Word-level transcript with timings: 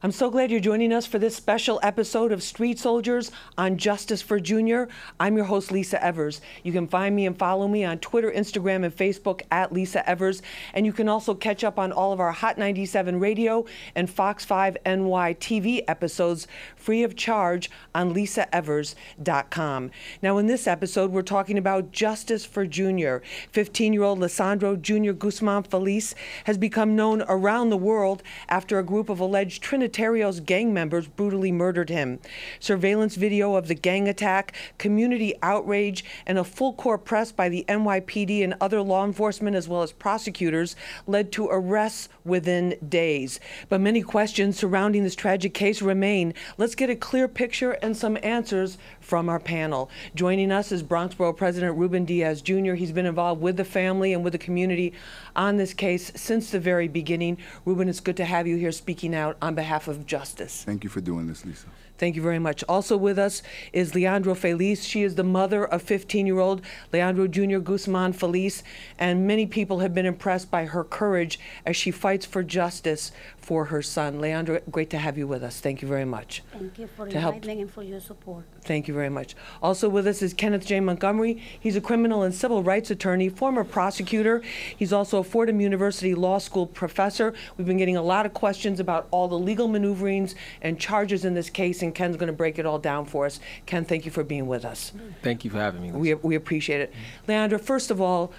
I'm 0.00 0.12
so 0.12 0.30
glad 0.30 0.52
you're 0.52 0.60
joining 0.60 0.92
us 0.92 1.06
for 1.06 1.18
this 1.18 1.34
special 1.34 1.80
episode 1.82 2.30
of 2.30 2.40
Street 2.40 2.78
Soldiers 2.78 3.32
on 3.56 3.76
Justice 3.76 4.22
for 4.22 4.38
Junior. 4.38 4.88
I'm 5.18 5.34
your 5.34 5.46
host, 5.46 5.72
Lisa 5.72 6.00
Evers. 6.00 6.40
You 6.62 6.70
can 6.70 6.86
find 6.86 7.16
me 7.16 7.26
and 7.26 7.36
follow 7.36 7.66
me 7.66 7.84
on 7.84 7.98
Twitter, 7.98 8.30
Instagram, 8.30 8.84
and 8.84 8.96
Facebook 8.96 9.42
at 9.50 9.72
Lisa 9.72 10.08
Evers. 10.08 10.40
And 10.72 10.86
you 10.86 10.92
can 10.92 11.08
also 11.08 11.34
catch 11.34 11.64
up 11.64 11.80
on 11.80 11.90
all 11.90 12.12
of 12.12 12.20
our 12.20 12.30
Hot 12.30 12.56
97 12.58 13.18
radio 13.18 13.64
and 13.96 14.08
Fox 14.08 14.44
5 14.44 14.76
NY 14.86 15.34
TV 15.40 15.82
episodes 15.88 16.46
free 16.88 17.02
of 17.02 17.14
charge 17.14 17.68
on 17.94 18.14
lisaevers.com. 18.14 19.90
Now, 20.22 20.38
in 20.38 20.46
this 20.46 20.66
episode, 20.66 21.10
we're 21.10 21.20
talking 21.20 21.58
about 21.58 21.92
Justice 21.92 22.46
for 22.46 22.64
Junior. 22.64 23.20
15 23.52 23.92
year 23.92 24.04
old 24.04 24.20
Lesandro 24.20 24.80
Junior 24.80 25.12
Guzman 25.12 25.64
Feliz 25.64 26.14
has 26.44 26.56
become 26.56 26.96
known 26.96 27.22
around 27.28 27.68
the 27.68 27.76
world 27.76 28.22
after 28.48 28.78
a 28.78 28.82
group 28.82 29.10
of 29.10 29.20
alleged 29.20 29.62
Trinitarios 29.62 30.42
gang 30.42 30.72
members 30.72 31.08
brutally 31.08 31.52
murdered 31.52 31.90
him. 31.90 32.20
Surveillance 32.58 33.16
video 33.16 33.54
of 33.54 33.68
the 33.68 33.74
gang 33.74 34.08
attack, 34.08 34.54
community 34.78 35.34
outrage, 35.42 36.02
and 36.24 36.38
a 36.38 36.44
full 36.44 36.72
court 36.72 37.04
press 37.04 37.32
by 37.32 37.50
the 37.50 37.66
NYPD 37.68 38.42
and 38.42 38.54
other 38.62 38.80
law 38.80 39.04
enforcement 39.04 39.54
as 39.54 39.68
well 39.68 39.82
as 39.82 39.92
prosecutors 39.92 40.74
led 41.06 41.32
to 41.32 41.48
arrests 41.50 42.08
within 42.24 42.78
days. 42.88 43.40
But 43.68 43.82
many 43.82 44.00
questions 44.00 44.58
surrounding 44.58 45.04
this 45.04 45.14
tragic 45.14 45.52
case 45.52 45.82
remain. 45.82 46.32
Let's 46.56 46.77
get 46.78 46.88
a 46.88 46.96
clear 46.96 47.26
picture 47.26 47.72
and 47.82 47.94
some 47.96 48.16
answers 48.22 48.78
from 49.00 49.28
our 49.28 49.40
panel. 49.40 49.90
Joining 50.14 50.52
us 50.52 50.70
is 50.70 50.82
Bronx 50.82 51.12
Borough 51.12 51.32
President 51.32 51.76
Ruben 51.76 52.04
Diaz 52.04 52.40
Jr. 52.40 52.74
He's 52.74 52.92
been 52.92 53.04
involved 53.04 53.42
with 53.42 53.56
the 53.56 53.64
family 53.64 54.12
and 54.12 54.22
with 54.22 54.32
the 54.32 54.38
community 54.38 54.94
on 55.34 55.56
this 55.56 55.74
case 55.74 56.12
since 56.14 56.52
the 56.52 56.60
very 56.60 56.86
beginning. 56.86 57.36
Ruben, 57.64 57.88
it's 57.88 57.98
good 57.98 58.16
to 58.16 58.24
have 58.24 58.46
you 58.46 58.56
here 58.56 58.70
speaking 58.70 59.12
out 59.12 59.36
on 59.42 59.56
behalf 59.56 59.88
of 59.88 60.06
justice. 60.06 60.62
Thank 60.62 60.84
you 60.84 60.90
for 60.90 61.00
doing 61.00 61.26
this, 61.26 61.44
Lisa. 61.44 61.66
Thank 61.98 62.14
you 62.14 62.22
very 62.22 62.38
much. 62.38 62.62
Also 62.68 62.96
with 62.96 63.18
us 63.18 63.42
is 63.72 63.90
Leandra 63.92 64.36
Feliz. 64.36 64.86
She 64.86 65.02
is 65.02 65.16
the 65.16 65.24
mother 65.24 65.64
of 65.64 65.82
15 65.82 66.26
year 66.26 66.38
old 66.38 66.62
Lesandro 66.92 67.28
Jr. 67.28 67.58
Guzman 67.58 68.12
Feliz, 68.12 68.62
and 69.00 69.26
many 69.26 69.46
people 69.46 69.80
have 69.80 69.92
been 69.92 70.06
impressed 70.06 70.48
by 70.48 70.66
her 70.66 70.84
courage 70.84 71.40
as 71.66 71.76
she 71.76 71.90
fights 71.90 72.24
for 72.24 72.44
justice 72.44 73.10
for 73.48 73.64
her 73.64 73.80
son. 73.80 74.18
Leandra, 74.18 74.60
great 74.70 74.90
to 74.90 74.98
have 74.98 75.16
you 75.16 75.26
with 75.26 75.42
us. 75.42 75.58
Thank 75.58 75.80
you 75.80 75.88
very 75.88 76.04
much. 76.04 76.42
Thank 76.52 76.78
you 76.78 76.86
for 76.86 77.06
inviting 77.06 77.56
me 77.56 77.62
and 77.62 77.72
for 77.72 77.82
your 77.82 77.98
support. 77.98 78.44
Thank 78.60 78.88
you 78.88 78.92
very 78.92 79.08
much. 79.08 79.34
Also 79.62 79.88
with 79.88 80.06
us 80.06 80.20
is 80.20 80.34
Kenneth 80.34 80.66
J. 80.66 80.80
Montgomery. 80.80 81.42
He's 81.58 81.74
a 81.74 81.80
criminal 81.80 82.24
and 82.24 82.34
civil 82.34 82.62
rights 82.62 82.90
attorney, 82.90 83.30
former 83.30 83.64
prosecutor. 83.64 84.42
He's 84.76 84.92
also 84.92 85.20
a 85.20 85.24
Fordham 85.24 85.62
University 85.62 86.14
Law 86.14 86.36
School 86.36 86.66
professor. 86.66 87.32
We've 87.56 87.66
been 87.66 87.78
getting 87.78 87.96
a 87.96 88.02
lot 88.02 88.26
of 88.26 88.34
questions 88.34 88.80
about 88.80 89.08
all 89.12 89.28
the 89.28 89.38
legal 89.38 89.66
maneuverings 89.66 90.34
and 90.60 90.78
charges 90.78 91.24
in 91.24 91.32
this 91.32 91.48
case, 91.48 91.80
and 91.80 91.94
Ken's 91.94 92.18
going 92.18 92.26
to 92.26 92.34
break 92.34 92.58
it 92.58 92.66
all 92.66 92.78
down 92.78 93.06
for 93.06 93.24
us. 93.24 93.40
Ken, 93.64 93.82
thank 93.82 94.04
you 94.04 94.10
for 94.10 94.24
being 94.24 94.46
with 94.46 94.66
us. 94.66 94.92
Thank 95.22 95.46
you 95.46 95.50
for 95.50 95.56
having 95.56 95.80
me. 95.80 95.90
We, 95.90 96.12
we 96.12 96.34
appreciate 96.34 96.82
it. 96.82 96.92
Leandra, 97.26 97.58
first 97.58 97.90
of 97.90 97.98
all, 97.98 98.30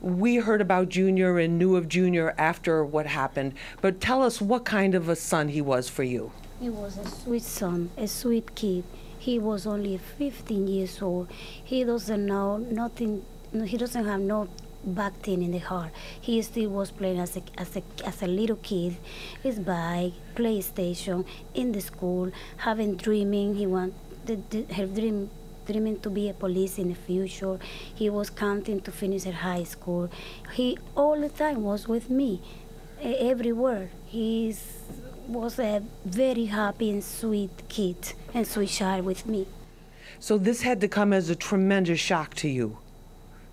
we 0.00 0.36
heard 0.36 0.60
about 0.60 0.88
Junior 0.88 1.38
and 1.38 1.58
knew 1.58 1.76
of 1.76 1.88
Junior 1.88 2.34
after 2.38 2.84
what 2.84 3.06
happened, 3.06 3.54
but 3.80 4.00
tell 4.00 4.22
us 4.22 4.40
what 4.40 4.64
kind 4.64 4.94
of 4.94 5.08
a 5.08 5.16
son 5.16 5.48
he 5.48 5.60
was 5.60 5.88
for 5.88 6.02
you. 6.02 6.32
He 6.60 6.70
was 6.70 6.98
a 6.98 7.06
sweet 7.08 7.42
son, 7.42 7.90
a 7.96 8.06
sweet 8.06 8.54
kid. 8.54 8.84
He 9.18 9.38
was 9.38 9.66
only 9.66 9.98
15 9.98 10.68
years 10.68 11.02
old. 11.02 11.30
He 11.30 11.84
doesn't 11.84 12.24
know 12.24 12.58
nothing, 12.58 13.24
he 13.64 13.76
doesn't 13.76 14.04
have 14.04 14.20
no 14.20 14.48
back 14.84 15.14
thing 15.20 15.42
in 15.42 15.50
the 15.50 15.58
heart. 15.58 15.90
He 16.20 16.40
still 16.42 16.70
was 16.70 16.90
playing 16.90 17.18
as 17.18 17.36
a, 17.36 17.42
as 17.58 17.76
a, 17.76 17.82
as 18.04 18.22
a 18.22 18.26
little 18.26 18.56
kid, 18.56 18.96
his 19.42 19.58
bike, 19.58 20.12
PlayStation, 20.34 21.26
in 21.54 21.72
the 21.72 21.80
school, 21.80 22.30
having 22.58 22.96
dreaming. 22.96 23.56
He 23.56 23.66
want 23.66 23.94
the, 24.26 24.38
the, 24.50 24.62
her 24.74 24.86
dream 24.86 25.30
dreaming 25.66 26.00
to 26.00 26.10
be 26.10 26.28
a 26.28 26.34
police 26.34 26.78
in 26.78 26.88
the 26.88 26.94
future. 26.94 27.58
He 27.94 28.08
was 28.10 28.30
counting 28.30 28.80
to 28.82 28.92
finish 28.92 29.24
her 29.24 29.32
high 29.32 29.64
school. 29.64 30.08
He 30.54 30.78
all 30.94 31.20
the 31.20 31.28
time 31.28 31.62
was 31.62 31.88
with 31.88 32.08
me, 32.08 32.40
everywhere. 33.02 33.90
He 34.06 34.54
was 35.28 35.58
a 35.58 35.82
very 36.04 36.46
happy 36.46 36.90
and 36.90 37.02
sweet 37.02 37.50
kid 37.68 38.12
and 38.32 38.46
sweet 38.46 38.70
child 38.70 39.04
with 39.04 39.26
me. 39.26 39.46
So 40.18 40.38
this 40.38 40.62
had 40.62 40.80
to 40.80 40.88
come 40.88 41.12
as 41.12 41.28
a 41.30 41.36
tremendous 41.36 42.00
shock 42.00 42.34
to 42.36 42.48
you 42.48 42.78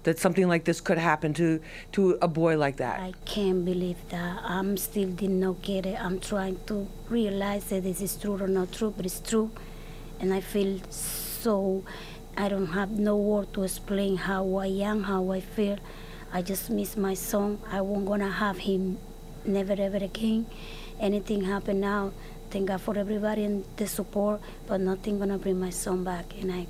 that 0.04 0.20
something 0.20 0.48
like 0.48 0.66
this 0.66 0.82
could 0.82 0.98
happen 0.98 1.34
to 1.34 1.60
to 1.94 2.18
a 2.22 2.28
boy 2.28 2.58
like 2.58 2.78
that. 2.78 3.00
I 3.00 3.14
can't 3.26 3.64
believe 3.66 3.98
that. 4.10 4.42
I'm 4.44 4.78
still 4.78 5.10
did 5.10 5.30
not 5.30 5.62
get 5.62 5.86
it. 5.86 5.98
I'm 6.00 6.20
trying 6.20 6.60
to 6.68 6.88
realize 7.10 7.66
that 7.66 7.84
this 7.84 8.02
is 8.02 8.16
true 8.18 8.38
or 8.38 8.48
not 8.48 8.72
true, 8.72 8.94
but 8.96 9.06
it's 9.06 9.20
true, 9.20 9.50
and 10.20 10.34
I 10.34 10.42
feel 10.42 10.80
so 10.90 11.23
I 11.46 12.48
don't 12.48 12.68
have 12.68 12.92
no 12.92 13.18
word 13.18 13.54
to 13.54 13.64
explain 13.64 14.16
how 14.16 14.56
I 14.56 14.68
am, 14.68 15.04
how 15.04 15.32
I 15.32 15.42
feel. 15.42 15.78
I 16.32 16.42
just 16.42 16.70
miss 16.70 16.96
my 16.96 17.16
son. 17.16 17.60
I 17.70 17.82
won't 17.82 18.06
gonna 18.06 18.32
have 18.32 18.60
him 18.60 18.98
never 19.46 19.74
ever 19.74 19.98
again. 19.98 20.46
Anything 21.02 21.44
happen 21.44 21.82
now, 21.82 22.12
thank 22.50 22.70
God 22.70 22.80
for 22.80 22.98
everybody 22.98 23.44
and 23.44 23.66
the 23.76 23.88
support, 23.88 24.40
but 24.68 24.80
nothing 24.80 25.20
gonna 25.20 25.38
bring 25.38 25.60
my 25.60 25.70
son 25.70 26.06
back. 26.06 26.34
And 26.40 26.50
I 26.52 26.68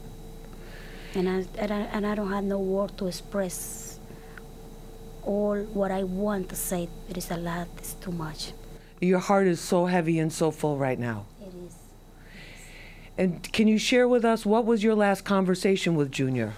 and 1.14 1.30
I 1.30 1.46
and 1.60 1.72
I, 1.72 1.80
and 1.94 2.08
I 2.08 2.16
don't 2.16 2.32
have 2.32 2.44
no 2.44 2.60
word 2.60 2.98
to 2.98 3.08
express 3.08 4.00
all 5.22 5.58
what 5.74 5.92
I 5.92 6.04
want 6.04 6.50
to 6.50 6.56
say. 6.56 6.90
It 7.10 7.18
is 7.18 7.30
a 7.30 7.38
lot. 7.38 7.68
It's 7.78 7.94
too 7.94 8.12
much. 8.12 8.54
Your 9.02 9.20
heart 9.20 9.46
is 9.46 9.60
so 9.60 9.86
heavy 9.86 10.18
and 10.18 10.34
so 10.34 10.50
full 10.50 10.78
right 10.78 10.98
now. 10.98 11.28
And 13.18 13.52
can 13.54 13.68
you 13.68 13.78
share 13.78 14.08
with 14.08 14.26
us 14.26 14.46
what 14.46 14.66
was 14.66 14.84
your 14.84 14.96
last 14.96 15.24
conversation 15.24 15.96
with 15.96 16.12
Junior? 16.12 16.54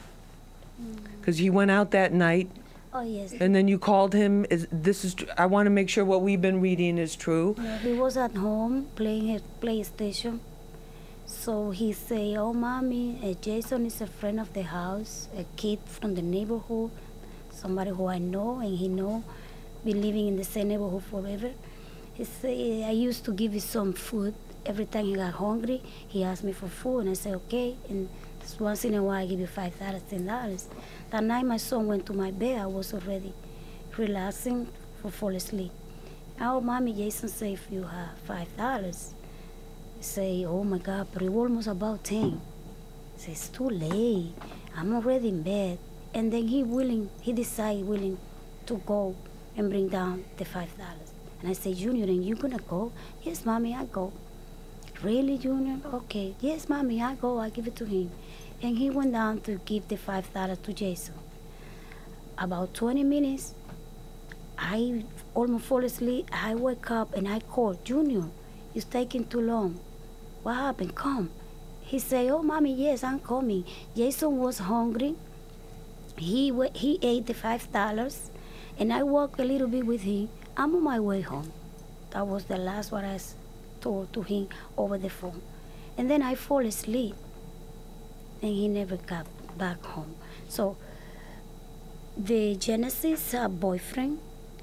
Because 1.19 1.37
he 1.37 1.49
went 1.49 1.71
out 1.71 1.91
that 1.91 2.13
night. 2.13 2.49
Oh 2.93 3.01
yes. 3.01 3.33
And 3.33 3.53
then 3.53 3.67
you 3.67 3.77
called 3.77 4.13
him. 4.13 4.45
Is 4.49 4.67
this 4.71 5.03
is? 5.03 5.15
I 5.37 5.47
want 5.47 5.65
to 5.65 5.69
make 5.69 5.89
sure 5.89 6.05
what 6.05 6.21
we've 6.21 6.41
been 6.41 6.61
reading 6.61 6.97
is 6.97 7.15
true. 7.15 7.55
Yeah, 7.57 7.77
he 7.79 7.93
was 7.93 8.15
at 8.15 8.35
home 8.35 8.87
playing 8.95 9.27
his 9.27 9.41
PlayStation. 9.59 10.39
So 11.25 11.71
he 11.71 11.91
say, 11.91 12.37
"Oh, 12.37 12.53
mommy, 12.53 13.19
uh, 13.21 13.33
Jason 13.41 13.85
is 13.85 13.99
a 13.99 14.07
friend 14.07 14.39
of 14.39 14.53
the 14.53 14.61
house, 14.63 15.27
a 15.37 15.43
kid 15.57 15.79
from 15.85 16.15
the 16.15 16.21
neighborhood, 16.21 16.91
somebody 17.51 17.89
who 17.89 18.05
I 18.05 18.19
know 18.19 18.59
and 18.59 18.77
he 18.77 18.87
know, 18.87 19.23
been 19.83 20.01
living 20.01 20.27
in 20.27 20.37
the 20.37 20.45
same 20.45 20.69
neighborhood 20.69 21.03
forever." 21.03 21.51
He 22.13 22.23
say, 22.23 22.85
"I 22.85 22.91
used 22.91 23.25
to 23.25 23.33
give 23.33 23.51
him 23.51 23.59
some 23.59 23.91
food 23.91 24.35
every 24.65 24.85
time 24.85 25.05
he 25.05 25.15
got 25.15 25.33
hungry, 25.33 25.81
he 26.07 26.23
asked 26.23 26.43
me 26.43 26.51
for 26.51 26.67
food, 26.67 27.01
and 27.01 27.09
I 27.09 27.13
said, 27.13 27.35
okay. 27.35 27.75
And 27.89 28.09
once 28.59 28.85
in 28.85 28.93
a 28.95 29.03
while, 29.03 29.23
I 29.23 29.25
give 29.25 29.39
you 29.39 29.47
five 29.47 29.77
dollars, 29.79 30.01
ten 30.09 30.25
dollars. 30.25 30.67
That 31.09 31.23
night, 31.23 31.45
my 31.45 31.57
son 31.57 31.87
went 31.87 32.05
to 32.07 32.13
my 32.13 32.31
bed. 32.31 32.59
I 32.59 32.65
was 32.65 32.93
already 32.93 33.33
relaxing 33.97 34.67
for 35.01 35.11
fall 35.11 35.35
asleep. 35.35 35.71
Oh, 36.39 36.59
mommy, 36.61 36.93
Jason 36.93 37.29
said, 37.29 37.53
if 37.53 37.67
you 37.71 37.83
have 37.83 38.17
five 38.25 38.55
dollars, 38.57 39.13
say, 40.01 40.45
oh 40.45 40.63
my 40.63 40.77
God, 40.77 41.07
but 41.13 41.21
it 41.21 41.29
was 41.31 41.49
almost 41.49 41.67
about 41.67 42.03
ten. 42.03 42.41
Say, 43.17 43.31
it's 43.31 43.47
too 43.47 43.69
late. 43.69 44.33
I'm 44.75 44.93
already 44.93 45.29
in 45.29 45.41
bed. 45.41 45.79
And 46.13 46.31
then 46.31 46.47
he 46.47 46.63
willing, 46.63 47.09
he 47.21 47.33
decided 47.33 47.85
willing 47.87 48.17
to 48.65 48.77
go 48.85 49.15
and 49.57 49.69
bring 49.69 49.87
down 49.89 50.25
the 50.37 50.45
five 50.45 50.75
dollars. 50.77 51.11
And 51.41 51.49
I 51.49 51.53
say, 51.53 51.73
Junior, 51.73 52.05
and 52.05 52.23
you 52.23 52.35
gonna 52.35 52.59
go? 52.59 52.91
Yes, 53.23 53.45
mommy, 53.45 53.73
I 53.73 53.85
go. 53.85 54.11
Really, 55.03 55.37
Junior? 55.37 55.79
Okay. 55.93 56.35
Yes, 56.39 56.67
mommy, 56.69 57.01
I 57.01 57.15
go. 57.15 57.39
I 57.39 57.49
give 57.49 57.67
it 57.67 57.75
to 57.77 57.85
him. 57.85 58.11
And 58.61 58.77
he 58.77 58.89
went 58.89 59.11
down 59.13 59.41
to 59.41 59.59
give 59.65 59.87
the 59.87 59.97
five 59.97 60.33
dollars 60.33 60.57
to 60.63 60.73
Jason. 60.73 61.15
About 62.37 62.73
20 62.73 63.03
minutes, 63.03 63.53
I 64.57 65.03
almost 65.33 65.65
fall 65.65 65.83
asleep. 65.83 66.29
I 66.31 66.55
wake 66.55 66.89
up 66.91 67.13
and 67.13 67.27
I 67.27 67.39
call, 67.39 67.75
Junior, 67.83 68.23
it's 68.73 68.85
taking 68.85 69.25
too 69.25 69.41
long. 69.41 69.79
What 70.43 70.55
happened? 70.55 70.95
Come. 70.95 71.29
He 71.81 71.99
say, 71.99 72.29
oh, 72.29 72.41
mommy, 72.41 72.73
yes, 72.73 73.03
I'm 73.03 73.19
coming. 73.19 73.65
Jason 73.95 74.37
was 74.37 74.57
hungry. 74.59 75.15
He, 76.17 76.51
he 76.73 76.99
ate 77.01 77.25
the 77.27 77.33
five 77.33 77.71
dollars, 77.71 78.31
and 78.79 78.91
I 78.91 79.03
walked 79.03 79.39
a 79.39 79.43
little 79.43 79.67
bit 79.67 79.85
with 79.85 80.01
him. 80.01 80.29
I'm 80.57 80.75
on 80.75 80.83
my 80.83 80.99
way 80.99 81.21
home. 81.21 81.51
That 82.11 82.25
was 82.27 82.45
the 82.45 82.57
last 82.57 82.91
what 82.91 83.03
I 83.03 83.17
told 83.85 84.11
to 84.13 84.23
him 84.23 84.49
over 84.75 84.97
the 84.97 85.09
phone. 85.09 85.41
And 85.97 86.09
then 86.09 86.21
I 86.23 86.33
fall 86.35 86.65
asleep. 86.65 87.15
And 88.41 88.51
he 88.51 88.67
never 88.67 88.97
got 88.97 89.27
back 89.57 89.83
home. 89.85 90.15
So 90.49 90.75
the 92.17 92.55
Genesis 92.55 93.33
uh, 93.33 93.47
boyfriend, 93.47 94.19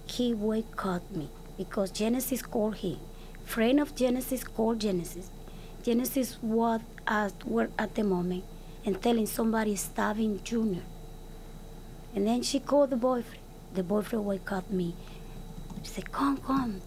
he 0.07 0.35
wake 0.35 0.85
up 0.85 1.05
me 1.13 1.29
because 1.57 1.91
Genesis 1.91 2.43
called 2.43 2.77
him. 2.77 2.99
Friend 3.45 3.79
of 3.81 3.95
Genesis 3.95 4.43
called 4.45 4.81
Genesis. 4.81 5.31
Genesis 5.83 6.39
was 6.43 6.81
at 7.07 7.45
work 7.45 7.71
at 7.79 7.95
the 7.95 8.05
moment 8.05 8.45
and 8.85 9.01
telling 9.01 9.27
somebody 9.27 9.77
stabbing 9.77 10.41
Junior. 10.43 10.83
And 12.15 12.27
then 12.27 12.43
she 12.43 12.59
called 12.61 12.91
the 12.91 12.97
boyfriend. 12.97 13.45
The 13.75 13.83
boyfriend 13.83 14.27
wake 14.27 14.53
up 14.53 14.71
me. 14.71 14.95
She 15.83 15.89
said, 15.89 16.13
come, 16.13 16.37
come. 16.37 16.81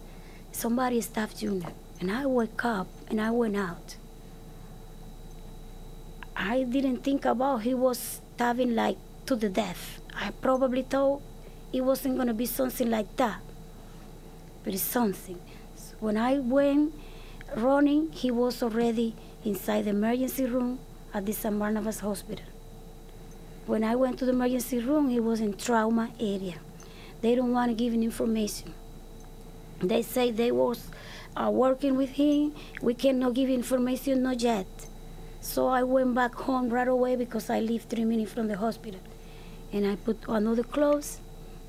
Somebody 0.52 1.00
stabbed 1.00 1.38
Junior. 1.38 1.72
And 2.00 2.10
I 2.10 2.26
woke 2.26 2.64
up 2.64 2.88
and 3.08 3.20
I 3.20 3.30
went 3.30 3.56
out. 3.56 3.96
I 6.36 6.64
didn't 6.64 7.02
think 7.02 7.24
about 7.24 7.62
he 7.62 7.72
was 7.72 8.20
stabbing 8.34 8.74
like 8.74 8.98
to 9.24 9.36
the 9.36 9.48
death. 9.48 10.00
I 10.14 10.30
probably 10.30 10.82
thought 10.82 11.22
it 11.72 11.80
wasn't 11.80 12.18
gonna 12.18 12.34
be 12.34 12.46
something 12.46 12.90
like 12.90 13.16
that. 13.16 13.40
But 14.62 14.74
it's 14.74 14.82
something. 14.82 15.40
So 15.76 15.94
when 16.00 16.16
I 16.16 16.38
went 16.38 16.94
running, 17.56 18.12
he 18.12 18.30
was 18.30 18.62
already 18.62 19.14
inside 19.44 19.86
the 19.86 19.90
emergency 19.90 20.44
room 20.44 20.78
at 21.14 21.24
the 21.24 21.32
San 21.32 21.58
Barnabas 21.58 22.00
Hospital. 22.00 22.44
When 23.64 23.82
I 23.82 23.96
went 23.96 24.18
to 24.18 24.26
the 24.26 24.32
emergency 24.32 24.78
room, 24.78 25.08
he 25.08 25.18
was 25.18 25.40
in 25.40 25.54
trauma 25.54 26.10
area. 26.20 26.56
They 27.22 27.34
don't 27.34 27.52
want 27.52 27.70
to 27.70 27.74
give 27.74 27.94
information. 27.94 28.74
They 29.80 30.02
say 30.02 30.30
they 30.30 30.52
was 30.52 30.88
uh, 31.36 31.50
working 31.50 31.96
with 31.96 32.10
him. 32.10 32.54
We 32.82 32.94
cannot 32.94 33.34
give 33.34 33.48
information, 33.50 34.22
not 34.22 34.40
yet. 34.40 34.66
So 35.40 35.68
I 35.68 35.82
went 35.82 36.14
back 36.14 36.34
home 36.34 36.68
right 36.70 36.88
away 36.88 37.16
because 37.16 37.50
I 37.50 37.60
live 37.60 37.82
three 37.84 38.04
minutes 38.04 38.32
from 38.32 38.48
the 38.48 38.56
hospital. 38.56 39.00
And 39.72 39.86
I 39.86 39.96
put 39.96 40.18
another 40.28 40.62
clothes. 40.62 41.20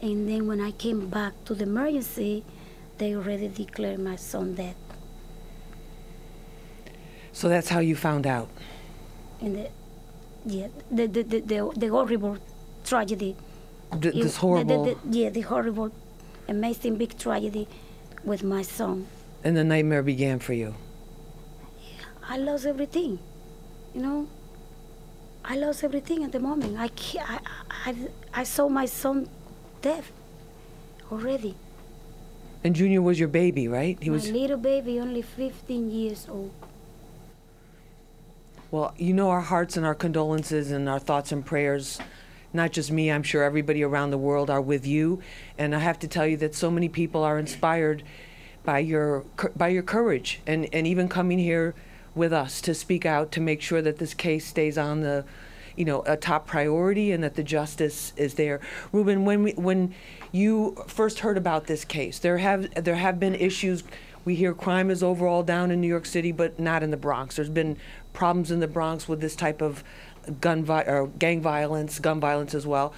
And 0.02 0.28
then 0.30 0.48
when 0.48 0.62
I 0.62 0.72
came 0.72 1.10
back 1.10 1.34
to 1.46 1.54
the 1.56 1.64
emergency, 1.64 2.44
they 2.98 3.16
already 3.16 3.48
declared 3.48 4.00
my 4.00 4.16
son 4.16 4.56
dead. 4.56 4.76
So 7.32 7.50
that's 7.50 7.70
how 7.70 7.80
you 7.80 7.96
found 7.96 8.26
out. 8.26 8.50
And 9.42 9.56
the, 9.56 9.70
yeah, 10.46 10.68
the, 10.90 11.08
the, 11.08 11.24
the, 11.24 11.40
the, 11.42 11.72
the 11.78 11.88
horrible 11.88 12.38
tragedy. 12.84 13.36
D- 14.00 14.10
this 14.10 14.34
the- 14.34 14.40
horrible, 14.40 14.86
The, 14.86 14.96
the, 14.96 15.18
yeah, 15.20 15.30
the 15.30 15.42
horrible, 15.42 15.92
amazing 16.48 16.96
big 16.96 17.18
tragedy 17.18 17.68
with 18.24 18.44
my 18.44 18.62
son. 18.64 19.08
And 19.44 19.56
the 19.56 19.64
nightmare 19.64 20.04
began 20.04 20.40
for 20.40 20.54
you. 20.54 20.76
I 22.30 22.38
lost 22.38 22.66
everything, 22.66 23.20
you 23.94 24.02
know. 24.02 24.28
I 25.46 25.56
lost 25.56 25.84
everything 25.84 26.24
at 26.24 26.34
the 26.34 26.40
moment. 26.40 26.78
I, 26.78 26.90
I, 27.22 27.40
I, 27.86 27.96
I 28.34 28.44
saw 28.44 28.68
my 28.68 28.86
son 28.86 29.30
dead 29.82 30.04
already. 31.10 31.56
And 32.64 32.76
Junior 32.76 33.02
was 33.02 33.18
your 33.18 33.30
baby, 33.30 33.68
right? 33.68 33.98
He 34.02 34.10
my 34.10 34.16
was. 34.16 34.30
little 34.30 34.58
baby, 34.58 35.00
only 35.00 35.22
15 35.22 35.90
years 35.90 36.28
old. 36.30 36.52
Well, 38.72 38.94
you 38.98 39.14
know 39.14 39.30
our 39.30 39.42
hearts 39.42 39.78
and 39.78 39.86
our 39.86 39.96
condolences 39.96 40.72
and 40.72 40.90
our 40.90 41.00
thoughts 41.00 41.32
and 41.32 41.46
prayers. 41.46 42.00
Not 42.52 42.72
just 42.74 42.92
me, 42.92 43.10
I'm 43.10 43.24
sure 43.24 43.44
everybody 43.44 43.84
around 43.84 44.12
the 44.12 44.18
world 44.18 44.50
are 44.50 44.60
with 44.60 44.86
you. 44.86 45.22
And 45.58 45.74
I 45.74 45.80
have 45.80 46.00
to 46.00 46.08
tell 46.10 46.28
you 46.28 46.36
that 46.38 46.56
so 46.56 46.70
many 46.70 46.90
people 46.90 47.24
are 47.24 47.40
inspired 47.40 48.04
by 48.68 48.80
your 48.80 49.24
by 49.56 49.70
your 49.70 49.82
courage 49.82 50.42
and, 50.46 50.68
and 50.74 50.86
even 50.86 51.08
coming 51.08 51.40
here 51.40 51.74
with 52.14 52.34
us 52.34 52.60
to 52.60 52.74
speak 52.74 53.06
out 53.06 53.32
to 53.32 53.40
make 53.40 53.62
sure 53.62 53.82
that 53.82 53.98
this 53.98 54.14
case 54.14 54.46
stays 54.46 54.78
on 54.78 55.00
the 55.00 55.24
you 55.78 55.86
know 55.86 56.04
a 56.06 56.18
top 56.18 56.46
priority 56.46 57.14
and 57.14 57.24
that 57.24 57.36
the 57.36 57.44
justice 57.44 58.12
is 58.18 58.34
there. 58.34 58.60
Ruben, 58.92 59.24
when 59.24 59.44
we, 59.44 59.54
when 59.54 59.96
you 60.34 60.76
first 60.86 61.20
heard 61.20 61.38
about 61.38 61.68
this 61.68 61.86
case, 61.86 62.20
there 62.20 62.40
have 62.40 62.84
there 62.84 62.96
have 62.96 63.22
been 63.22 63.36
issues. 63.36 63.86
We 64.26 64.36
hear 64.36 64.54
crime 64.54 64.92
is 64.92 65.02
overall 65.02 65.44
down 65.44 65.72
in 65.72 65.80
New 65.80 65.88
York 65.88 66.06
City, 66.06 66.34
but 66.34 66.60
not 66.60 66.84
in 66.84 66.92
the 66.92 66.98
Bronx. 66.98 67.38
There's 67.38 67.48
been 67.48 67.78
problems 68.12 68.52
in 68.52 68.60
the 68.60 68.68
Bronx 68.68 69.08
with 69.08 69.22
this 69.22 69.38
type 69.38 69.62
of 69.62 69.82
gun 70.42 70.66
vi- 70.66 70.84
or 70.84 71.08
gang 71.08 71.42
violence, 71.42 72.00
gun 72.00 72.20
violence 72.20 72.54
as 72.54 72.68
well. 72.68 72.94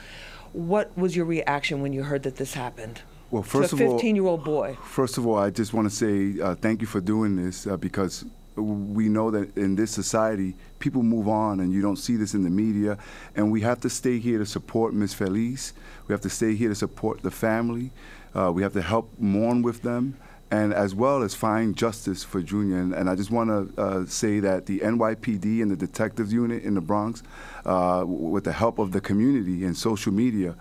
What 0.52 0.98
was 0.98 1.16
your 1.16 1.26
reaction 1.26 1.84
when 1.84 1.94
you 1.94 2.06
heard 2.06 2.24
that 2.24 2.38
this 2.38 2.56
happened? 2.56 3.02
Well, 3.32 3.44
first 3.44 3.74
of 3.74 3.82
all, 3.82 3.92
15 3.92 4.16
year 4.16 4.26
old 4.26 4.44
boy. 4.44 4.78
First 4.84 5.18
of 5.18 5.28
all, 5.28 5.38
I 5.38 5.52
just 5.52 5.74
want 5.74 5.90
to 5.90 5.96
say 5.96 6.42
uh, 6.42 6.56
thank 6.56 6.82
you 6.82 6.88
for 6.88 7.00
doing 7.00 7.36
this 7.36 7.68
uh, 7.68 7.78
because 7.78 8.26
we 8.56 9.08
know 9.08 9.30
that 9.32 9.56
in 9.56 9.76
this 9.76 9.92
society, 9.92 10.56
people 10.80 11.04
move 11.04 11.28
on 11.28 11.60
and 11.60 11.72
you 11.72 11.82
don't 11.82 11.98
see 11.98 12.16
this 12.16 12.34
in 12.34 12.44
the 12.44 12.50
media. 12.50 12.98
And 13.36 13.52
we 13.52 13.62
have 13.62 13.80
to 13.82 13.90
stay 13.90 14.20
here 14.20 14.40
to 14.40 14.46
support 14.46 14.94
Miss 14.94 15.14
Feliz. 15.14 15.74
We 16.08 16.14
have 16.14 16.22
to 16.22 16.30
stay 16.30 16.56
here 16.56 16.70
to 16.70 16.76
support 16.76 17.22
the 17.22 17.32
family. 17.32 17.92
Uh, 18.36 18.52
we 18.52 18.64
have 18.64 18.74
to 18.74 18.82
help 18.82 19.12
mourn 19.20 19.62
with 19.62 19.84
them. 19.84 20.18
And 20.52 20.74
as 20.74 20.96
well 20.96 21.22
as 21.22 21.36
find 21.36 21.78
justice 21.78 22.24
for 22.24 22.42
Junior. 22.42 22.80
And, 22.80 22.94
and 22.94 23.08
I 23.08 23.14
just 23.14 23.30
want 23.30 23.76
to 23.76 23.82
uh, 23.82 24.06
say 24.08 24.40
that 24.40 24.66
the 24.66 24.80
NYPD 24.80 25.62
and 25.62 25.70
the 25.70 25.76
detectives 25.76 26.34
unit 26.34 26.64
in 26.64 26.74
the 26.74 26.82
Bronx, 26.82 27.22
uh, 27.66 28.04
with 28.08 28.46
the 28.46 28.52
help 28.52 28.80
of 28.80 28.92
the 28.92 29.00
community 29.00 29.64
and 29.64 29.78
social 29.78 30.12
media, 30.12 30.56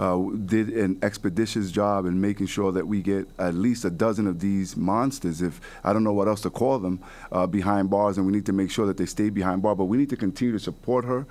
uh, 0.00 0.18
did 0.46 0.70
an 0.70 0.98
expeditious 1.02 1.70
job 1.70 2.06
in 2.06 2.18
making 2.18 2.46
sure 2.46 2.72
that 2.72 2.86
we 2.86 3.02
get 3.02 3.28
at 3.38 3.52
least 3.52 3.84
a 3.84 3.90
dozen 3.90 4.26
of 4.26 4.40
these 4.40 4.74
monsters, 4.74 5.42
if 5.42 5.60
I 5.84 5.92
don't 5.92 6.04
know 6.04 6.14
what 6.14 6.26
else 6.26 6.40
to 6.42 6.50
call 6.50 6.78
them, 6.78 7.00
uh, 7.30 7.46
behind 7.46 7.90
bars, 7.90 8.16
and 8.16 8.26
we 8.26 8.32
need 8.32 8.46
to 8.46 8.54
make 8.54 8.70
sure 8.70 8.86
that 8.86 8.96
they 8.96 9.04
stay 9.04 9.28
behind 9.28 9.60
bars. 9.60 9.76
But 9.76 9.84
we 9.84 9.98
need 9.98 10.08
to 10.08 10.16
continue 10.16 10.52
to 10.54 10.58
support 10.58 11.04
her. 11.04 11.26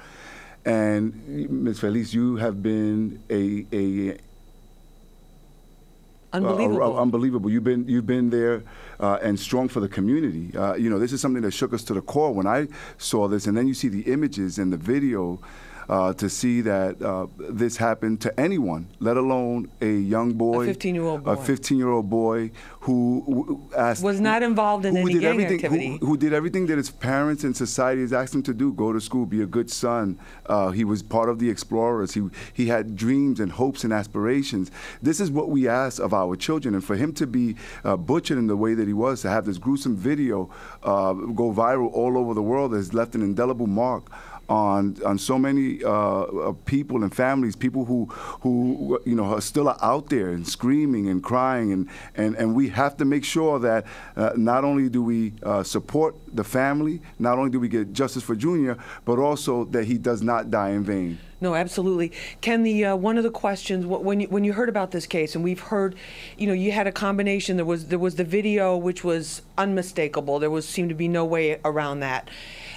And 0.66 1.50
Ms. 1.50 1.80
Feliz, 1.80 2.14
you 2.14 2.36
have 2.36 2.62
been 2.62 3.24
a, 3.32 3.66
a 3.76 4.18
Unbelievable. 6.32 6.84
uh, 6.84 7.00
uh, 7.00 7.02
unbelievable. 7.02 7.50
You've 7.50 7.64
been 7.64 7.88
you've 7.88 8.06
been 8.06 8.30
there 8.30 8.62
uh, 9.00 9.18
and 9.24 9.40
strong 9.40 9.68
for 9.68 9.80
the 9.80 9.90
community. 9.90 10.56
Uh, 10.56 10.76
you 10.76 10.88
know, 10.92 11.00
this 11.00 11.12
is 11.12 11.22
something 11.22 11.42
that 11.42 11.52
shook 11.52 11.74
us 11.74 11.84
to 11.86 11.96
the 11.96 12.02
core 12.02 12.32
when 12.32 12.46
I 12.46 12.68
saw 13.00 13.28
this, 13.28 13.48
and 13.48 13.58
then 13.58 13.68
you 13.68 13.74
see 13.74 13.88
the 13.88 14.02
images 14.02 14.60
and 14.60 14.72
the 14.72 14.78
video. 14.78 15.40
Uh, 15.90 16.14
to 16.14 16.30
see 16.30 16.62
that 16.62 17.02
uh, 17.02 17.26
this 17.40 17.76
happened 17.78 18.22
to 18.22 18.40
anyone, 18.40 18.88
let 19.00 19.18
alone 19.18 19.68
a 19.82 19.92
young 19.92 20.32
boy, 20.34 20.68
15-year-old 20.68 21.24
boy. 21.24 21.32
a 21.32 21.36
15-year-old 21.36 22.08
boy 22.08 22.52
who 22.82 23.24
w- 23.28 23.60
asked, 23.76 24.04
Was 24.04 24.22
not 24.22 24.44
involved 24.44 24.86
in 24.86 24.96
who 24.96 25.02
any 25.02 25.14
did 25.14 25.22
gang 25.22 25.32
everything, 25.32 25.60
who- 25.60 25.66
activity. 25.66 25.98
Who, 26.06 26.16
did 26.16 26.32
everything 26.32 26.68
that 26.68 26.78
his 26.78 26.92
parents 26.92 27.44
and 27.44 27.58
society 27.58 28.02
has 28.02 28.14
asked 28.14 28.36
him 28.36 28.44
to 28.44 28.54
do: 28.54 28.72
go 28.72 28.94
to 28.94 29.02
school, 29.02 29.26
be 29.26 29.42
a 29.42 29.48
good 29.48 29.72
son. 29.72 30.20
Uh, 30.46 30.70
he 30.70 30.84
was 30.86 31.02
part 31.02 31.28
of 31.28 31.40
the 31.40 31.50
explorers. 31.50 32.14
He 32.14 32.22
he 32.54 32.68
had 32.68 32.96
dreams 32.96 33.40
and 33.40 33.52
hopes 33.52 33.84
and 33.84 33.92
aspirations. 33.92 34.70
This 35.02 35.20
is 35.20 35.32
what 35.32 35.50
we 35.50 35.68
ask 35.68 36.00
of 36.00 36.14
our 36.14 36.36
children, 36.36 36.76
and 36.76 36.84
for 36.84 36.98
him 36.98 37.14
to 37.14 37.26
be 37.26 37.56
uh, 37.84 37.98
butchered 37.98 38.38
in 38.38 38.46
the 38.46 38.56
way 38.58 38.76
that 38.76 38.86
he 38.88 38.94
was, 38.94 39.24
to 39.24 39.30
have 39.30 39.46
this 39.48 39.58
gruesome 39.58 39.96
video 39.96 40.52
uh, 40.84 41.14
go 41.14 41.52
viral 41.52 41.92
all 41.94 42.16
over 42.16 42.36
the 42.36 42.44
world, 42.44 42.74
has 42.74 42.94
left 42.94 43.16
an 43.16 43.24
indelible 43.24 43.66
mark 43.66 44.04
on 44.50 44.98
on 45.06 45.18
so 45.18 45.38
many 45.38 45.84
uh, 45.84 45.90
uh, 45.90 46.54
people 46.66 47.04
and 47.04 47.16
families, 47.16 47.56
people 47.56 47.86
who 47.86 48.06
who 48.42 49.00
you 49.06 49.16
know 49.16 49.36
are 49.36 49.42
still 49.42 49.70
out 49.82 50.10
there 50.10 50.30
and 50.30 50.48
screaming 50.48 51.08
and 51.08 51.24
crying, 51.24 51.72
and 51.72 51.90
and, 52.16 52.36
and 52.36 52.56
we 52.56 52.70
have 52.70 52.98
to 52.98 53.06
make 53.06 53.24
sure 53.24 53.60
that 53.60 53.86
uh, 54.18 54.32
not 54.36 54.64
only 54.64 54.90
do 54.90 55.04
we 55.04 55.34
uh, 55.44 55.64
support 55.64 56.16
the 56.34 56.44
family, 56.44 57.02
not 57.20 57.38
only 57.38 57.52
do 57.52 57.60
we 57.60 57.70
get 57.70 57.94
justice 57.94 58.24
for 58.24 58.36
Junior, 58.36 58.78
but 59.06 59.20
also 59.20 59.66
that 59.66 59.86
he 59.86 59.98
does 59.98 60.22
not 60.22 60.50
die 60.50 60.70
in 60.70 60.84
vain. 60.84 61.20
No, 61.42 61.56
absolutely. 61.56 62.12
Ken, 62.42 62.64
the 62.64 62.86
uh, 62.86 62.96
one 62.98 63.18
of 63.18 63.24
the 63.24 63.32
questions 63.32 63.86
when 63.86 64.20
you, 64.20 64.28
when 64.28 64.44
you 64.44 64.54
heard 64.54 64.68
about 64.68 64.92
this 64.92 65.08
case, 65.08 65.36
and 65.36 65.44
we've 65.44 65.60
heard, 65.60 65.96
you 66.38 66.48
know, 66.48 66.54
you 66.54 66.74
had 66.74 66.86
a 66.86 66.92
combination. 66.92 67.56
There 67.56 67.66
was 67.66 67.88
there 67.88 68.00
was 68.00 68.16
the 68.16 68.26
video, 68.26 68.76
which 68.76 69.04
was 69.06 69.42
unmistakable. 69.58 70.40
There 70.40 70.50
was 70.50 70.68
seemed 70.68 70.90
to 70.90 70.96
be 70.96 71.08
no 71.08 71.24
way 71.24 71.60
around 71.64 72.02
that. 72.02 72.30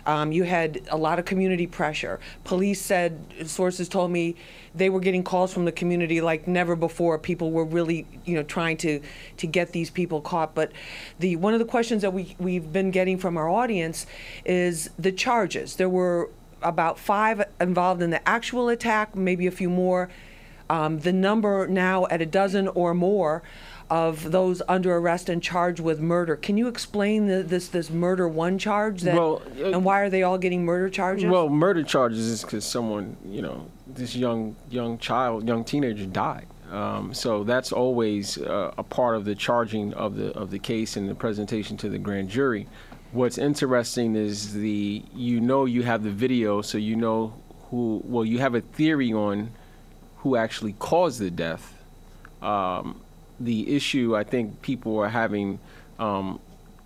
Um, 0.06 0.32
you 0.32 0.42
had 0.44 0.80
a 0.90 0.96
lot 0.96 1.18
of 1.18 1.24
community 1.24 1.66
pressure. 1.66 2.18
Police 2.44 2.80
said, 2.80 3.18
sources 3.46 3.88
told 3.88 4.10
me, 4.10 4.36
they 4.74 4.90
were 4.90 5.00
getting 5.00 5.22
calls 5.22 5.52
from 5.52 5.64
the 5.64 5.72
community 5.72 6.20
like 6.20 6.48
never 6.48 6.74
before. 6.74 7.18
People 7.18 7.50
were 7.50 7.64
really, 7.64 8.06
you 8.24 8.34
know, 8.34 8.42
trying 8.42 8.76
to 8.78 9.00
to 9.36 9.46
get 9.46 9.72
these 9.72 9.90
people 9.90 10.20
caught. 10.20 10.54
But 10.54 10.72
the 11.18 11.36
one 11.36 11.52
of 11.52 11.58
the 11.58 11.66
questions 11.66 12.02
that 12.02 12.12
we 12.12 12.34
we've 12.38 12.72
been 12.72 12.90
getting 12.90 13.18
from 13.18 13.36
our 13.36 13.48
audience 13.48 14.06
is 14.44 14.90
the 14.98 15.12
charges. 15.12 15.76
There 15.76 15.88
were 15.88 16.30
about 16.62 16.98
five 16.98 17.44
involved 17.60 18.02
in 18.02 18.10
the 18.10 18.26
actual 18.28 18.68
attack, 18.68 19.14
maybe 19.14 19.46
a 19.46 19.50
few 19.50 19.68
more. 19.68 20.08
Um, 20.70 21.00
the 21.00 21.12
number 21.12 21.68
now 21.68 22.06
at 22.06 22.22
a 22.22 22.26
dozen 22.26 22.66
or 22.68 22.94
more 22.94 23.42
of 23.92 24.32
those 24.32 24.62
under 24.68 24.96
arrest 24.96 25.28
and 25.28 25.42
charged 25.42 25.78
with 25.78 26.00
murder. 26.00 26.34
Can 26.34 26.56
you 26.56 26.66
explain 26.66 27.26
the, 27.26 27.42
this 27.42 27.68
this 27.68 27.90
murder 27.90 28.26
one 28.26 28.56
charge 28.56 29.02
that, 29.02 29.14
Well, 29.14 29.42
uh, 29.60 29.66
and 29.66 29.84
why 29.84 30.00
are 30.00 30.08
they 30.08 30.22
all 30.22 30.38
getting 30.38 30.64
murder 30.64 30.88
charges? 30.88 31.26
Well, 31.26 31.50
murder 31.50 31.82
charges 31.82 32.26
is 32.26 32.40
because 32.40 32.64
someone, 32.64 33.18
you 33.26 33.42
know, 33.42 33.66
this 33.86 34.16
young 34.16 34.56
young 34.70 34.96
child, 34.96 35.46
young 35.46 35.62
teenager 35.62 36.06
died. 36.06 36.46
Um, 36.70 37.12
so 37.12 37.44
that's 37.44 37.70
always 37.70 38.38
uh, 38.38 38.72
a 38.78 38.82
part 38.82 39.14
of 39.14 39.26
the 39.26 39.34
charging 39.34 39.92
of 39.92 40.16
the 40.16 40.32
of 40.32 40.50
the 40.50 40.58
case 40.58 40.96
and 40.96 41.06
the 41.06 41.14
presentation 41.14 41.76
to 41.76 41.90
the 41.90 41.98
grand 41.98 42.30
jury. 42.30 42.68
What's 43.10 43.36
interesting 43.36 44.16
is 44.16 44.54
the 44.54 45.04
you 45.14 45.38
know 45.38 45.66
you 45.66 45.82
have 45.82 46.02
the 46.02 46.10
video, 46.10 46.62
so 46.62 46.78
you 46.78 46.96
know 46.96 47.34
who. 47.68 48.00
Well, 48.06 48.24
you 48.24 48.38
have 48.38 48.54
a 48.54 48.62
theory 48.62 49.12
on 49.12 49.50
who 50.20 50.34
actually 50.36 50.76
caused 50.78 51.20
the 51.20 51.30
death. 51.30 51.74
Um, 52.40 53.02
the 53.44 53.74
issue 53.74 54.16
I 54.16 54.24
think 54.24 54.62
people 54.62 54.98
are 54.98 55.08
having 55.08 55.58
um, 55.98 56.40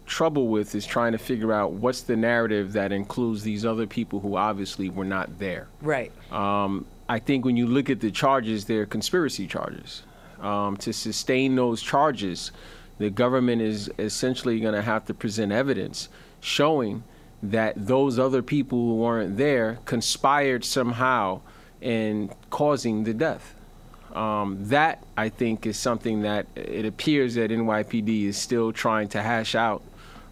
trouble 0.07 0.49
with 0.49 0.75
is 0.75 0.87
trying 0.87 1.13
to 1.13 1.19
figure 1.19 1.53
out 1.53 1.73
what's 1.73 2.03
the 2.03 2.17
narrative 2.17 2.73
that 2.73 2.93
includes 2.93 3.43
these 3.43 3.65
other 3.65 3.87
people 3.87 4.21
who 4.21 4.37
obviously 4.37 4.89
were 4.89 5.05
not 5.05 5.39
there. 5.39 5.69
right. 5.83 6.13
Um, 6.33 6.87
I 7.09 7.21
think 7.21 7.45
when 7.45 7.57
you 7.57 7.67
look 7.67 7.89
at 7.89 8.01
the 8.01 8.11
charges, 8.11 8.65
they're 8.65 8.87
conspiracy 8.87 9.47
charges. 9.47 10.03
Um, 10.41 10.77
to 10.79 10.93
sustain 10.93 11.55
those 11.55 11.81
charges, 11.81 12.51
the 12.99 13.11
government 13.11 13.63
is 13.63 13.91
essentially 13.99 14.61
going 14.61 14.75
to 14.75 14.83
have 14.83 15.05
to 15.07 15.15
present 15.15 15.53
evidence 15.53 16.09
showing 16.41 17.05
that 17.43 17.75
those 17.77 18.19
other 18.19 18.43
people 18.43 18.79
who 18.79 18.97
weren't 18.97 19.37
there 19.37 19.79
conspired 19.85 20.65
somehow 20.65 21.41
in 21.81 22.31
causing 22.51 23.05
the 23.05 23.15
death. 23.15 23.55
Um, 24.17 24.57
that 24.69 25.05
I 25.17 25.29
think 25.29 25.67
is 25.67 25.77
something 25.77 26.23
that 26.23 26.47
it 26.57 26.87
appears 26.87 27.35
that 27.35 27.51
NYPD 27.51 28.25
is 28.25 28.39
still 28.39 28.73
trying 28.73 29.09
to 29.09 29.23
hash 29.23 29.55
out. 29.55 29.83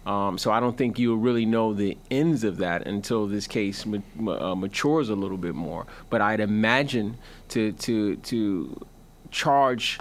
Um, 0.07 0.37
so 0.37 0.51
I 0.51 0.59
don't 0.59 0.77
think 0.77 0.99
you'll 0.99 1.17
really 1.17 1.45
know 1.45 1.73
the 1.73 1.97
ends 2.09 2.43
of 2.43 2.57
that 2.57 2.87
until 2.87 3.27
this 3.27 3.47
case 3.47 3.85
ma- 3.85 4.31
uh, 4.31 4.55
matures 4.55 5.09
a 5.09 5.15
little 5.15 5.37
bit 5.37 5.55
more. 5.55 5.85
But 6.09 6.21
I'd 6.21 6.39
imagine 6.39 7.17
to 7.49 7.71
to 7.73 8.15
to 8.17 8.85
charge 9.29 9.99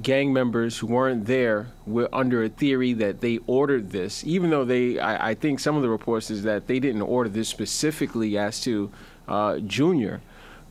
gang 0.00 0.32
members 0.32 0.78
who 0.78 0.86
weren't 0.86 1.26
there 1.26 1.68
were 1.86 2.08
under 2.12 2.42
a 2.42 2.48
theory 2.48 2.92
that 2.94 3.20
they 3.20 3.38
ordered 3.46 3.90
this, 3.90 4.24
even 4.24 4.50
though 4.50 4.64
they, 4.64 4.98
I, 4.98 5.30
I 5.30 5.34
think 5.34 5.60
some 5.60 5.76
of 5.76 5.82
the 5.82 5.90
reports 5.90 6.30
is 6.30 6.44
that 6.44 6.66
they 6.66 6.80
didn't 6.80 7.02
order 7.02 7.28
this 7.28 7.48
specifically 7.48 8.38
as 8.38 8.60
to 8.62 8.90
uh, 9.28 9.58
Junior. 9.58 10.22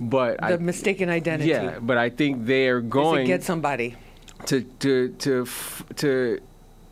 But 0.02 0.40
The 0.40 0.54
I, 0.54 0.58
mistaken 0.58 1.10
identity. 1.10 1.52
yeah, 1.52 1.78
but 1.80 1.98
I 1.98 2.10
think 2.10 2.48
they're 2.48 2.80
Is 2.80 2.84
to 2.86 2.90
going 2.90 3.28
get 3.28 3.44
somebody. 3.44 3.96
to 4.48 4.62
to 4.80 5.10
to 5.20 5.46
to 5.98 6.40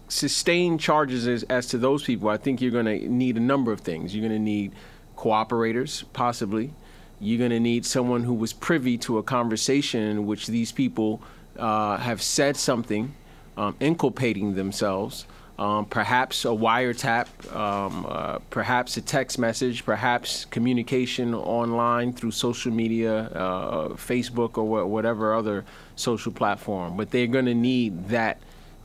sustain 0.08 0.78
charges 0.78 1.28
as, 1.28 1.44
as 1.44 1.68
to 1.68 1.78
those 1.80 2.04
people, 2.04 2.30
I 2.30 2.38
think 2.38 2.62
you're 2.62 2.72
going 2.72 2.86
to 2.86 3.10
need 3.10 3.36
a 3.38 3.40
number 3.40 3.72
of 3.72 3.82
things. 3.82 4.16
You're 4.16 4.28
going 4.28 4.38
to 4.40 4.44
need 4.44 4.74
cooperators, 5.18 6.04
possibly. 6.14 6.72
You're 7.20 7.40
going 7.40 7.52
to 7.52 7.60
need 7.60 7.86
someone 7.86 8.24
who 8.24 8.34
was 8.34 8.54
privy 8.54 8.98
to 9.00 9.18
a 9.18 9.24
conversation 9.24 10.02
in 10.02 10.26
which 10.26 10.48
these 10.48 10.72
people 10.72 11.22
uh, 11.58 11.98
have 11.98 12.22
said 12.22 12.56
something, 12.58 13.14
um, 13.58 13.76
inculpating 13.80 14.56
themselves. 14.56 15.26
Um, 15.60 15.84
perhaps 15.88 16.46
a 16.46 16.50
wiretap, 16.50 17.28
um, 17.54 18.06
uh, 18.08 18.40
perhaps 18.50 18.96
a 18.96 19.02
text 19.02 19.38
message, 19.38 19.84
perhaps 19.84 20.46
communication 20.46 21.36
online 21.36 22.14
through 22.14 22.32
social 22.32 22.72
media, 22.72 23.24
uh, 23.24 23.90
Facebook 23.90 24.58
or 24.58 24.64
wha- 24.64 24.86
whatever 24.86 25.36
other 25.36 25.66
social 25.98 26.32
platform. 26.32 26.96
But 26.96 27.12
they're 27.12 27.28
going 27.28 27.48
to 27.48 27.54
need 27.54 28.08
that 28.08 28.40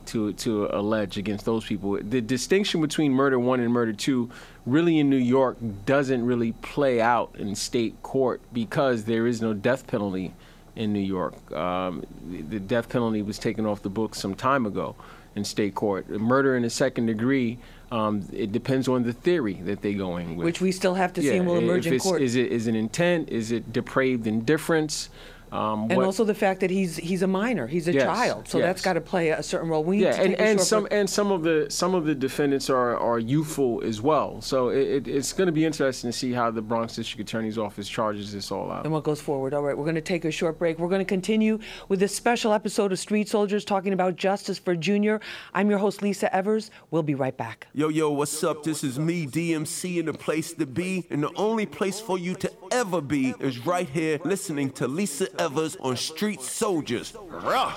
to 0.07 0.33
to 0.33 0.67
allege 0.67 1.17
against 1.17 1.45
those 1.45 1.63
people. 1.63 1.97
The 2.01 2.19
distinction 2.19 2.81
between 2.81 3.13
murder 3.13 3.39
one 3.39 3.61
and 3.61 3.71
murder 3.71 3.93
two, 3.93 4.29
really 4.65 4.99
in 4.99 5.09
New 5.09 5.15
York, 5.15 5.55
doesn't 5.85 6.25
really 6.25 6.51
play 6.51 6.99
out 6.99 7.33
in 7.37 7.55
state 7.55 8.03
court 8.03 8.41
because 8.51 9.05
there 9.05 9.27
is 9.27 9.41
no 9.41 9.53
death 9.53 9.87
penalty 9.87 10.33
in 10.75 10.91
New 10.91 10.99
York. 10.99 11.35
Um, 11.53 12.03
the 12.49 12.59
death 12.59 12.89
penalty 12.89 13.21
was 13.21 13.39
taken 13.39 13.65
off 13.65 13.81
the 13.81 13.89
books 13.89 14.19
some 14.19 14.35
time 14.35 14.65
ago 14.65 14.97
in 15.35 15.43
state 15.43 15.75
court. 15.75 16.09
Murder 16.09 16.55
in 16.55 16.63
the 16.63 16.69
second 16.69 17.05
degree, 17.07 17.59
um, 17.91 18.27
it 18.33 18.51
depends 18.51 18.87
on 18.87 19.03
the 19.03 19.13
theory 19.13 19.55
that 19.65 19.81
they're 19.81 19.93
going 19.93 20.35
with. 20.35 20.45
Which 20.45 20.61
we 20.61 20.71
still 20.71 20.95
have 20.95 21.13
to 21.13 21.21
see 21.21 21.37
and 21.37 21.45
will 21.45 21.57
emerge 21.57 21.85
in 21.87 21.99
court. 21.99 22.21
Is 22.21 22.35
it 22.35 22.51
is 22.51 22.67
it 22.67 22.75
intent? 22.75 23.29
Is 23.29 23.51
it 23.51 23.71
depraved 23.71 24.25
indifference? 24.27 25.09
Um, 25.55 25.83
And 25.89 25.97
what- 25.97 26.05
also 26.05 26.23
the 26.23 26.33
fact 26.35 26.59
that 26.61 26.69
he's 26.69 26.97
he's 26.97 27.21
a 27.21 27.27
minor, 27.27 27.67
he's 27.67 27.87
a 27.87 27.93
Yes, 27.93 28.03
child, 28.03 28.47
so 28.47 28.59
that's 28.59 28.81
got 28.81 28.93
to 28.93 29.01
play 29.01 29.29
a 29.29 29.41
certain 29.43 29.69
role. 29.69 29.83
We 29.83 29.97
need 29.97 30.03
yeah, 30.03 30.11
to 30.17 30.23
and, 30.23 30.35
and 30.35 30.59
some 30.61 30.83
break. 30.83 30.93
and 30.93 31.09
some 31.09 31.31
of 31.31 31.43
the 31.43 31.67
some 31.69 31.95
of 31.95 32.05
the 32.05 32.15
defendants 32.15 32.69
are, 32.69 32.97
are 32.97 33.19
youthful 33.19 33.81
as 33.83 34.01
well. 34.01 34.41
So 34.41 34.69
it, 34.69 34.87
it, 34.97 35.07
it's 35.07 35.31
going 35.33 35.47
to 35.47 35.51
be 35.53 35.63
interesting 35.65 36.11
to 36.11 36.17
see 36.17 36.31
how 36.33 36.51
the 36.51 36.61
Bronx 36.61 36.95
District 36.95 37.21
Attorney's 37.29 37.57
Office 37.57 37.87
charges 37.87 38.33
this 38.33 38.51
all 38.51 38.69
out. 38.71 38.83
and 38.85 38.93
what 38.93 39.03
goes 39.03 39.21
forward. 39.21 39.53
All 39.53 39.61
right, 39.63 39.77
we're 39.77 39.85
going 39.85 39.95
to 39.95 40.01
take 40.01 40.25
a 40.25 40.31
short 40.31 40.59
break. 40.59 40.77
We're 40.79 40.89
going 40.89 40.99
to 40.99 41.05
continue 41.05 41.59
with 41.89 41.99
this 41.99 42.13
special 42.15 42.51
episode 42.53 42.91
of 42.91 42.99
Street 42.99 43.29
Soldiers 43.29 43.63
talking 43.63 43.93
about 43.93 44.15
justice 44.17 44.59
for 44.59 44.75
Junior. 44.75 45.21
I'm 45.53 45.69
your 45.69 45.79
host, 45.79 46.01
Lisa 46.01 46.33
Evers. 46.35 46.69
We'll 46.91 47.03
be 47.03 47.15
right 47.15 47.35
back. 47.37 47.67
Yo, 47.73 47.87
yo, 47.89 48.09
what's 48.11 48.43
up? 48.43 48.63
This 48.63 48.83
is 48.83 48.99
me, 48.99 49.25
DMC, 49.25 49.97
in 49.99 50.05
the 50.07 50.13
place 50.13 50.53
to 50.53 50.65
be. 50.65 51.05
And 51.09 51.23
the 51.23 51.31
only 51.35 51.65
place 51.65 51.99
for 51.99 52.17
you 52.19 52.35
to 52.35 52.51
ever 52.71 52.99
be 53.01 53.33
is 53.39 53.65
right 53.65 53.87
here 53.87 54.19
listening 54.25 54.71
to 54.71 54.87
Lisa 54.87 55.27
Evers 55.39 55.44
on 55.45 55.95
Street 55.95 56.41
Soldiers. 56.41 57.13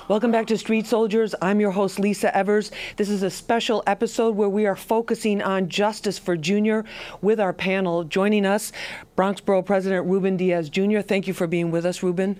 Welcome 0.07 0.31
back 0.31 0.47
to 0.47 0.57
Street 0.57 0.87
Soldiers. 0.87 1.35
I'm 1.39 1.59
your 1.59 1.69
host, 1.69 1.99
Lisa 1.99 2.35
Evers. 2.35 2.71
This 2.97 3.09
is 3.09 3.21
a 3.21 3.29
special 3.29 3.83
episode 3.85 4.35
where 4.35 4.49
we 4.49 4.65
are 4.65 4.75
focusing 4.75 5.39
on 5.43 5.69
justice 5.69 6.17
for 6.17 6.35
Junior 6.35 6.83
with 7.21 7.39
our 7.39 7.53
panel. 7.53 8.05
Joining 8.05 8.43
us, 8.43 8.71
Bronx 9.15 9.39
Borough 9.39 9.61
President 9.61 10.07
Ruben 10.07 10.35
Diaz 10.35 10.67
Jr. 10.67 11.01
Thank 11.01 11.27
you 11.27 11.33
for 11.35 11.45
being 11.45 11.69
with 11.69 11.85
us, 11.85 12.01
Ruben. 12.01 12.39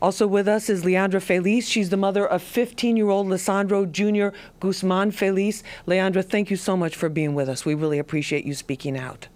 Also 0.00 0.28
with 0.28 0.46
us 0.46 0.70
is 0.70 0.84
Leandra 0.84 1.20
Feliz. 1.20 1.68
She's 1.68 1.90
the 1.90 1.96
mother 1.96 2.24
of 2.24 2.40
15 2.40 2.96
year 2.96 3.08
old 3.08 3.26
Lesandro 3.26 3.90
Jr. 3.90 4.36
Guzman 4.60 5.10
Feliz. 5.10 5.64
Leandra, 5.88 6.24
thank 6.24 6.52
you 6.52 6.56
so 6.56 6.76
much 6.76 6.94
for 6.94 7.08
being 7.08 7.34
with 7.34 7.48
us. 7.48 7.64
We 7.64 7.74
really 7.74 7.98
appreciate 7.98 8.44
you 8.44 8.54
speaking 8.54 8.96
out. 8.96 9.26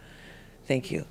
Thank 0.69 0.93
you. 0.93 1.07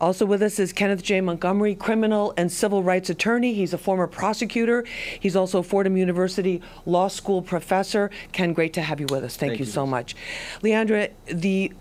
Also 0.00 0.26
with 0.26 0.42
us 0.42 0.58
is 0.58 0.72
Kenneth 0.72 1.02
J. 1.02 1.20
Montgomery, 1.20 1.74
criminal 1.74 2.34
and 2.36 2.50
civil 2.50 2.82
rights 2.82 3.10
attorney. 3.10 3.54
He's 3.54 3.72
a 3.72 3.78
former 3.78 4.06
prosecutor. 4.06 4.84
He's 5.18 5.36
also 5.36 5.58
a 5.60 5.62
Fordham 5.62 5.96
University 5.96 6.60
Law 6.86 7.08
School 7.08 7.42
professor. 7.42 8.10
Ken, 8.32 8.52
great 8.52 8.72
to 8.74 8.82
have 8.82 9.00
you 9.00 9.06
with 9.10 9.24
us. 9.24 9.36
Thank, 9.36 9.50
Thank 9.50 9.60
you 9.60 9.66
you, 9.66 9.72
so 9.72 9.86
much. 9.86 10.14
Leandra, 10.62 11.10
the 11.26 11.72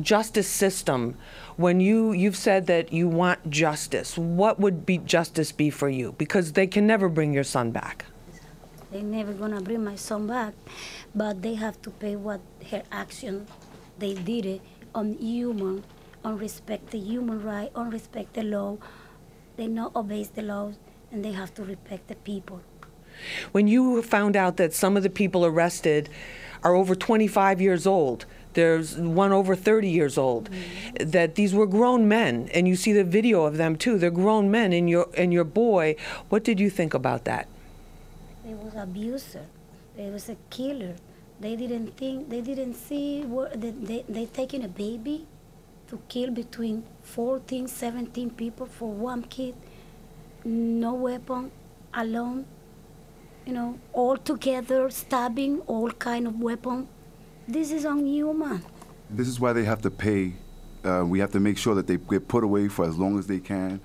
justice 0.00 0.48
system, 0.48 1.16
when 1.56 1.80
you, 1.80 2.12
you've 2.12 2.36
said 2.36 2.66
that 2.68 2.92
you 2.92 3.08
want 3.08 3.50
justice, 3.50 4.16
what 4.16 4.60
would 4.60 4.86
be 4.86 4.98
justice 4.98 5.52
be 5.52 5.68
for 5.70 5.88
you? 5.88 6.14
Because 6.16 6.52
they 6.52 6.66
can 6.66 6.86
never 6.86 7.08
bring 7.08 7.34
your 7.34 7.44
son 7.44 7.70
back. 7.70 8.04
they're 8.90 9.02
never 9.02 9.32
gonna 9.32 9.60
bring 9.60 9.84
my 9.84 9.94
son 9.94 10.26
back, 10.26 10.54
but 11.14 11.42
they 11.42 11.54
have 11.54 11.80
to 11.82 11.90
pay 11.90 12.16
what 12.16 12.40
her 12.70 12.82
action 12.90 13.46
they 13.98 14.14
did 14.14 14.46
it 14.46 14.60
on 14.94 15.12
human, 15.18 15.84
on 16.24 16.38
respect 16.38 16.90
the 16.90 16.98
human 16.98 17.42
right, 17.42 17.70
on 17.74 17.90
respect 17.90 18.34
the 18.34 18.42
law. 18.42 18.78
They 19.56 19.66
not 19.66 19.94
obey 19.94 20.24
the 20.24 20.42
laws, 20.42 20.76
and 21.10 21.24
they 21.24 21.32
have 21.32 21.54
to 21.54 21.64
respect 21.64 22.08
the 22.08 22.14
people. 22.16 22.62
When 23.52 23.68
you 23.68 24.02
found 24.02 24.36
out 24.36 24.56
that 24.56 24.72
some 24.72 24.96
of 24.96 25.02
the 25.02 25.10
people 25.10 25.44
arrested 25.44 26.08
are 26.62 26.74
over 26.74 26.94
25 26.94 27.60
years 27.60 27.86
old, 27.86 28.26
there's 28.54 28.96
one 28.96 29.32
over 29.32 29.54
30 29.54 29.88
years 29.88 30.18
old, 30.18 30.50
mm-hmm. 30.50 31.10
that 31.10 31.34
these 31.34 31.54
were 31.54 31.66
grown 31.66 32.08
men, 32.08 32.48
and 32.52 32.66
you 32.66 32.76
see 32.76 32.92
the 32.92 33.04
video 33.04 33.44
of 33.44 33.56
them 33.56 33.76
too. 33.76 33.98
They're 33.98 34.10
grown 34.10 34.50
men, 34.50 34.72
and 34.72 34.90
your 34.90 35.08
and 35.16 35.32
your 35.32 35.44
boy. 35.44 35.96
What 36.28 36.42
did 36.42 36.58
you 36.58 36.70
think 36.70 36.92
about 36.94 37.24
that? 37.26 37.46
They 38.44 38.54
was 38.54 38.74
abuser. 38.74 39.46
They 39.96 40.10
was 40.10 40.28
a 40.28 40.36
killer. 40.50 40.96
They 41.38 41.54
didn't 41.54 41.96
think. 41.96 42.28
They 42.28 42.40
didn't 42.40 42.74
see 42.74 43.22
what 43.22 43.60
they 43.60 43.70
they, 43.70 44.04
they 44.08 44.26
taking 44.26 44.64
a 44.64 44.68
baby 44.68 45.26
to 45.90 46.00
kill 46.08 46.30
between 46.30 46.84
14, 47.02 47.66
17 47.66 48.30
people 48.30 48.66
for 48.66 48.90
one 48.90 49.22
kid. 49.22 49.54
No 50.44 50.94
weapon, 50.94 51.50
alone. 51.92 52.46
You 53.44 53.52
know, 53.52 53.78
all 53.92 54.16
together, 54.16 54.88
stabbing, 54.90 55.60
all 55.66 55.90
kind 55.90 56.26
of 56.26 56.38
weapon. 56.40 56.88
This 57.48 57.72
is 57.72 57.84
unhuman. 57.84 58.62
This 59.10 59.26
is 59.26 59.40
why 59.40 59.52
they 59.52 59.64
have 59.64 59.82
to 59.82 59.90
pay. 59.90 60.34
Uh, 60.84 61.04
we 61.04 61.18
have 61.18 61.32
to 61.32 61.40
make 61.40 61.58
sure 61.58 61.74
that 61.74 61.88
they 61.88 61.96
get 61.96 62.28
put 62.28 62.44
away 62.44 62.68
for 62.68 62.84
as 62.84 62.96
long 62.96 63.18
as 63.18 63.26
they 63.26 63.40
can. 63.40 63.80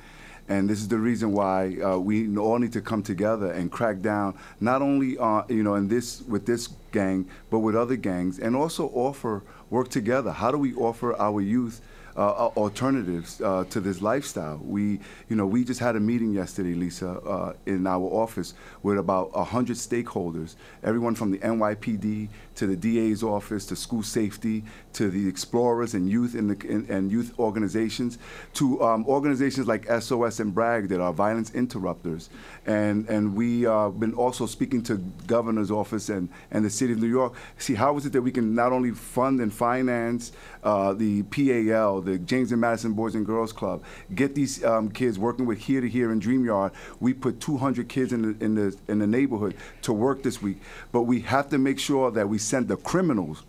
And 0.48 0.70
this 0.70 0.80
is 0.80 0.88
the 0.88 1.00
reason 1.00 1.32
why 1.32 1.78
uh, 1.82 1.98
we 1.98 2.38
all 2.38 2.60
need 2.60 2.74
to 2.74 2.82
come 2.82 3.02
together 3.02 3.52
and 3.52 3.72
crack 3.72 4.02
down, 4.02 4.38
not 4.60 4.82
only 4.82 5.18
uh, 5.18 5.44
you 5.50 5.64
know 5.64 5.76
in 5.76 5.88
this 5.88 6.22
with 6.22 6.46
this 6.46 6.70
gang, 6.92 7.28
but 7.50 7.60
with 7.60 7.76
other 7.76 7.96
gangs, 7.96 8.38
and 8.38 8.56
also 8.56 8.90
offer 8.90 9.42
work 9.72 9.90
together. 9.90 10.32
How 10.32 10.52
do 10.52 10.58
we 10.58 10.76
offer 10.76 11.20
our 11.20 11.42
youth 11.42 11.82
uh, 12.18 12.50
alternatives 12.58 13.42
uh, 13.42 13.66
to 13.70 13.80
this 13.80 14.02
lifestyle? 14.02 14.60
We 14.64 15.00
you 15.30 15.36
know 15.36 15.46
we 15.46 15.64
just 15.64 15.80
had 15.80 15.96
a 15.96 16.00
meeting 16.00 16.34
yesterday, 16.34 16.74
Lisa, 16.74 17.10
uh, 17.10 17.54
in 17.66 17.88
our 17.88 18.04
office 18.04 18.54
with 18.84 18.98
about 18.98 19.34
hundred 19.34 19.78
stakeholders, 19.78 20.56
everyone 20.84 21.16
from 21.16 21.32
the 21.32 21.40
NYPD 21.40 22.30
to 22.56 22.68
the 22.68 22.76
DA's 22.76 23.24
office 23.24 23.66
to 23.68 23.76
school 23.76 24.04
safety 24.04 24.64
to 24.94 25.10
the 25.10 25.28
explorers 25.28 25.94
and 25.94 26.10
youth 26.10 26.36
in 26.36 26.48
the, 26.48 26.68
in, 26.68 26.86
and 26.90 27.12
youth 27.12 27.38
organizations 27.38 28.18
to 28.54 28.82
um, 28.82 29.06
organizations 29.08 29.68
like 29.68 29.86
SOS 30.02 30.40
and 30.40 30.54
BRAG 30.54 30.88
that 30.90 31.02
are 31.02 31.12
violence 31.14 31.54
interrupters. 31.54 32.30
And, 32.66 33.08
and 33.10 33.36
we 33.36 33.66
uh, 33.66 33.90
been 33.90 34.14
also 34.14 34.46
speaking 34.46 34.82
to 34.84 34.98
governor's 35.28 35.72
office 35.72 36.10
and, 36.10 36.30
and 36.52 36.64
the 36.64 36.70
city 36.70 36.94
of 36.94 37.00
New 37.00 37.08
York. 37.08 37.34
See, 37.58 37.76
how 37.76 37.98
is 37.98 38.06
it 38.06 38.14
that 38.14 38.22
we 38.22 38.32
can 38.32 38.56
not 38.56 38.72
only 38.72 38.92
fund 38.92 39.42
and 39.42 39.54
finance 39.54 40.32
uh, 40.66 40.94
the 40.94 41.24
PAL, 41.24 42.02
the 42.02 42.18
James 42.18 42.52
and 42.52 42.60
Madison 42.60 42.94
Boys 42.94 43.16
and 43.16 43.26
Girls 43.26 43.54
Club, 43.54 43.84
get 44.14 44.36
these 44.36 44.64
um, 44.66 44.90
kids 44.90 45.18
working 45.18 45.46
with 45.46 45.60
Here 45.60 45.80
to 45.80 45.88
Here 45.88 46.12
and 46.12 46.20
Dream 46.20 46.44
Yard. 46.44 46.74
We 47.00 47.14
put 47.14 47.40
200 47.40 47.88
kids 47.88 48.12
in 48.12 48.22
the, 48.24 48.44
in, 48.44 48.56
the, 48.56 48.76
in 48.88 49.00
the 49.00 49.08
neighborhood 49.08 49.56
to 49.84 49.94
work 49.94 50.24
this 50.24 50.42
week. 50.42 50.58
But 50.92 51.04
we 51.04 51.22
have 51.22 51.50
to 51.50 51.60
make 51.60 51.80
sure 51.80 52.12
that 52.12 52.28
we 52.28 52.40
send 52.40 52.68
the 52.68 52.78
criminals 52.78 53.44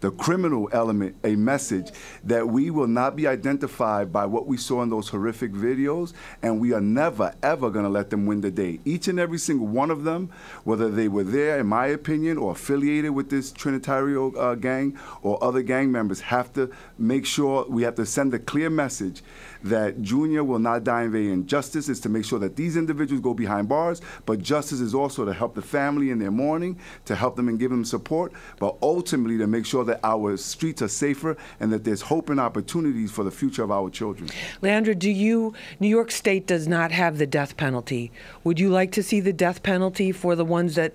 the 0.00 0.10
criminal 0.10 0.68
element 0.72 1.16
a 1.24 1.34
message 1.36 1.90
that 2.24 2.48
we 2.48 2.70
will 2.70 2.86
not 2.86 3.16
be 3.16 3.26
identified 3.26 4.12
by 4.12 4.24
what 4.26 4.46
we 4.46 4.56
saw 4.56 4.82
in 4.82 4.90
those 4.90 5.08
horrific 5.08 5.52
videos, 5.52 6.12
and 6.42 6.60
we 6.60 6.72
are 6.72 6.80
never, 6.80 7.34
ever 7.42 7.70
going 7.70 7.84
to 7.84 7.90
let 7.90 8.10
them 8.10 8.26
win 8.26 8.40
the 8.40 8.50
day. 8.50 8.80
Each 8.84 9.08
and 9.08 9.18
every 9.18 9.38
single 9.38 9.66
one 9.66 9.90
of 9.90 10.04
them, 10.04 10.30
whether 10.64 10.88
they 10.88 11.08
were 11.08 11.24
there, 11.24 11.58
in 11.58 11.66
my 11.66 11.86
opinion, 11.86 12.38
or 12.38 12.52
affiliated 12.52 13.10
with 13.10 13.30
this 13.30 13.52
Trinitario 13.52 14.36
uh, 14.36 14.54
gang 14.54 14.98
or 15.22 15.42
other 15.42 15.62
gang 15.62 15.90
members, 15.90 16.20
have 16.20 16.52
to 16.54 16.70
make 16.98 17.26
sure 17.26 17.66
we 17.68 17.82
have 17.82 17.94
to 17.96 18.06
send 18.06 18.32
a 18.34 18.38
clear 18.38 18.70
message 18.70 19.22
that 19.64 20.02
Junior 20.02 20.44
will 20.44 20.58
not 20.58 20.84
die 20.84 21.02
in 21.02 21.12
vain. 21.12 21.46
Justice 21.46 21.88
is 21.88 22.00
to 22.00 22.08
make 22.08 22.24
sure 22.24 22.38
that 22.38 22.56
these 22.56 22.76
individuals 22.76 23.22
go 23.22 23.34
behind 23.34 23.68
bars, 23.68 24.00
but 24.26 24.40
justice 24.40 24.80
is 24.80 24.94
also 24.94 25.24
to 25.24 25.32
help 25.32 25.54
the 25.54 25.62
family 25.62 26.10
in 26.10 26.18
their 26.18 26.30
mourning, 26.30 26.78
to 27.04 27.14
help 27.14 27.36
them 27.36 27.48
and 27.48 27.58
give 27.58 27.70
them 27.70 27.84
support, 27.84 28.32
but 28.58 28.76
ultimately 28.82 29.38
to 29.38 29.46
make 29.46 29.66
sure 29.66 29.84
that 29.84 30.00
our 30.04 30.36
streets 30.36 30.82
are 30.82 30.88
safer 30.88 31.36
and 31.60 31.72
that 31.72 31.84
there's 31.84 32.02
hope 32.02 32.30
and 32.30 32.40
opportunities 32.40 33.10
for 33.10 33.24
the 33.24 33.30
future 33.30 33.62
of 33.62 33.70
our 33.70 33.90
children. 33.90 34.28
Leandra, 34.62 34.98
do 34.98 35.10
you, 35.10 35.54
New 35.80 35.88
York 35.88 36.10
State 36.10 36.46
does 36.46 36.68
not 36.68 36.92
have 36.92 37.18
the 37.18 37.26
death 37.26 37.56
penalty. 37.56 38.10
Would 38.44 38.58
you 38.58 38.68
like 38.68 38.92
to 38.92 39.02
see 39.02 39.20
the 39.20 39.32
death 39.32 39.62
penalty 39.62 40.12
for 40.12 40.34
the 40.34 40.44
ones 40.44 40.74
that 40.74 40.94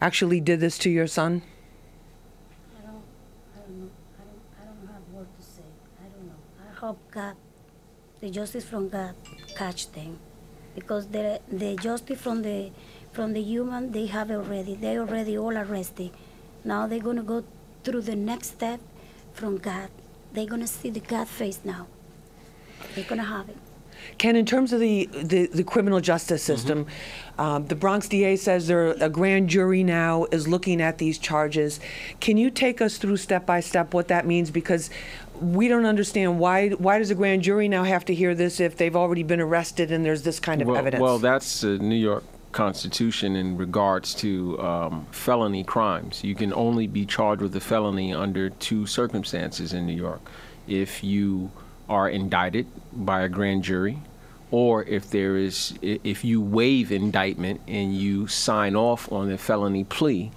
actually 0.00 0.40
did 0.40 0.60
this 0.60 0.78
to 0.78 0.90
your 0.90 1.06
son? 1.06 1.42
I 2.78 2.86
don't, 2.86 3.02
I 3.54 3.60
don't 3.60 3.80
know. 3.80 3.90
I 4.18 4.24
don't, 4.24 4.40
I 4.60 4.64
don't 4.64 4.92
have 4.92 5.02
word 5.12 5.26
to 5.38 5.44
say. 5.44 5.62
I 6.00 6.08
don't 6.08 6.26
know. 6.26 6.34
I 6.70 6.74
hope 6.74 6.98
God, 7.10 7.36
the 8.22 8.30
justice 8.30 8.64
from 8.64 8.88
God, 8.88 9.14
catch 9.56 9.90
them, 9.90 10.16
because 10.76 11.08
the 11.08 11.40
the 11.50 11.74
justice 11.74 12.20
from 12.20 12.42
the 12.42 12.70
from 13.10 13.32
the 13.32 13.42
human 13.42 13.90
they 13.90 14.06
have 14.06 14.30
already. 14.30 14.76
They 14.76 14.96
already 14.96 15.36
all 15.36 15.58
arrested. 15.58 16.12
Now 16.64 16.86
they're 16.86 17.06
gonna 17.08 17.24
go 17.24 17.42
through 17.82 18.02
the 18.02 18.14
next 18.14 18.52
step 18.52 18.80
from 19.34 19.58
God. 19.58 19.90
They're 20.32 20.46
gonna 20.46 20.68
see 20.68 20.90
the 20.90 21.00
God 21.00 21.26
face 21.26 21.60
now. 21.64 21.88
They're 22.94 23.04
gonna 23.04 23.24
have 23.24 23.48
it. 23.48 23.56
Ken, 24.18 24.36
in 24.36 24.46
terms 24.46 24.72
of 24.72 24.80
the, 24.80 25.08
the, 25.12 25.46
the 25.46 25.64
criminal 25.64 26.00
justice 26.00 26.42
system, 26.42 26.86
um, 27.38 27.66
the 27.66 27.74
Bronx 27.74 28.08
DA 28.08 28.36
says 28.36 28.66
there 28.66 28.92
a 28.92 29.08
grand 29.08 29.48
jury 29.48 29.82
now 29.82 30.26
is 30.30 30.48
looking 30.48 30.80
at 30.80 30.98
these 30.98 31.18
charges. 31.18 31.80
Can 32.20 32.36
you 32.36 32.50
take 32.50 32.80
us 32.80 32.98
through 32.98 33.16
step 33.16 33.46
by 33.46 33.60
step 33.60 33.94
what 33.94 34.08
that 34.08 34.26
means? 34.26 34.50
Because 34.50 34.90
we 35.42 35.68
don't 35.68 35.86
understand 35.86 36.38
why 36.38 36.70
why 36.70 36.98
does 36.98 37.10
a 37.10 37.14
grand 37.14 37.42
jury 37.42 37.68
now 37.68 37.84
have 37.84 38.04
to 38.06 38.14
hear 38.14 38.34
this 38.34 38.60
if 38.60 38.76
they've 38.76 38.96
already 38.96 39.22
been 39.22 39.40
arrested 39.40 39.90
and 39.90 40.04
there's 40.04 40.22
this 40.22 40.38
kind 40.40 40.62
of 40.62 40.68
well, 40.68 40.76
evidence? 40.76 41.02
Well, 41.02 41.18
that's 41.18 41.60
the 41.62 41.78
New 41.78 41.96
York 41.96 42.24
Constitution 42.52 43.34
in 43.34 43.56
regards 43.56 44.14
to 44.16 44.60
um, 44.60 45.06
felony 45.10 45.64
crimes. 45.64 46.22
You 46.22 46.34
can 46.34 46.52
only 46.54 46.86
be 46.86 47.04
charged 47.04 47.42
with 47.42 47.56
a 47.56 47.60
felony 47.60 48.14
under 48.14 48.50
two 48.50 48.86
circumstances 48.86 49.72
in 49.72 49.86
New 49.86 49.96
York. 49.96 50.20
If 50.68 51.02
you 51.02 51.50
are 51.88 52.08
indicted 52.08 52.66
by 52.92 53.22
a 53.22 53.28
grand 53.28 53.64
jury, 53.64 53.98
or 54.50 54.84
if 54.84 55.10
there 55.10 55.36
is, 55.36 55.74
if 55.82 56.24
you 56.24 56.40
waive 56.40 56.92
indictment 56.92 57.60
and 57.66 57.94
you 57.94 58.28
sign 58.28 58.76
off 58.76 59.10
on 59.10 59.28
the 59.28 59.38
felony 59.38 59.82
plea 59.82 60.30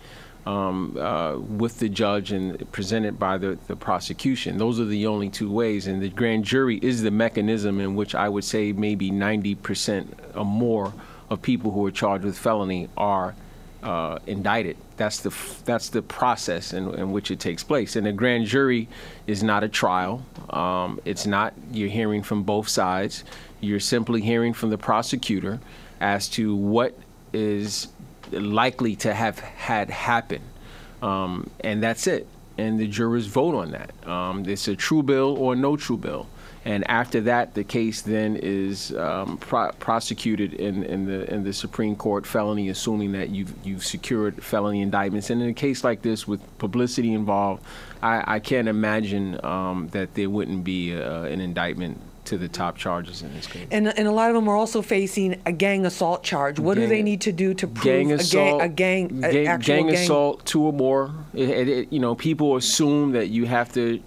um, 0.45 0.97
uh, 0.97 1.37
with 1.37 1.79
the 1.79 1.89
judge 1.89 2.31
and 2.31 2.71
presented 2.71 3.17
by 3.17 3.37
the, 3.37 3.57
the 3.67 3.75
prosecution. 3.75 4.57
Those 4.57 4.79
are 4.79 4.85
the 4.85 5.07
only 5.07 5.29
two 5.29 5.51
ways, 5.51 5.87
and 5.87 6.01
the 6.01 6.09
grand 6.09 6.45
jury 6.45 6.79
is 6.81 7.01
the 7.01 7.11
mechanism 7.11 7.79
in 7.79 7.95
which 7.95 8.13
I 8.13 8.29
would 8.29 8.43
say 8.43 8.71
maybe 8.71 9.09
90% 9.11 10.07
or 10.35 10.45
more 10.45 10.93
of 11.29 11.41
people 11.41 11.71
who 11.71 11.85
are 11.85 11.91
charged 11.91 12.25
with 12.25 12.37
felony 12.37 12.89
are 12.95 13.35
uh, 13.81 14.19
indicted. 14.25 14.77
That's 14.97 15.19
the 15.19 15.35
that's 15.65 15.89
the 15.89 16.01
process 16.01 16.73
in, 16.73 16.93
in 16.95 17.11
which 17.11 17.29
it 17.29 17.39
takes 17.39 17.63
place. 17.63 17.95
And 17.95 18.07
a 18.07 18.13
grand 18.13 18.45
jury 18.45 18.87
is 19.27 19.43
not 19.43 19.63
a 19.63 19.69
trial. 19.69 20.25
Um, 20.49 20.99
it's 21.05 21.25
not 21.25 21.53
you're 21.71 21.89
hearing 21.89 22.23
from 22.23 22.43
both 22.43 22.67
sides. 22.67 23.23
You're 23.61 23.79
simply 23.79 24.21
hearing 24.21 24.53
from 24.53 24.69
the 24.69 24.77
prosecutor 24.77 25.59
as 25.99 26.27
to 26.29 26.55
what 26.55 26.97
is 27.33 27.89
likely 28.31 28.95
to 28.97 29.13
have 29.13 29.39
had 29.39 29.89
happen, 29.89 30.41
um, 31.01 31.49
and 31.59 31.81
that's 31.81 32.07
it. 32.07 32.27
And 32.57 32.79
the 32.79 32.87
jurors 32.87 33.27
vote 33.27 33.53
on 33.55 33.71
that. 33.71 33.91
Um, 34.07 34.47
it's 34.47 34.67
a 34.69 34.75
true 34.75 35.03
bill 35.03 35.35
or 35.37 35.55
no 35.55 35.75
true 35.75 35.97
bill. 35.97 36.27
And 36.65 36.89
after 36.89 37.21
that, 37.21 37.53
the 37.53 37.63
case 37.63 38.01
then 38.01 38.37
is 38.37 38.91
um, 38.95 39.37
pro- 39.37 39.71
prosecuted 39.73 40.55
in, 40.55 40.83
in 40.83 41.05
the 41.05 41.31
in 41.31 41.43
the 41.43 41.53
Supreme 41.53 41.95
Court 41.95 42.25
felony, 42.25 42.69
assuming 42.69 43.11
that 43.11 43.29
you've 43.29 43.53
you've 43.63 43.85
secured 43.85 44.43
felony 44.43 44.81
indictments. 44.81 45.29
And 45.29 45.43
in 45.43 45.49
a 45.49 45.53
case 45.53 45.83
like 45.83 46.01
this, 46.01 46.27
with 46.27 46.41
publicity 46.57 47.13
involved, 47.13 47.63
I, 48.01 48.35
I 48.35 48.39
can't 48.39 48.67
imagine 48.67 49.39
um, 49.45 49.89
that 49.91 50.15
there 50.15 50.29
wouldn't 50.29 50.63
be 50.63 50.95
uh, 50.95 51.23
an 51.25 51.39
indictment 51.39 52.01
to 52.25 52.37
the 52.37 52.47
top 52.47 52.77
charges 52.77 53.21
in 53.21 53.33
this 53.33 53.47
case. 53.47 53.67
and, 53.71 53.87
and 53.87 54.07
a 54.07 54.11
lot 54.11 54.29
of 54.29 54.35
them 54.35 54.47
are 54.47 54.55
also 54.55 54.81
facing 54.81 55.39
a 55.45 55.51
gang 55.51 55.85
assault 55.85 56.23
charge. 56.23 56.59
What 56.59 56.75
do 56.75 56.87
they 56.87 57.01
need 57.03 57.21
to 57.21 57.31
do 57.31 57.53
to 57.53 57.67
prove 57.67 57.83
gang 57.83 58.11
a 58.11 58.15
assault, 58.15 58.59
gang, 58.59 58.65
a 58.65 58.69
gang, 58.69 59.23
a 59.23 59.31
gang, 59.31 59.47
actual 59.47 59.75
gang 59.75 59.85
gang 59.87 59.95
assault, 59.95 60.45
two 60.45 60.61
or 60.63 60.73
more. 60.73 61.11
It, 61.33 61.49
it, 61.49 61.67
it- 61.69 61.93
you 61.93 61.99
know, 61.99 62.15
people 62.15 62.55
assume 62.55 63.11
that 63.13 63.27
you 63.29 63.45
have 63.45 63.71
to 63.73 64.01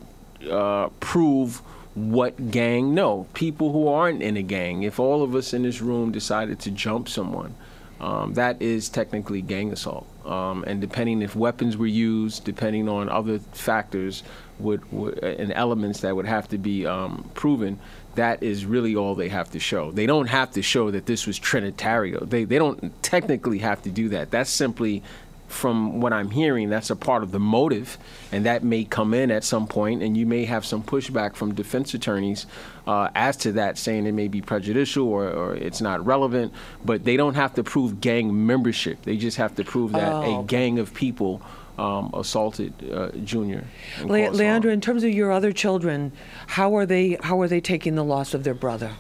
uh, 0.51 0.89
prove 1.01 1.63
what 1.95 2.51
gang. 2.51 2.95
No, 2.95 3.27
people 3.35 3.73
who 3.73 3.89
aren't 3.89 4.23
in 4.23 4.37
a 4.37 4.43
gang. 4.43 4.83
If 4.83 5.01
all 5.01 5.23
of 5.23 5.35
us 5.35 5.53
in 5.53 5.63
this 5.63 5.81
room 5.81 6.13
decided 6.13 6.59
to 6.61 6.71
jump 6.71 7.09
someone, 7.09 7.55
um, 8.01 8.35
that 8.35 8.61
is 8.63 8.89
technically 8.89 9.43
gang 9.43 9.73
assault. 9.73 10.07
Um, 10.25 10.63
and 10.65 10.81
depending 10.81 11.23
if 11.23 11.35
weapons 11.35 11.77
were 11.77 11.87
used, 11.87 12.45
depending 12.45 12.89
on 12.89 13.09
other 13.09 13.39
factors, 13.53 14.23
would, 14.59 14.91
would 14.93 15.19
and 15.19 15.53
elements 15.53 16.01
that 16.01 16.15
would 16.15 16.27
have 16.27 16.49
to 16.49 16.59
be 16.59 16.87
um, 16.87 17.29
proven, 17.35 17.79
that 18.15 18.43
is 18.43 18.67
really 18.67 18.95
all 18.95 19.15
they 19.15 19.29
have 19.29 19.51
to 19.53 19.61
show. 19.61 19.91
They 19.91 20.07
don't 20.07 20.27
have 20.27 20.51
to 20.53 20.63
show 20.63 20.91
that 20.91 21.07
this 21.07 21.27
was 21.27 21.39
Trinitario. 21.39 22.29
They 22.29 22.45
they 22.45 22.59
don't 22.59 23.03
technically 23.03 23.59
have 23.59 23.83
to 23.83 23.91
do 23.91 24.09
that. 24.11 24.31
That's 24.31 24.51
simply 24.51 25.03
from 25.49 26.01
what 26.01 26.13
I'm 26.13 26.31
hearing, 26.31 26.69
that's 26.69 26.91
a 26.91 26.97
part 26.97 27.23
of 27.23 27.33
the 27.33 27.41
motive, 27.41 27.99
and 28.31 28.45
that 28.45 28.63
may 28.63 28.85
come 28.85 29.15
in 29.15 29.31
at 29.31 29.43
some 29.45 29.67
point, 29.67 30.03
and 30.03 30.17
you 30.17 30.27
may 30.27 30.45
have 30.45 30.65
some 30.65 30.83
pushback 30.83 31.35
from 31.35 31.55
defense 31.55 31.95
attorneys 31.95 32.47
uh, 32.87 33.09
as 33.15 33.37
to 33.39 33.53
that, 33.53 33.79
saying 33.79 34.07
it 34.07 34.13
may 34.13 34.29
be 34.29 34.41
prejudicial 34.43 35.09
or, 35.09 35.29
or 35.29 35.55
it's 35.55 35.81
not 35.81 36.05
relevant. 36.05 36.53
But 36.85 37.05
they 37.05 37.17
don't 37.17 37.35
have 37.35 37.55
to 37.55 37.65
prove 37.65 38.01
gang 38.01 38.47
membership. 38.47 39.03
They 39.03 39.17
just 39.17 39.39
have 39.39 39.55
to 39.57 39.65
prove 39.65 39.93
that 39.93 40.13
Oh, 40.13 40.41
a 40.41 40.45
gang 40.45 40.79
of 40.79 40.93
people 40.95 41.43
um, 41.79 42.11
assaulted 42.13 42.73
uh, 42.93 43.11
Junior. 43.25 43.65
Le- 44.03 44.19
Leandra, 44.31 44.73
in 44.73 44.81
terms 44.81 45.03
of 45.05 45.11
your 45.11 45.33
other 45.33 45.53
children, 45.53 46.13
how 46.49 46.77
are 46.77 46.85
they 46.85 47.17
how 47.23 47.41
are 47.41 47.49
they 47.49 47.61
taking 47.61 47.95
the 47.95 48.05
loss 48.05 48.35
of 48.35 48.45
their 48.45 48.55
brother? 48.55 48.93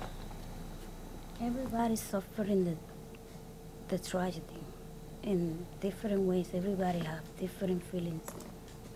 Everybody's 1.40 2.00
suffering 2.00 2.64
the, 2.64 2.76
the 3.88 3.98
tragedy 4.02 4.57
in 5.22 5.66
different 5.80 6.20
ways. 6.20 6.48
Everybody 6.54 7.00
have 7.00 7.22
different 7.38 7.82
feelings. 7.84 8.24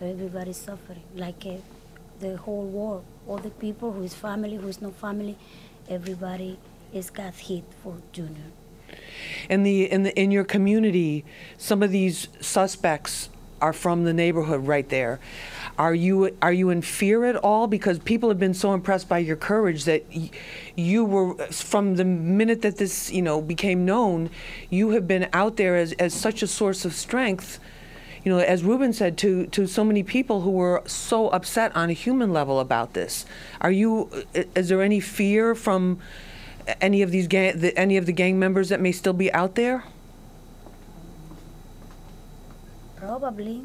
Everybody's 0.01 0.57
suffering. 0.57 1.03
Like 1.15 1.45
uh, 1.47 1.57
the 2.21 2.37
whole 2.37 2.65
world, 2.65 3.05
all 3.27 3.39
the 3.39 3.51
people 3.51 3.93
who 3.93 4.03
is 4.03 4.15
family, 4.15 4.57
who 4.57 4.69
is 4.69 4.81
no 4.81 4.91
family, 4.91 5.37
everybody 5.89 6.59
is 6.93 7.11
got 7.11 7.35
hit 7.35 7.65
for 7.83 7.97
Junior. 8.13 8.51
In 9.49 9.63
the 9.63 9.91
in 9.91 10.03
the 10.03 10.19
in 10.19 10.31
your 10.31 10.45
community, 10.45 11.25
some 11.57 11.83
of 11.83 11.91
these 11.91 12.29
suspects 12.41 13.29
are 13.61 13.73
from 13.73 14.05
the 14.05 14.13
neighborhood 14.13 14.67
right 14.67 14.89
there. 14.89 15.21
Are 15.79 15.95
you 15.95 16.37
are 16.43 16.53
you 16.53 16.71
in 16.71 16.83
fear 16.83 17.25
at 17.25 17.37
all? 17.37 17.67
Because 17.67 17.99
people 17.99 18.29
have 18.29 18.39
been 18.39 18.55
so 18.55 18.75
impressed 18.75 19.09
by 19.09 19.19
your 19.19 19.37
courage 19.37 19.85
that 19.85 20.05
y- 20.15 20.31
you 20.77 21.05
were 21.05 21.35
from 21.47 21.97
the 21.97 22.05
minute 22.05 22.63
that 22.63 22.77
this 22.77 23.11
you 23.11 23.23
know 23.23 23.41
became 23.41 23.85
known, 23.85 24.31
you 24.71 24.91
have 24.91 25.09
been 25.09 25.29
out 25.33 25.57
there 25.57 25.77
as 25.77 25.93
as 25.95 26.13
such 26.13 26.43
a 26.43 26.47
source 26.47 26.85
of 26.85 26.95
strength. 26.95 27.59
You 28.25 28.33
know, 28.33 28.39
as 28.39 28.63
Ruben 28.63 28.93
said 28.93 29.17
to 29.19 29.47
to 29.47 29.67
so 29.67 29.83
many 29.83 30.03
people 30.03 30.43
who 30.43 30.51
were 30.51 30.83
so 30.87 31.29
upset 31.31 31.75
on 31.75 31.91
a 31.91 31.95
human 31.95 32.33
level 32.33 32.61
about 32.61 32.93
this. 32.93 33.25
Are 33.61 33.73
you? 33.73 34.11
Is 34.35 34.69
there 34.69 34.83
any 34.83 35.01
fear 35.01 35.55
from? 35.55 35.99
any 36.81 37.03
of 37.03 37.11
these 37.11 37.27
gang, 37.27 37.59
the, 37.59 37.77
any 37.79 37.97
of 37.97 38.07
the 38.07 38.13
gang 38.13 38.39
members 38.39 38.69
that 38.69 38.81
may 38.81 38.93
still 38.93 39.13
be 39.13 39.33
out 39.33 39.55
there? 39.55 39.85
Probably, 42.97 43.65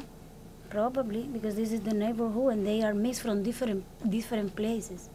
probably 0.70 1.22
because 1.22 1.56
this 1.56 1.72
is 1.72 1.80
the 1.80 1.94
neighborhood 1.94 2.52
and 2.54 2.66
they 2.66 2.82
are 2.82 2.94
mixed 2.94 3.22
from 3.22 3.42
different 3.42 3.84
different 4.10 4.54
places. 4.54 5.08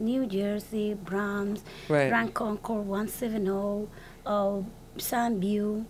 New 0.00 0.26
Jersey, 0.26 0.94
Bronx, 0.94 1.62
Right. 1.88 2.08
Grand 2.08 2.34
Concord, 2.34 2.86
170, 2.86 3.88
uh, 4.26 4.62
Soundview, 4.98 5.84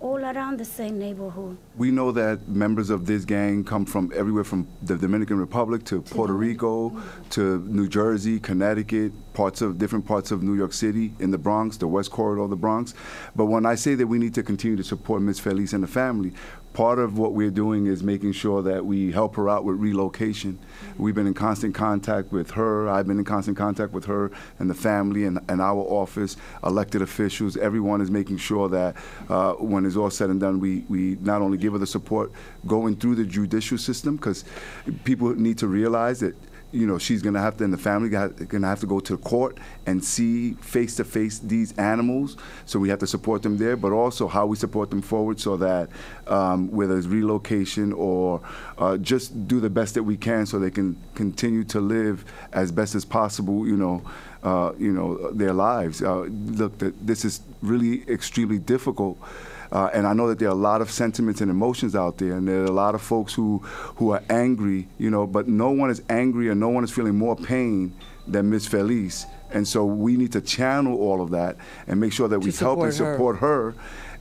all 0.00 0.24
around 0.24 0.58
the 0.58 0.64
same 0.64 0.98
neighborhood. 0.98 1.58
We 1.76 1.90
know 1.90 2.10
that 2.12 2.48
members 2.48 2.88
of 2.88 3.04
this 3.04 3.26
gang 3.26 3.64
come 3.64 3.84
from 3.84 4.10
everywhere 4.16 4.44
from 4.44 4.66
the 4.82 4.96
Dominican 4.96 5.38
Republic 5.38 5.84
to 5.86 6.00
Puerto 6.00 6.32
Rico 6.32 6.98
to 7.30 7.58
New 7.68 7.86
Jersey, 7.86 8.40
Connecticut, 8.40 9.12
parts 9.34 9.60
of 9.60 9.76
different 9.78 10.06
parts 10.06 10.30
of 10.30 10.42
New 10.42 10.54
York 10.54 10.72
City, 10.72 11.12
in 11.18 11.30
the 11.30 11.38
Bronx, 11.38 11.76
the 11.76 11.86
West 11.86 12.10
Corridor 12.10 12.42
of 12.44 12.50
the 12.50 12.56
Bronx. 12.56 12.94
But 13.36 13.46
when 13.46 13.66
I 13.66 13.74
say 13.74 13.94
that 13.94 14.06
we 14.06 14.18
need 14.18 14.32
to 14.34 14.42
continue 14.42 14.76
to 14.78 14.84
support 14.84 15.20
Ms. 15.20 15.38
Feliz 15.38 15.74
and 15.74 15.84
the 15.84 15.88
family, 15.88 16.32
part 16.72 16.98
of 16.98 17.18
what 17.18 17.32
we're 17.32 17.50
doing 17.50 17.86
is 17.86 18.02
making 18.02 18.32
sure 18.32 18.62
that 18.62 18.84
we 18.84 19.10
help 19.10 19.36
her 19.36 19.48
out 19.48 19.64
with 19.64 19.76
relocation. 19.76 20.58
We've 20.96 21.14
been 21.14 21.26
in 21.26 21.34
constant 21.34 21.74
contact 21.74 22.30
with 22.30 22.52
her. 22.52 22.88
I've 22.88 23.06
been 23.06 23.18
in 23.18 23.24
constant 23.24 23.56
contact 23.56 23.92
with 23.92 24.04
her 24.04 24.30
and 24.58 24.70
the 24.70 24.74
family 24.74 25.24
and, 25.24 25.40
and 25.48 25.60
our 25.60 25.80
office, 25.80 26.36
elected 26.62 27.02
officials. 27.02 27.56
Everyone 27.56 28.00
is 28.00 28.10
making 28.10 28.38
sure 28.38 28.68
that 28.68 28.96
uh, 29.28 29.54
when 29.54 29.84
it's 29.84 29.96
all 29.96 30.10
said 30.10 30.30
and 30.30 30.40
done, 30.40 30.60
we, 30.60 30.84
we 30.88 31.16
not 31.20 31.42
only 31.42 31.58
give 31.58 31.72
her 31.72 31.78
the 31.78 31.86
support 31.86 32.30
going 32.66 32.96
through 32.96 33.16
the 33.16 33.24
judicial 33.24 33.78
system, 33.78 34.16
because 34.16 34.44
people 35.04 35.34
need 35.34 35.58
to 35.58 35.66
realize 35.66 36.20
that 36.20 36.36
you 36.72 36.86
know, 36.86 36.98
she's 36.98 37.22
gonna 37.22 37.40
have 37.40 37.56
to, 37.58 37.64
and 37.64 37.72
the 37.72 37.78
family 37.78 38.08
gonna 38.08 38.66
have 38.66 38.80
to 38.80 38.86
go 38.86 39.00
to 39.00 39.16
court 39.18 39.58
and 39.86 40.04
see 40.04 40.54
face 40.54 40.96
to 40.96 41.04
face 41.04 41.38
these 41.38 41.76
animals. 41.78 42.36
So 42.66 42.78
we 42.78 42.88
have 42.88 42.98
to 43.00 43.06
support 43.06 43.42
them 43.42 43.58
there, 43.58 43.76
but 43.76 43.92
also 43.92 44.28
how 44.28 44.46
we 44.46 44.56
support 44.56 44.90
them 44.90 45.02
forward, 45.02 45.40
so 45.40 45.56
that 45.56 45.90
um, 46.26 46.70
whether 46.70 46.96
it's 46.96 47.06
relocation 47.06 47.92
or 47.92 48.40
uh, 48.78 48.96
just 48.98 49.48
do 49.48 49.60
the 49.60 49.70
best 49.70 49.94
that 49.94 50.02
we 50.02 50.16
can, 50.16 50.46
so 50.46 50.58
they 50.58 50.70
can 50.70 50.96
continue 51.14 51.64
to 51.64 51.80
live 51.80 52.24
as 52.52 52.70
best 52.70 52.94
as 52.94 53.04
possible. 53.04 53.66
You 53.66 53.76
know. 53.76 54.02
Uh, 54.42 54.72
you 54.78 54.90
know 54.90 55.30
their 55.32 55.52
lives. 55.52 56.02
Uh, 56.02 56.20
look, 56.20 56.72
this 56.78 57.26
is 57.26 57.42
really 57.60 58.08
extremely 58.08 58.58
difficult 58.58 59.18
uh, 59.72 59.90
and 59.92 60.06
I 60.06 60.12
know 60.12 60.28
that 60.28 60.38
there 60.38 60.48
are 60.48 60.52
a 60.52 60.54
lot 60.54 60.80
of 60.80 60.90
sentiments 60.90 61.40
and 61.40 61.50
emotions 61.50 61.94
out 61.94 62.18
there, 62.18 62.32
and 62.32 62.46
there 62.46 62.62
are 62.62 62.66
a 62.66 62.72
lot 62.72 62.94
of 62.94 63.02
folks 63.02 63.32
who, 63.34 63.58
who 63.96 64.10
are 64.10 64.22
angry, 64.28 64.88
you 64.98 65.10
know, 65.10 65.26
but 65.26 65.48
no 65.48 65.70
one 65.70 65.90
is 65.90 66.02
angry 66.08 66.48
and 66.48 66.58
no 66.58 66.68
one 66.68 66.84
is 66.84 66.90
feeling 66.90 67.16
more 67.16 67.36
pain 67.36 67.94
than 68.26 68.50
Miss 68.50 68.66
Feliz. 68.66 69.26
And 69.52 69.66
so 69.66 69.84
we 69.84 70.16
need 70.16 70.32
to 70.32 70.40
channel 70.40 70.96
all 70.98 71.20
of 71.20 71.30
that 71.30 71.56
and 71.86 72.00
make 72.00 72.12
sure 72.12 72.28
that 72.28 72.38
we 72.38 72.52
help 72.52 72.80
and 72.80 72.94
support 72.94 73.38
her. 73.38 73.72
her 73.72 73.74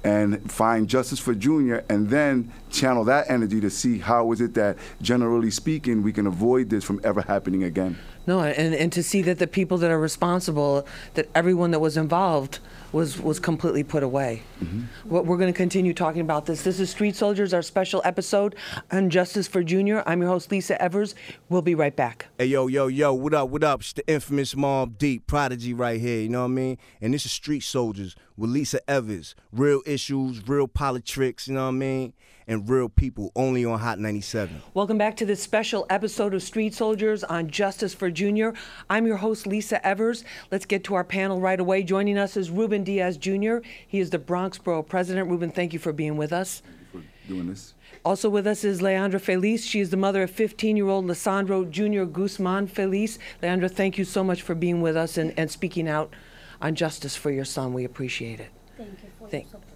and 0.04 0.50
find 0.50 0.88
justice 0.88 1.20
for 1.20 1.36
Junior, 1.36 1.84
and 1.90 2.10
then 2.10 2.54
channel 2.70 3.04
that 3.04 3.30
energy 3.30 3.60
to 3.60 3.70
see 3.70 4.00
how 4.00 4.32
is 4.32 4.40
it 4.40 4.54
that, 4.54 4.78
generally 5.02 5.52
speaking, 5.52 6.04
we 6.04 6.14
can 6.14 6.26
avoid 6.26 6.70
this 6.70 6.86
from 6.86 7.02
ever 7.04 7.22
happening 7.22 7.64
again. 7.64 7.98
No, 8.30 8.42
and, 8.42 8.76
and 8.76 8.92
to 8.92 9.02
see 9.02 9.24
that 9.24 9.40
the 9.40 9.48
people 9.48 9.80
that 9.80 9.90
are 9.90 9.98
responsible, 9.98 10.86
that 11.16 11.28
everyone 11.34 11.72
that 11.72 11.80
was 11.80 11.98
involved 11.98 12.60
was, 12.92 13.20
was 13.20 13.40
completely 13.40 13.84
put 13.84 14.04
away. 14.04 14.44
Mm-hmm. 14.64 14.84
We're 15.10 15.38
going 15.38 15.52
to 15.52 15.58
continue 15.58 15.96
talking 15.96 16.22
about 16.22 16.46
this. 16.46 16.62
This 16.62 16.80
is 16.80 16.92
Street 16.92 17.16
Soldiers, 17.16 17.56
our 17.56 17.64
special 17.64 18.04
episode 18.06 18.54
on 18.92 19.10
Justice 19.10 19.48
for 19.48 19.64
Junior. 19.64 20.04
I'm 20.06 20.22
your 20.22 20.30
host, 20.30 20.52
Lisa 20.52 20.80
Evers. 20.80 21.16
We'll 21.50 21.64
be 21.64 21.74
right 21.74 21.96
back. 21.96 22.28
Hey, 22.38 22.46
yo, 22.46 22.68
yo, 22.68 22.86
yo, 22.86 23.16
what 23.16 23.34
up, 23.34 23.50
what 23.50 23.64
up? 23.64 23.82
It's 23.82 23.94
the 23.94 24.08
infamous 24.08 24.54
Mobb 24.54 25.00
Deep 25.00 25.26
Prodigy 25.26 25.74
right 25.74 26.00
here, 26.00 26.22
you 26.22 26.30
know 26.30 26.42
what 26.42 26.52
I 26.52 26.54
mean? 26.54 26.78
And 27.02 27.16
this 27.16 27.26
is 27.26 27.32
Street 27.32 27.64
Soldiers 27.64 28.16
with 28.38 28.52
Lisa 28.52 28.80
Evers. 28.88 29.34
Real 29.52 29.82
issues, 29.88 30.48
real 30.48 30.68
politics, 30.68 31.48
you 31.48 31.56
know 31.56 31.64
what 31.64 31.70
I 31.70 31.72
mean? 31.72 32.14
And 32.50 32.68
real 32.68 32.90
people 32.90 33.32
only 33.36 33.64
on 33.64 33.78
Hot 33.78 34.00
97. 34.00 34.64
Welcome 34.74 34.98
back 34.98 35.16
to 35.18 35.26
this 35.26 35.40
special 35.40 35.86
episode 35.88 36.34
of 36.34 36.42
Street 36.42 36.74
Soldiers 36.74 37.24
on 37.24 37.48
Justice 37.48 37.94
for 37.94 38.10
Junior. 38.10 38.56
I'm 38.90 39.06
your 39.06 39.18
host, 39.18 39.46
Lisa 39.46 39.86
Evers. 39.86 40.24
Let's 40.50 40.66
get 40.66 40.84
to 40.86 40.96
our 40.96 41.04
panel 41.04 41.40
right 41.40 41.60
away. 41.60 41.84
Joining 41.84 42.18
us 42.18 42.36
is 42.36 42.50
Ruben 42.50 42.84
Diaz 42.84 43.18
Jr., 43.18 43.58
he 43.88 44.00
is 44.00 44.10
the 44.10 44.18
Bronx 44.18 44.58
Borough 44.58 44.82
President. 44.82 45.30
Ruben, 45.30 45.52
thank 45.52 45.74
you 45.74 45.80
for 45.80 45.94
being 45.94 46.18
with 46.18 46.34
us. 46.34 46.64
Thank 46.92 47.04
you 47.04 47.10
for 47.22 47.28
doing 47.28 47.50
this. 47.50 47.76
Also 48.04 48.30
with 48.30 48.48
us 48.48 48.64
is 48.64 48.82
Leandra 48.82 49.22
Feliz. 49.22 49.64
She 49.64 49.80
is 49.80 49.92
the 49.92 49.98
mother 49.98 50.24
of 50.24 50.32
15 50.32 50.76
year 50.76 50.88
old 50.88 51.06
Lesandro 51.06 51.70
Jr. 51.70 52.06
Guzman 52.06 52.66
Feliz. 52.66 53.20
Leandra, 53.44 53.70
thank 53.70 54.00
you 54.00 54.06
so 54.06 54.24
much 54.24 54.42
for 54.42 54.56
being 54.56 54.82
with 54.82 54.98
us 54.98 55.20
and, 55.20 55.36
and 55.38 55.52
speaking 55.52 55.88
out 55.88 56.12
on 56.64 56.74
justice 56.74 57.16
for 57.16 57.30
your 57.30 57.46
son. 57.46 57.74
We 57.74 57.86
appreciate 57.86 58.40
it. 58.40 58.50
Thank 58.76 58.90
you 59.04 59.10
for 59.20 59.28
thank, 59.28 59.44
your 59.44 59.52
support. 59.52 59.69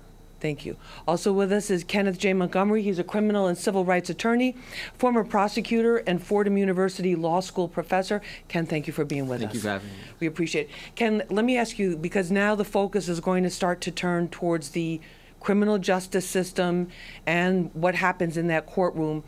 Thank 0.43 0.65
you. 0.65 0.75
Also 1.07 1.31
with 1.31 1.53
us 1.53 1.69
is 1.69 1.85
Kenneth 1.85 2.17
J. 2.17 2.33
Montgomery. 2.33 2.81
He's 2.81 2.99
a 2.99 3.03
criminal 3.05 3.47
and 3.47 3.57
civil 3.57 3.85
rights 3.85 4.09
attorney, 4.09 4.57
former 4.93 5.23
prosecutor, 5.23 5.99
and 5.99 6.21
Fordham 6.21 6.57
University 6.57 7.15
Law 7.15 7.39
School 7.39 7.69
professor. 7.69 8.21
Ken, 8.49 8.65
thank 8.65 8.85
you 8.85 8.91
for 8.91 9.05
being 9.05 9.29
with 9.29 9.39
thank 9.39 9.51
us. 9.51 9.53
Thank 9.53 9.63
you 9.63 9.69
for 9.69 9.69
having 9.69 9.87
me. 9.87 9.95
We 10.19 10.27
appreciate 10.27 10.63
it. 10.67 10.71
Ken, 10.95 11.23
let 11.29 11.45
me 11.45 11.57
ask 11.57 11.79
you, 11.79 11.95
because 11.95 12.29
now 12.29 12.55
the 12.55 12.65
focus 12.65 13.07
is 13.07 13.21
going 13.21 13.43
to 13.43 13.49
start 13.49 13.79
to 13.81 13.91
turn 13.91 14.27
towards 14.27 14.71
the 14.71 14.99
criminal 15.39 15.77
justice 15.77 16.27
system 16.27 16.89
and 17.25 17.73
what 17.73 17.95
happens 17.95 18.35
in 18.35 18.47
that 18.47 18.65
courtroom. 18.65 19.23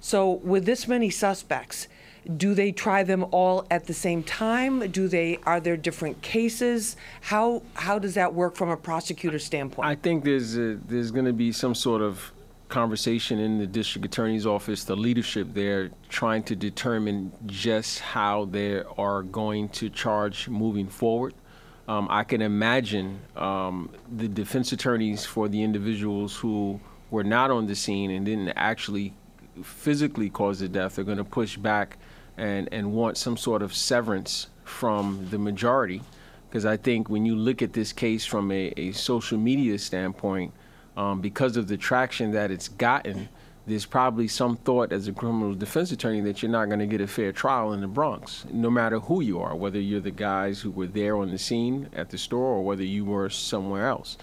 So, 0.00 0.32
with 0.32 0.66
this 0.66 0.88
many 0.88 1.10
suspects, 1.10 1.86
do 2.36 2.54
they 2.54 2.72
try 2.72 3.02
them 3.02 3.24
all 3.30 3.66
at 3.70 3.86
the 3.86 3.94
same 3.94 4.22
time? 4.22 4.90
Do 4.90 5.08
they 5.08 5.38
are 5.44 5.60
there 5.60 5.76
different 5.76 6.20
cases? 6.22 6.96
How 7.20 7.62
how 7.74 7.98
does 7.98 8.14
that 8.14 8.34
work 8.34 8.56
from 8.56 8.68
a 8.68 8.76
prosecutor 8.76 9.38
standpoint? 9.38 9.86
I 9.86 9.94
think 9.94 10.24
there's 10.24 10.56
a, 10.56 10.74
there's 10.88 11.10
going 11.10 11.26
to 11.26 11.32
be 11.32 11.52
some 11.52 11.74
sort 11.74 12.02
of 12.02 12.32
conversation 12.68 13.38
in 13.38 13.58
the 13.58 13.66
district 13.66 14.04
attorney's 14.04 14.44
office, 14.44 14.82
the 14.82 14.96
leadership 14.96 15.48
there, 15.52 15.90
trying 16.08 16.42
to 16.42 16.56
determine 16.56 17.32
just 17.46 18.00
how 18.00 18.46
they 18.46 18.82
are 18.98 19.22
going 19.22 19.68
to 19.68 19.88
charge 19.88 20.48
moving 20.48 20.88
forward. 20.88 21.32
Um, 21.86 22.08
I 22.10 22.24
can 22.24 22.42
imagine 22.42 23.20
um, 23.36 23.90
the 24.16 24.26
defense 24.26 24.72
attorneys 24.72 25.24
for 25.24 25.48
the 25.48 25.62
individuals 25.62 26.34
who 26.34 26.80
were 27.10 27.22
not 27.22 27.52
on 27.52 27.68
the 27.68 27.76
scene 27.76 28.10
and 28.10 28.26
didn't 28.26 28.48
actually 28.56 29.14
physically 29.62 30.28
cause 30.28 30.58
the 30.58 30.68
death 30.68 30.98
are 30.98 31.04
going 31.04 31.18
to 31.18 31.24
push 31.24 31.56
back 31.56 31.96
and, 32.36 32.68
and 32.72 32.92
want 32.92 33.16
some 33.16 33.36
sort 33.36 33.62
of 33.62 33.74
severance 33.74 34.48
from 34.64 35.26
the 35.30 35.38
majority. 35.38 36.02
Because 36.48 36.64
I 36.64 36.76
think 36.76 37.08
when 37.08 37.26
you 37.26 37.34
look 37.36 37.62
at 37.62 37.72
this 37.72 37.92
case 37.92 38.24
from 38.24 38.50
a, 38.50 38.72
a 38.76 38.92
social 38.92 39.38
media 39.38 39.78
standpoint, 39.78 40.52
um, 40.96 41.20
because 41.20 41.56
of 41.56 41.68
the 41.68 41.76
traction 41.76 42.32
that 42.32 42.50
it's 42.50 42.68
gotten, 42.68 43.28
there's 43.66 43.84
probably 43.84 44.28
some 44.28 44.56
thought 44.56 44.92
as 44.92 45.08
a 45.08 45.12
criminal 45.12 45.54
defense 45.54 45.90
attorney 45.90 46.20
that 46.20 46.40
you're 46.40 46.50
not 46.50 46.66
going 46.66 46.78
to 46.78 46.86
get 46.86 47.00
a 47.00 47.06
fair 47.06 47.32
trial 47.32 47.72
in 47.72 47.80
the 47.80 47.88
Bronx, 47.88 48.44
no 48.52 48.70
matter 48.70 49.00
who 49.00 49.20
you 49.20 49.40
are, 49.40 49.56
whether 49.56 49.80
you're 49.80 50.00
the 50.00 50.10
guys 50.10 50.60
who 50.60 50.70
were 50.70 50.86
there 50.86 51.16
on 51.16 51.30
the 51.30 51.38
scene 51.38 51.88
at 51.92 52.10
the 52.10 52.18
store 52.18 52.46
or 52.46 52.64
whether 52.64 52.84
you 52.84 53.04
were 53.04 53.28
somewhere 53.28 53.88
else. 53.88 54.16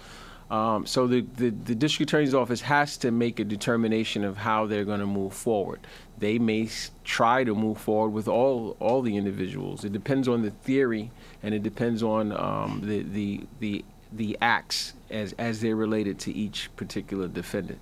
Um, 0.50 0.86
so 0.86 1.06
the, 1.06 1.22
the, 1.36 1.50
the, 1.50 1.74
district 1.74 2.10
attorney's 2.10 2.34
office 2.34 2.60
has 2.60 2.96
to 2.98 3.10
make 3.10 3.40
a 3.40 3.44
determination 3.44 4.24
of 4.24 4.36
how 4.36 4.66
they're 4.66 4.84
going 4.84 5.00
to 5.00 5.06
move 5.06 5.32
forward. 5.32 5.80
They 6.18 6.38
may 6.38 6.68
try 7.04 7.44
to 7.44 7.54
move 7.54 7.78
forward 7.78 8.10
with 8.10 8.28
all 8.28 8.76
all 8.80 9.02
the 9.02 9.16
individuals. 9.16 9.84
It 9.84 9.92
depends 9.92 10.28
on 10.28 10.42
the 10.42 10.50
theory, 10.50 11.10
and 11.42 11.54
it 11.54 11.62
depends 11.62 12.02
on 12.02 12.32
um, 12.32 12.80
the, 12.84 13.02
the 13.02 13.40
the 13.60 13.84
the 14.12 14.38
acts 14.40 14.94
as 15.10 15.34
as 15.38 15.60
they're 15.60 15.76
related 15.76 16.18
to 16.20 16.32
each 16.32 16.74
particular 16.76 17.28
defendant. 17.28 17.80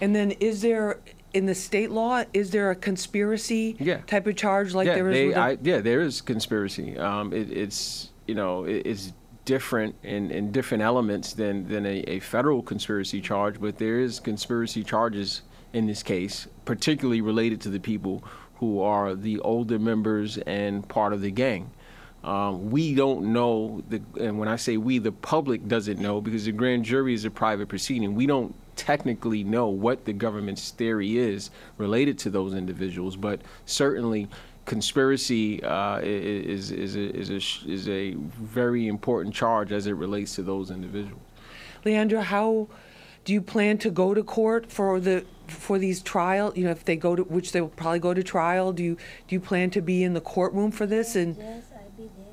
And 0.00 0.14
then, 0.14 0.32
is 0.32 0.62
there 0.62 1.00
in 1.34 1.46
the 1.46 1.54
state 1.54 1.90
law 1.90 2.24
is 2.34 2.50
there 2.50 2.70
a 2.70 2.76
conspiracy 2.76 3.74
yeah. 3.80 4.02
type 4.06 4.26
of 4.26 4.36
charge 4.36 4.74
like 4.74 4.86
yeah, 4.86 4.94
there 4.94 5.10
is? 5.10 5.14
They, 5.14 5.26
with 5.28 5.36
I, 5.36 5.58
yeah, 5.62 5.80
there 5.80 6.00
is 6.00 6.20
conspiracy. 6.20 6.96
Um, 6.98 7.32
it, 7.32 7.50
it's 7.50 8.10
you 8.26 8.34
know 8.34 8.64
it, 8.64 8.86
it's 8.86 9.12
different 9.44 9.94
in, 10.02 10.30
in 10.30 10.52
different 10.52 10.82
elements 10.82 11.32
than, 11.32 11.68
than 11.68 11.84
a, 11.86 11.98
a 12.06 12.20
federal 12.20 12.62
conspiracy 12.62 13.20
charge, 13.20 13.60
but 13.60 13.78
there 13.78 13.98
is 13.98 14.20
conspiracy 14.20 14.84
charges 14.84 15.42
in 15.72 15.86
this 15.86 16.02
case, 16.02 16.46
particularly 16.64 17.20
related 17.20 17.60
to 17.62 17.68
the 17.68 17.80
people 17.80 18.24
who 18.56 18.80
are 18.80 19.14
the 19.14 19.38
older 19.40 19.78
members 19.78 20.38
and 20.38 20.88
part 20.88 21.12
of 21.12 21.20
the 21.20 21.30
gang. 21.30 21.70
Um, 22.24 22.70
we 22.70 22.94
don't 22.94 23.32
know, 23.32 23.82
the, 23.88 24.00
and 24.20 24.38
when 24.38 24.48
I 24.48 24.54
say 24.54 24.76
we, 24.76 24.98
the 24.98 25.10
public 25.10 25.66
doesn't 25.66 25.98
know 25.98 26.20
because 26.20 26.44
the 26.44 26.52
grand 26.52 26.84
jury 26.84 27.14
is 27.14 27.24
a 27.24 27.30
private 27.30 27.68
proceeding. 27.68 28.14
We 28.14 28.26
don't 28.26 28.54
technically 28.76 29.42
know 29.42 29.68
what 29.68 30.04
the 30.04 30.12
government's 30.12 30.70
theory 30.70 31.18
is 31.18 31.50
related 31.78 32.18
to 32.20 32.30
those 32.30 32.54
individuals, 32.54 33.16
but 33.16 33.40
certainly 33.66 34.28
conspiracy 34.64 35.62
uh, 35.64 35.98
is, 35.98 36.70
is, 36.70 36.94
a, 36.94 37.16
is, 37.16 37.30
a, 37.30 37.68
is 37.68 37.88
a 37.88 38.14
very 38.14 38.86
important 38.86 39.34
charge 39.34 39.72
as 39.72 39.88
it 39.88 39.94
relates 39.94 40.36
to 40.36 40.42
those 40.42 40.70
individuals. 40.70 41.22
Leandra, 41.84 42.22
how 42.22 42.68
do 43.24 43.32
you 43.32 43.40
plan 43.40 43.78
to 43.78 43.90
go 43.90 44.14
to 44.14 44.22
court 44.22 44.70
for 44.70 44.98
the 45.00 45.24
for 45.46 45.78
these 45.78 46.02
trial? 46.02 46.52
You 46.56 46.64
know, 46.64 46.70
if 46.70 46.84
they 46.84 46.96
go 46.96 47.16
to 47.16 47.22
which 47.22 47.52
they 47.52 47.60
will 47.60 47.68
probably 47.68 48.00
go 48.00 48.14
to 48.14 48.22
trial. 48.22 48.72
Do 48.72 48.82
you 48.82 48.96
do 49.28 49.34
you 49.34 49.40
plan 49.40 49.70
to 49.70 49.80
be 49.80 50.02
in 50.02 50.14
the 50.14 50.20
courtroom 50.20 50.70
for 50.70 50.86
this? 50.86 51.16
And 51.16 51.36
yes, 51.36 51.64
I'll 51.72 51.90
be 51.96 52.10
there. 52.16 52.26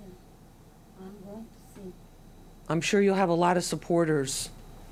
I'm 1.02 1.16
going 1.26 1.46
to 1.46 1.82
see. 1.82 1.94
I'm 2.68 2.82
sure 2.82 3.02
you'll 3.02 3.16
have 3.16 3.30
a 3.30 3.34
lot 3.34 3.58
of 3.58 3.64
supporters. 3.64 4.50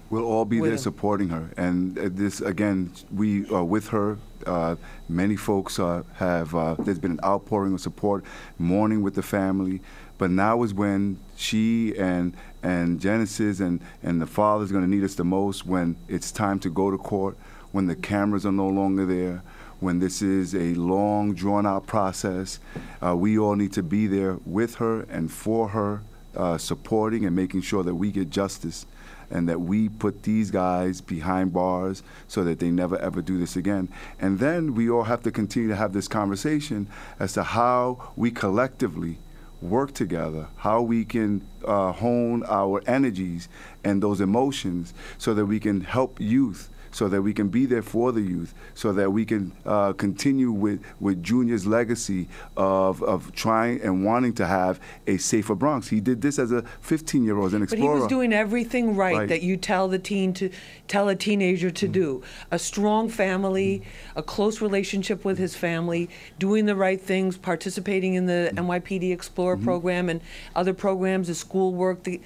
We'll 0.09 0.25
all 0.25 0.45
be 0.45 0.61
there 0.61 0.77
supporting 0.77 1.29
her, 1.29 1.51
and 1.57 1.99
uh, 1.99 2.07
this 2.09 2.39
again, 2.39 2.93
we 3.11 3.49
are 3.49 3.65
with 3.65 3.89
her 3.89 4.17
uh, 4.45 4.75
many 5.09 5.35
folks 5.35 5.79
uh, 5.79 6.03
have, 6.15 6.53
uh, 6.55 6.75
there's 6.79 6.99
been 6.99 7.11
an 7.11 7.19
outpouring 7.23 7.73
of 7.73 7.81
support, 7.81 8.23
mourning 8.57 9.01
with 9.01 9.15
the 9.15 9.23
family. 9.23 9.81
But 10.17 10.31
now 10.31 10.63
is 10.63 10.73
when 10.73 11.19
she 11.35 11.95
and 11.97 12.35
and 12.67 12.99
Genesis 12.99 13.61
and, 13.61 13.79
and 14.03 14.21
the 14.21 14.27
father 14.27 14.65
is 14.65 14.73
going 14.73 14.83
to 14.83 14.89
need 14.89 15.01
us 15.01 15.15
the 15.15 15.23
most 15.23 15.65
when 15.65 15.95
it's 16.09 16.33
time 16.33 16.59
to 16.59 16.69
go 16.69 16.91
to 16.91 16.97
court, 16.97 17.37
when 17.71 17.87
the 17.87 17.95
cameras 17.95 18.45
are 18.45 18.51
no 18.51 18.67
longer 18.67 19.05
there, 19.05 19.41
when 19.79 19.99
this 19.99 20.21
is 20.21 20.53
a 20.53 20.73
long, 20.73 21.33
drawn 21.33 21.65
out 21.65 21.87
process. 21.87 22.59
Uh, 23.01 23.15
we 23.15 23.39
all 23.39 23.55
need 23.55 23.71
to 23.71 23.81
be 23.81 24.05
there 24.05 24.37
with 24.45 24.75
her 24.75 25.03
and 25.03 25.31
for 25.31 25.69
her, 25.69 26.01
uh, 26.35 26.57
supporting 26.57 27.25
and 27.25 27.33
making 27.33 27.61
sure 27.61 27.83
that 27.83 27.95
we 27.95 28.11
get 28.11 28.29
justice 28.29 28.85
and 29.31 29.47
that 29.47 29.61
we 29.61 29.87
put 29.87 30.23
these 30.23 30.51
guys 30.51 30.99
behind 30.99 31.53
bars 31.53 32.03
so 32.27 32.43
that 32.43 32.59
they 32.59 32.69
never 32.69 32.97
ever 32.97 33.21
do 33.21 33.37
this 33.37 33.55
again. 33.55 33.87
And 34.19 34.39
then 34.39 34.75
we 34.75 34.89
all 34.89 35.03
have 35.03 35.23
to 35.23 35.31
continue 35.31 35.69
to 35.69 35.75
have 35.77 35.93
this 35.93 36.09
conversation 36.09 36.87
as 37.17 37.31
to 37.33 37.43
how 37.43 38.11
we 38.17 38.29
collectively 38.29 39.19
work 39.61 39.93
together, 39.93 40.47
how 40.57 40.81
we 40.81 41.05
can 41.05 41.47
uh, 41.65 41.91
hone 41.91 42.43
our 42.47 42.81
energies 42.87 43.49
and 43.83 44.01
those 44.01 44.21
emotions 44.21 44.93
so 45.17 45.33
that 45.33 45.45
we 45.45 45.59
can 45.59 45.81
help 45.81 46.19
youth 46.19 46.69
so 46.97 47.07
that 47.07 47.21
we 47.21 47.31
can 47.31 47.47
be 47.47 47.67
there 47.67 47.83
for 47.83 48.11
the 48.11 48.21
youth, 48.21 48.55
so 48.73 48.91
that 48.91 49.11
we 49.11 49.23
can 49.23 49.51
uh, 49.67 49.93
continue 49.93 50.51
with, 50.51 50.81
with 50.99 51.21
Junior's 51.21 51.67
legacy 51.67 52.27
of, 52.55 53.03
of 53.03 53.31
trying 53.33 53.79
and 53.81 54.03
wanting 54.03 54.33
to 54.33 54.47
have 54.47 54.79
a 55.05 55.17
safer 55.17 55.53
Bronx. 55.53 55.89
He 55.89 55.99
did 55.99 56.23
this 56.23 56.39
as 56.39 56.51
a 56.51 56.63
15 56.81 57.23
year 57.23 57.37
old, 57.37 57.53
an 57.53 57.65
But 57.65 57.77
he 57.77 57.87
was 57.87 58.07
doing 58.07 58.33
everything 58.33 58.95
right, 58.95 59.15
Right. 59.15 59.29
that 59.29 59.43
you 59.43 59.57
tell 59.57 59.87
the 59.87 59.99
teen 59.99 60.33
to 60.33 60.49
tell 60.87 61.07
a 61.07 61.15
teenager 61.15 61.69
to 61.69 61.87
mm. 61.87 61.91
do. 61.91 62.23
A 62.49 62.57
strong 62.57 63.09
family, 63.09 63.83
mm. 63.83 63.85
a 64.15 64.23
close 64.23 64.59
relationship 64.59 65.23
with 65.23 65.37
his 65.37 65.55
family, 65.55 66.09
doing 66.39 66.65
the 66.65 66.75
right 66.75 66.99
things, 66.99 67.37
participating 67.37 68.15
in 68.15 68.25
the 68.25 68.51
mm. 68.51 68.57
NYPD 68.57 69.13
Explorer 69.13 69.55
mm-hmm. 69.55 69.65
program 69.65 70.09
and 70.09 70.19
other 70.55 70.73
programs, 70.73 71.27
the 71.27 71.35
schoolwork. 71.35 72.03
The, 72.05 72.19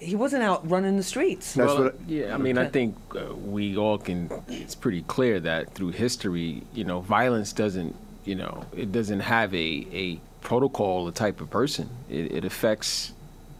he 0.00 0.14
wasn't 0.14 0.42
out 0.42 0.68
running 0.68 0.96
the 0.96 1.02
streets. 1.02 1.54
That's 1.54 1.72
well, 1.72 1.84
what 1.84 1.94
I- 1.94 1.98
yeah, 2.06 2.34
I 2.34 2.38
mean, 2.38 2.58
I 2.58 2.66
think 2.66 2.96
uh, 3.14 3.34
we 3.34 3.76
all 3.76 3.98
can. 3.98 4.30
It's 4.48 4.74
pretty 4.74 5.02
clear 5.02 5.40
that 5.40 5.74
through 5.74 5.90
history, 5.90 6.62
you 6.72 6.84
know, 6.84 7.00
violence 7.00 7.52
doesn't, 7.52 7.94
you 8.24 8.34
know, 8.34 8.64
it 8.76 8.92
doesn't 8.92 9.20
have 9.20 9.54
a 9.54 9.86
a 9.92 10.20
protocol, 10.40 11.08
a 11.08 11.12
type 11.12 11.40
of 11.40 11.50
person. 11.50 11.88
It, 12.08 12.32
it 12.32 12.44
affects 12.44 13.12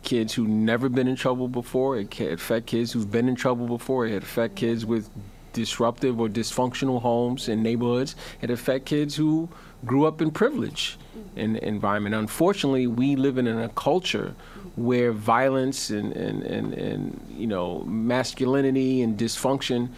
kids 0.03 0.33
who've 0.35 0.49
never 0.49 0.89
been 0.89 1.09
in 1.09 1.17
trouble 1.17 1.49
before. 1.49 1.99
It 1.99 2.11
can 2.11 2.33
affect 2.33 2.67
kids 2.67 2.93
who've 2.93 3.11
been 3.11 3.29
in 3.29 3.35
trouble 3.35 3.67
before. 3.67 4.07
It 4.07 4.23
affect 4.23 4.57
kids 4.57 4.87
with 4.87 5.11
disruptive 5.53 6.21
or 6.21 6.29
dysfunctional 6.29 7.03
homes 7.03 7.49
and 7.49 7.63
neighborhoods. 7.63 8.15
It 8.41 8.51
affect 8.51 8.87
kids 8.87 9.17
who 9.17 9.49
grew 9.85 10.07
up 10.07 10.23
in 10.23 10.31
privilege 10.31 10.97
in 11.37 11.57
environment. 11.57 12.15
Unfortunately, 12.15 12.87
we 12.87 13.17
live 13.17 13.39
in 13.39 13.49
a 13.49 13.69
culture 13.71 14.35
where 14.79 15.11
violence 15.11 15.91
and, 15.91 16.13
and, 16.13 16.43
and, 16.45 16.73
and 16.75 17.27
you 17.31 17.49
know 17.49 17.83
masculinity 17.85 19.03
and 19.03 19.19
dysfunction 19.19 19.89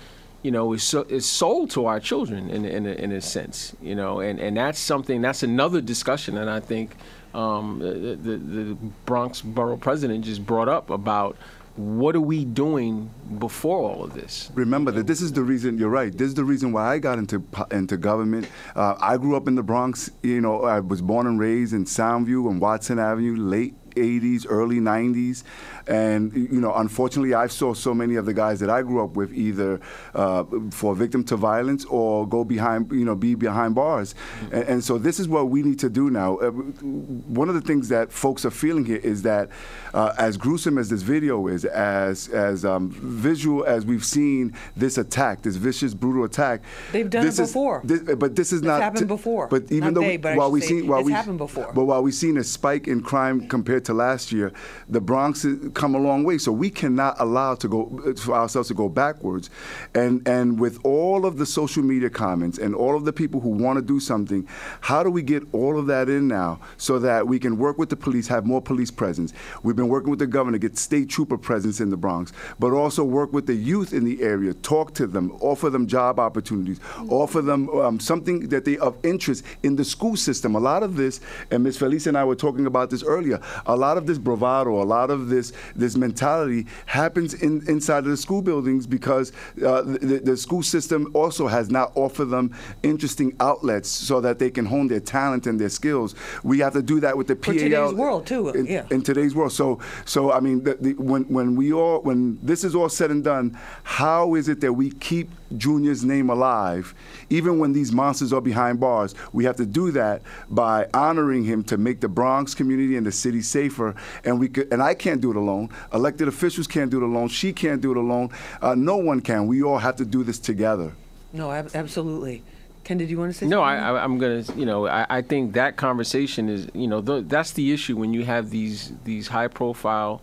you 0.43 0.51
know 0.51 0.73
is, 0.73 0.83
so, 0.83 1.03
is 1.03 1.27
sold 1.27 1.71
to 1.71 1.85
our 1.85 2.01
children 2.01 2.49
in, 2.49 2.65
in, 2.65 2.87
a, 2.87 2.93
in 2.93 3.13
a 3.13 3.21
sense 3.21 3.77
you 3.83 3.95
know 3.95 4.21
and, 4.21 4.41
and 4.41 4.57
that's 4.57 4.79
something 4.79 5.21
that's 5.21 5.43
another 5.43 5.83
discussion 5.83 6.39
and 6.39 6.49
I 6.49 6.61
think 6.61 6.97
um, 7.35 7.79
the, 7.79 8.17
the, 8.17 8.37
the 8.39 8.75
Bronx 9.05 9.43
borough 9.43 9.77
president 9.77 10.25
just 10.25 10.47
brought 10.47 10.69
up 10.69 10.89
about 10.89 11.37
what 11.77 12.17
are 12.17 12.21
we 12.21 12.45
doing 12.45 13.11
before 13.39 13.79
all 13.79 14.03
of 14.03 14.15
this 14.15 14.51
Remember 14.55 14.91
that 14.93 15.07
this 15.07 15.23
is 15.23 15.33
the 15.33 15.43
reason. 15.43 15.79
You're 15.79 15.89
right. 15.89 16.13
This 16.13 16.29
is 16.29 16.35
the 16.35 16.45
reason 16.45 16.73
why 16.73 16.93
I 16.93 16.99
got 16.99 17.19
into 17.19 17.43
into 17.71 17.97
government. 17.97 18.49
Uh, 18.75 18.97
I 19.01 19.17
grew 19.17 19.37
up 19.37 19.47
in 19.47 19.55
the 19.55 19.63
Bronx. 19.63 20.11
You 20.23 20.41
know, 20.41 20.65
I 20.65 20.81
was 20.81 21.01
born 21.01 21.27
and 21.27 21.39
raised 21.39 21.73
in 21.73 21.85
Soundview 21.85 22.51
and 22.51 22.61
Watson 22.61 22.99
Avenue, 22.99 23.37
late 23.37 23.75
80s, 24.01 24.47
early 24.49 24.81
90s, 24.81 25.43
and 25.87 26.33
you 26.35 26.61
know, 26.61 26.73
unfortunately, 26.75 27.35
I 27.35 27.47
saw 27.47 27.75
so 27.75 27.93
many 27.95 28.17
of 28.17 28.27
the 28.27 28.35
guys 28.35 28.61
that 28.61 28.71
I 28.71 28.83
grew 28.83 29.03
up 29.05 29.17
with 29.17 29.33
either 29.33 29.81
uh, 30.15 30.45
fall 30.71 30.95
victim 30.95 31.25
to 31.25 31.37
violence 31.37 31.85
or 31.87 32.27
go 32.29 32.45
behind, 32.45 32.91
you 32.93 33.05
know, 33.05 33.15
be 33.15 33.35
behind 33.35 33.75
bars. 33.75 34.15
And, 34.53 34.65
and 34.65 34.85
so 34.85 34.99
this 34.99 35.19
is 35.21 35.29
what 35.29 35.49
we 35.49 35.63
need 35.63 35.79
to 35.81 35.91
do 35.91 36.11
now. 36.11 36.37
Uh, 36.39 36.51
one 36.51 37.49
of 37.49 37.55
the 37.55 37.61
things 37.61 37.89
that 37.89 38.13
folks 38.13 38.45
are 38.45 38.51
feeling 38.51 38.85
here 38.85 39.01
is 39.03 39.23
that, 39.23 39.49
uh, 39.95 40.13
as 40.19 40.37
gruesome 40.37 40.79
as 40.79 40.89
this 40.89 41.03
video 41.03 41.47
is, 41.49 41.65
as 41.65 42.29
as 42.29 42.65
um, 42.65 42.91
visual 42.91 43.65
as 43.65 43.85
we've 43.85 44.05
seen 44.05 44.55
this 44.77 44.99
attack, 44.99 45.43
this 45.43 45.57
vicious, 45.57 45.95
brutal 45.95 46.25
attack, 46.25 46.63
They've 46.93 47.09
done 47.11 47.23
it 47.23 47.27
this 47.27 47.39
is- 47.39 47.49
before. 47.51 47.81
this- 47.85 48.03
but 48.17 48.37
this 48.37 48.53
is 48.53 48.61
It's 48.61 48.67
not 48.67 48.81
happened 48.83 49.09
before. 49.09 49.47
But 49.49 49.65
even 49.71 49.81
Not 49.81 49.95
though 49.95 50.01
they, 50.01 50.17
but 50.17 50.37
while 50.37 50.51
we 50.51 50.61
say 50.61 50.69
seen 50.69 50.87
while 50.87 51.01
it's 51.01 51.07
we 51.07 51.13
happened 51.13 51.39
before. 51.39 51.71
but 51.75 51.85
while 51.85 52.03
we've 52.03 52.15
seen 52.15 52.37
a 52.37 52.45
spike 52.45 52.87
in 52.89 53.01
crime 53.03 53.49
compared 53.49 53.85
to 53.87 53.90
last 53.95 54.33
year, 54.33 54.53
the 54.89 55.01
Bronx 55.01 55.43
has 55.43 55.57
come 55.75 55.95
a 55.95 55.99
long 55.99 56.25
way. 56.25 56.39
So 56.39 56.53
we 56.53 56.71
cannot 56.71 57.17
allow 57.19 57.55
to 57.57 57.69
go 57.69 58.15
for 58.17 58.35
ourselves 58.35 58.69
to 58.69 58.75
go 58.75 58.89
backwards. 58.89 59.51
And 59.95 60.27
and 60.27 60.59
with 60.59 60.79
all 60.85 61.27
of 61.27 61.37
the 61.39 61.47
social 61.47 61.83
media 61.83 62.11
comments 62.11 62.59
and 62.59 62.75
all 62.75 62.97
of 62.97 63.05
the 63.05 63.13
people 63.13 63.41
who 63.41 63.51
want 63.51 63.79
to 63.79 63.83
do 63.83 64.01
something, 64.01 64.47
how 64.81 65.03
do 65.03 65.11
we 65.11 65.23
get 65.23 65.43
all 65.53 65.79
of 65.79 65.87
that 65.87 66.09
in 66.09 66.29
now 66.29 66.61
so 66.77 66.99
that 66.99 67.27
we 67.27 67.39
can 67.39 67.59
work 67.59 67.79
with 67.79 67.89
the 67.89 67.97
police, 67.97 68.29
have 68.29 68.47
more 68.47 68.61
police 68.61 68.91
presence? 68.91 69.33
We've 69.63 69.77
been 69.77 69.89
working 69.89 70.11
with 70.11 70.19
the 70.19 70.27
governor 70.27 70.59
to 70.59 70.69
get 70.69 70.79
state 70.79 71.09
trooper 71.09 71.39
presence 71.39 71.81
in 71.81 71.91
the 71.91 71.97
Bronx, 71.97 72.33
but 72.59 72.73
also 72.73 73.05
work 73.05 73.33
with 73.33 73.47
the 73.47 73.55
youth 73.55 73.93
in 73.93 74.05
the 74.05 74.23
area, 74.23 74.55
talk 74.55 74.95
to 74.95 75.07
them, 75.07 75.33
offer 75.41 75.71
them 75.71 75.87
job 75.87 76.19
opportunities, 76.19 76.81
offer 77.09 77.43
them 77.43 77.69
um, 77.71 78.01
something 78.01 78.49
that 78.49 78.65
they 78.65 78.79
of 78.79 78.97
interest 79.05 79.45
in 79.63 79.77
the 79.77 79.85
school 79.85 80.17
system. 80.17 80.55
A 80.55 80.61
lot 80.61 80.83
of 80.83 80.97
this, 80.97 81.21
and 81.51 81.63
Ms. 81.63 81.79
Felicia 81.79 82.09
and 82.11 82.19
I 82.19 82.25
were 82.25 82.37
talking 82.37 82.67
about 82.67 82.91
this 82.91 83.03
earlier. 83.03 83.41
A 83.75 83.77
lot 83.77 83.97
of 83.97 84.07
this 84.07 84.19
bravado, 84.19 84.83
a 84.83 84.85
lot 84.85 85.11
of 85.11 85.29
this 85.29 85.53
this 85.77 85.97
mentality 85.97 86.67
happens 86.87 87.35
in, 87.35 87.67
inside 87.69 87.99
of 87.99 88.11
the 88.11 88.17
school 88.17 88.43
buildings 88.43 88.87
because 88.87 89.33
uh, 89.65 89.83
the, 89.83 90.21
the 90.25 90.37
school 90.37 90.63
system 90.63 91.11
also 91.15 91.47
has 91.47 91.71
not 91.71 91.93
offered 91.95 92.27
them 92.27 92.55
interesting 92.83 93.37
outlets 93.41 93.89
so 93.89 94.21
that 94.21 94.39
they 94.39 94.51
can 94.51 94.67
hone 94.67 94.89
their 94.89 95.01
talent 95.01 95.47
and 95.47 95.61
their 95.61 95.69
skills. 95.69 96.15
We 96.43 96.59
have 96.61 96.73
to 96.75 96.83
do 96.83 97.01
that 97.01 97.17
with 97.17 97.29
the 97.29 97.37
For 97.37 97.53
PAL 97.53 97.55
today's 97.55 97.95
world, 97.95 98.27
too, 98.27 98.49
In, 98.51 98.67
yeah. 98.67 98.87
in 98.91 99.03
today's 99.03 99.35
world. 99.35 99.53
So 99.53 99.81
so 100.05 100.33
I 100.33 100.41
mean, 100.41 100.65
the, 100.65 100.75
the, 100.75 100.93
when 100.95 101.25
when 101.25 101.57
we 101.57 101.73
all 101.73 102.01
when 102.03 102.39
this 102.43 102.65
is 102.65 102.75
all 102.75 102.89
said 102.89 103.11
and 103.11 103.25
done, 103.25 103.59
how 103.83 104.35
is 104.35 104.49
it 104.49 104.61
that 104.61 104.73
we 104.73 104.91
keep 104.91 105.31
Junior's 105.57 106.05
name 106.05 106.31
alive, 106.31 106.95
even 107.29 107.59
when 107.59 107.73
these 107.73 107.93
monsters 107.93 108.33
are 108.33 108.41
behind 108.41 108.81
bars? 108.81 109.15
We 109.33 109.45
have 109.45 109.57
to 109.57 109.67
do 109.67 109.91
that 109.93 110.23
by 110.49 110.89
honoring 110.95 111.45
him 111.45 111.65
to 111.65 111.77
make 111.77 112.01
the 112.01 112.09
Bronx 112.09 112.55
community 112.55 112.97
and 112.97 113.07
the 113.07 113.13
city 113.13 113.43
safer. 113.43 113.95
And 114.25 114.39
we 114.39 114.49
could, 114.49 114.73
and 114.73 114.83
I 114.83 114.95
can't 114.95 115.21
do 115.21 115.31
it 115.31 115.37
alone. 115.37 115.71
Elected 115.93 116.29
officials 116.29 116.67
can't 116.67 116.91
do 116.91 116.99
it 116.99 117.03
alone. 117.05 117.29
She 117.29 117.53
can't 117.53 117.81
do 117.81 117.91
it 117.91 117.97
alone. 117.97 118.31
Uh, 118.63 118.75
no 118.75 118.97
one 118.97 119.21
can. 119.21 119.47
We 119.47 119.63
all 119.63 119.79
have 119.79 119.97
to 119.97 120.05
do 120.05 120.23
this 120.25 120.39
together. 120.39 120.93
No, 121.33 121.51
ab- 121.53 121.71
absolutely. 121.75 122.43
Ken, 122.83 122.97
did 122.99 123.11
you 123.11 123.19
want 123.19 123.33
to 123.33 123.39
say 123.39 123.47
No, 123.47 123.63
I, 123.63 123.77
something? 123.77 123.97
I, 123.97 124.05
I'm 124.05 124.19
gonna, 124.19 124.45
you 124.57 124.67
know, 124.67 124.87
I, 124.87 125.07
I 125.19 125.23
think 125.23 125.53
that 125.53 125.77
conversation 125.77 126.49
is, 126.49 126.69
you 126.75 126.89
know, 126.89 127.03
th- 127.03 127.25
that's 127.29 127.53
the 127.53 127.73
issue 127.73 127.97
when 127.97 128.15
you 128.15 128.25
have 128.25 128.51
these 128.51 128.93
these 129.05 129.29
high 129.29 129.49
profile 129.49 130.23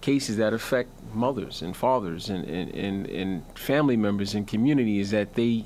cases 0.00 0.36
that 0.38 0.52
affect 0.52 0.90
mothers 1.14 1.62
and 1.62 1.76
fathers 1.76 2.30
and, 2.30 2.44
and, 2.46 2.74
and, 2.74 3.06
and 3.06 3.58
family 3.58 3.96
members 3.96 4.34
and 4.34 4.46
community 4.46 4.98
is 4.98 5.10
that 5.10 5.34
they, 5.34 5.64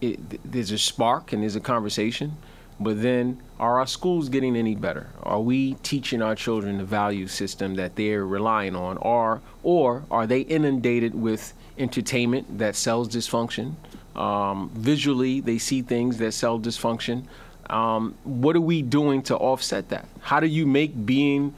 it, 0.00 0.18
there's 0.50 0.70
a 0.70 0.78
spark 0.78 1.32
and 1.32 1.42
there's 1.42 1.56
a 1.56 1.60
conversation, 1.60 2.36
but 2.80 3.00
then 3.02 3.40
are 3.58 3.78
our 3.78 3.86
schools 3.86 4.28
getting 4.28 4.56
any 4.56 4.74
better? 4.74 5.08
Are 5.22 5.40
we 5.40 5.74
teaching 5.82 6.20
our 6.22 6.34
children 6.34 6.78
the 6.78 6.84
value 6.84 7.26
system 7.28 7.76
that 7.76 7.96
they're 7.96 8.26
relying 8.26 8.74
on, 8.74 8.96
or 8.98 9.40
or 9.62 10.04
are 10.10 10.26
they 10.26 10.40
inundated 10.40 11.14
with 11.14 11.54
entertainment 11.78 12.58
that 12.58 12.74
sells 12.74 13.08
dysfunction? 13.08 13.74
Um, 14.16 14.70
visually, 14.74 15.40
they 15.40 15.58
see 15.58 15.82
things 15.82 16.18
that 16.18 16.32
sell 16.32 16.58
dysfunction. 16.58 17.26
Um, 17.70 18.14
what 18.24 18.56
are 18.56 18.60
we 18.60 18.82
doing 18.82 19.22
to 19.22 19.36
offset 19.36 19.88
that? 19.88 20.06
How 20.20 20.40
do 20.40 20.46
you 20.46 20.66
make 20.66 21.06
being 21.06 21.54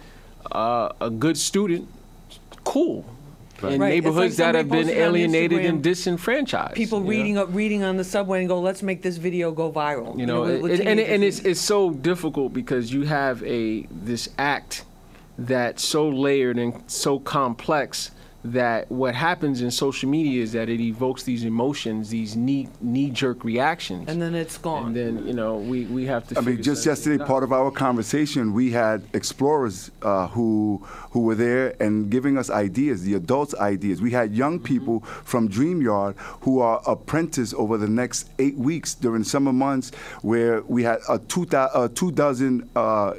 uh, 0.52 0.92
a 1.00 1.10
good 1.10 1.36
student 1.36 1.88
cool 2.64 3.04
in 3.62 3.80
Right. 3.80 3.88
Neighborhoods 3.88 4.38
like 4.38 4.52
that 4.52 4.54
have 4.54 4.68
been 4.68 4.90
alienated 4.90 5.64
and 5.64 5.82
disenfranchised? 5.82 6.74
People 6.74 6.98
you 6.98 7.04
know? 7.04 7.10
reading 7.10 7.38
up, 7.38 7.48
reading 7.52 7.82
on 7.82 7.96
the 7.96 8.04
subway 8.04 8.40
and 8.40 8.48
go, 8.48 8.60
let's 8.60 8.82
make 8.82 9.00
this 9.02 9.16
video 9.16 9.50
go 9.50 9.72
viral. 9.72 10.18
You 10.18 10.26
know, 10.26 10.42
with- 10.42 10.60
with 10.62 10.80
it- 10.80 10.86
and, 10.86 11.00
and 11.00 11.24
it's 11.24 11.38
it's 11.40 11.60
so 11.60 11.90
difficult 11.90 12.52
because 12.52 12.92
you 12.92 13.02
have 13.04 13.42
a 13.44 13.86
this 13.90 14.28
act 14.36 14.84
that's 15.38 15.84
so 15.84 16.08
layered 16.08 16.58
and 16.58 16.82
so 16.86 17.18
complex 17.18 18.10
that 18.52 18.90
what 18.90 19.14
happens 19.14 19.62
in 19.62 19.70
social 19.70 20.08
media 20.08 20.42
is 20.42 20.52
that 20.52 20.68
it 20.68 20.80
evokes 20.80 21.22
these 21.22 21.44
emotions, 21.44 22.10
these 22.10 22.36
knee 22.36 22.68
knee 22.80 23.10
jerk 23.10 23.44
reactions, 23.44 24.08
and 24.08 24.20
then 24.20 24.34
it's 24.34 24.58
gone. 24.58 24.86
and 24.86 24.96
then 24.96 25.26
you 25.26 25.32
know 25.34 25.56
we 25.56 25.84
we 25.86 26.04
have 26.06 26.26
to. 26.28 26.38
I 26.38 26.42
mean, 26.42 26.62
just 26.62 26.84
yesterday, 26.86 27.22
out. 27.22 27.28
part 27.28 27.42
of 27.42 27.52
our 27.52 27.70
conversation, 27.70 28.52
we 28.52 28.70
had 28.70 29.04
explorers 29.12 29.90
uh, 30.02 30.28
who 30.28 30.82
who 31.10 31.20
were 31.20 31.34
there 31.34 31.74
and 31.80 32.10
giving 32.10 32.36
us 32.38 32.50
ideas, 32.50 33.02
the 33.02 33.14
adults' 33.14 33.54
ideas. 33.54 34.00
We 34.00 34.10
had 34.10 34.34
young 34.34 34.58
people 34.60 35.00
from 35.00 35.48
Dream 35.48 35.80
Yard 35.82 36.16
who 36.42 36.60
are 36.60 36.82
apprentice 36.86 37.54
over 37.54 37.78
the 37.78 37.88
next 37.88 38.30
eight 38.38 38.56
weeks 38.56 38.94
during 38.94 39.24
summer 39.24 39.52
months, 39.52 39.90
where 40.22 40.62
we 40.62 40.82
had 40.82 40.98
a 41.08 41.18
two, 41.18 41.46
thou- 41.46 41.70
uh, 41.72 41.88
two 41.88 42.12
dozen. 42.12 42.68
Uh, 42.76 43.14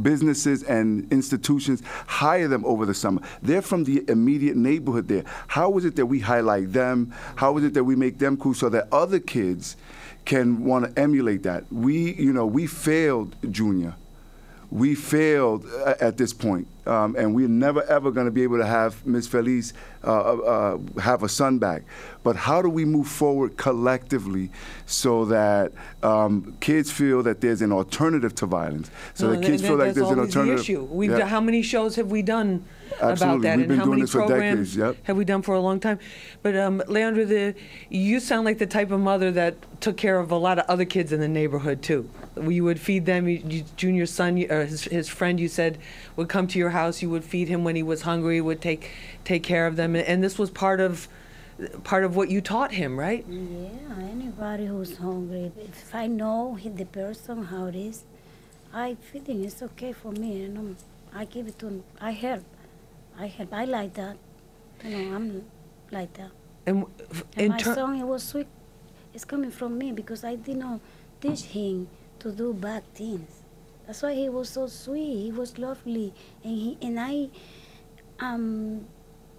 businesses 0.00 0.62
and 0.62 1.10
institutions 1.12 1.82
hire 2.06 2.48
them 2.48 2.64
over 2.64 2.86
the 2.86 2.94
summer. 2.94 3.20
They're 3.42 3.62
from 3.62 3.84
the 3.84 4.04
immediate 4.08 4.56
neighborhood 4.56 5.08
there. 5.08 5.24
How 5.48 5.76
is 5.78 5.84
it 5.84 5.96
that 5.96 6.06
we 6.06 6.20
highlight 6.20 6.72
them? 6.72 7.12
How 7.36 7.56
is 7.58 7.64
it 7.64 7.74
that 7.74 7.84
we 7.84 7.96
make 7.96 8.18
them 8.18 8.36
cool 8.36 8.54
so 8.54 8.68
that 8.70 8.88
other 8.92 9.18
kids 9.18 9.76
can 10.24 10.64
want 10.64 10.84
to 10.84 11.00
emulate 11.00 11.42
that? 11.42 11.64
We, 11.72 12.14
you 12.14 12.32
know, 12.32 12.46
we 12.46 12.66
failed 12.66 13.36
junior. 13.50 13.96
We 14.72 14.94
failed 14.94 15.66
uh, 15.66 15.94
at 16.00 16.16
this 16.16 16.32
point. 16.32 16.66
um, 16.86 17.14
and 17.16 17.32
we're 17.34 17.46
never 17.46 17.82
ever 17.84 18.10
going 18.10 18.24
to 18.26 18.32
be 18.32 18.42
able 18.42 18.58
to 18.58 18.66
have 18.66 19.06
Ms. 19.06 19.28
Feliz 19.28 19.72
uh, 20.02 20.10
uh, 20.10 20.78
have 21.00 21.22
a 21.22 21.28
son 21.28 21.58
back. 21.58 21.82
But 22.24 22.34
how 22.36 22.60
do 22.62 22.68
we 22.68 22.84
move 22.84 23.06
forward 23.06 23.56
collectively 23.56 24.50
so 24.86 25.24
that 25.26 25.72
um, 26.02 26.56
kids 26.60 26.90
feel 26.90 27.22
that 27.22 27.40
there's 27.40 27.62
an 27.62 27.70
alternative 27.70 28.34
to 28.36 28.46
violence? 28.46 28.90
So 29.14 29.26
No, 29.26 29.32
that 29.36 29.44
kids 29.46 29.62
feel 29.62 29.76
like 29.76 29.94
there's 29.94 30.10
an 30.10 30.18
alternative. 30.18 30.56
The 30.56 30.62
issue. 30.62 30.82
We've 30.90 31.10
Yeah. 31.10 31.18
done, 31.18 31.28
how 31.28 31.40
many 31.40 31.62
shows 31.62 31.94
have 31.96 32.10
we 32.10 32.22
done 32.22 32.64
about 32.98 33.12
Absolutely. 33.12 33.42
that, 33.42 33.56
We've 33.58 33.60
and 33.64 33.68
been 33.68 33.78
how 33.78 33.84
doing 33.84 33.90
many 33.90 34.02
this 34.02 34.12
for 34.12 34.18
programs 34.26 34.74
decades, 34.74 34.76
yep. 34.76 34.96
have 35.04 35.16
we 35.16 35.24
done 35.24 35.42
for 35.42 35.54
a 35.54 35.60
long 35.60 35.78
time? 35.80 35.98
But 36.42 36.56
um, 36.56 36.82
Leandra, 36.88 37.28
the 37.28 37.54
you 37.90 38.18
sound 38.18 38.44
like 38.44 38.58
the 38.58 38.66
type 38.66 38.90
of 38.90 39.00
mother 39.00 39.30
that 39.32 39.54
took 39.80 39.96
care 39.96 40.18
of 40.18 40.30
a 40.32 40.36
lot 40.36 40.58
of 40.58 40.64
other 40.68 40.84
kids 40.86 41.12
in 41.12 41.20
the 41.20 41.28
neighborhood 41.28 41.82
too. 41.82 42.08
You 42.40 42.64
would 42.64 42.80
feed 42.80 43.04
them. 43.06 43.28
You, 43.28 43.42
you, 43.46 43.64
Junior's 43.76 44.10
son, 44.10 44.36
you- 44.38 44.48
or 44.50 44.64
his, 44.64 44.84
his 44.84 45.08
friend, 45.08 45.38
you 45.38 45.48
said, 45.48 45.78
would 46.16 46.28
come 46.28 46.46
to 46.48 46.58
your 46.58 46.70
house. 46.70 47.02
You 47.02 47.10
would 47.10 47.24
feed 47.24 47.48
him 47.48 47.62
when 47.64 47.76
he 47.76 47.82
was 47.82 48.02
hungry. 48.02 48.40
Would 48.40 48.60
take 48.62 48.90
take 49.24 49.42
care 49.42 49.66
of 49.66 49.76
them, 49.76 49.94
and 49.94 50.24
this 50.24 50.38
was 50.38 50.50
part 50.50 50.80
of 50.80 51.08
part 51.84 52.04
of 52.04 52.16
what 52.16 52.30
you 52.30 52.40
taught 52.40 52.72
him, 52.72 52.98
right? 52.98 53.24
Yeah, 53.28 53.68
anybody 54.10 54.66
who's 54.66 54.96
hungry, 54.96 55.52
if 55.58 55.94
I 55.94 56.06
know 56.06 56.58
the 56.64 56.86
person 56.86 57.44
how 57.44 57.66
it 57.66 57.76
is, 57.76 58.04
I 58.72 58.94
feed 58.94 59.26
him. 59.28 59.44
It's 59.44 59.62
okay 59.62 59.92
for 59.92 60.12
me, 60.12 60.44
and 60.44 60.56
um, 60.58 60.76
I 61.14 61.26
give 61.26 61.46
it 61.46 61.58
to 61.58 61.66
him. 61.68 61.84
I 62.00 62.12
help. 62.12 62.44
I 63.18 63.26
help. 63.26 63.52
I 63.52 63.66
like 63.66 63.92
that. 63.94 64.16
You 64.82 64.90
know, 64.96 65.16
I'm 65.16 65.44
like 65.90 66.12
that. 66.14 66.30
And 66.66 66.86
And 67.36 67.48
my 67.50 67.58
ter- 67.58 67.74
son, 67.74 67.94
he 67.96 68.02
was 68.02 68.22
sweet. 68.22 68.46
It's 69.12 69.26
coming 69.26 69.50
from 69.50 69.76
me 69.76 69.92
because 69.92 70.24
I 70.24 70.36
did 70.36 70.56
not 70.56 70.80
teach 71.20 71.42
him 71.42 71.88
to 72.22 72.32
do 72.32 72.52
bad 72.54 72.82
things. 72.94 73.42
That's 73.86 74.02
why 74.02 74.14
he 74.14 74.28
was 74.28 74.48
so 74.48 74.66
sweet. 74.66 75.24
He 75.26 75.32
was 75.32 75.58
lovely, 75.58 76.14
and 76.44 76.54
he 76.54 76.78
and 76.80 76.98
I, 77.00 77.28
um, 78.20 78.86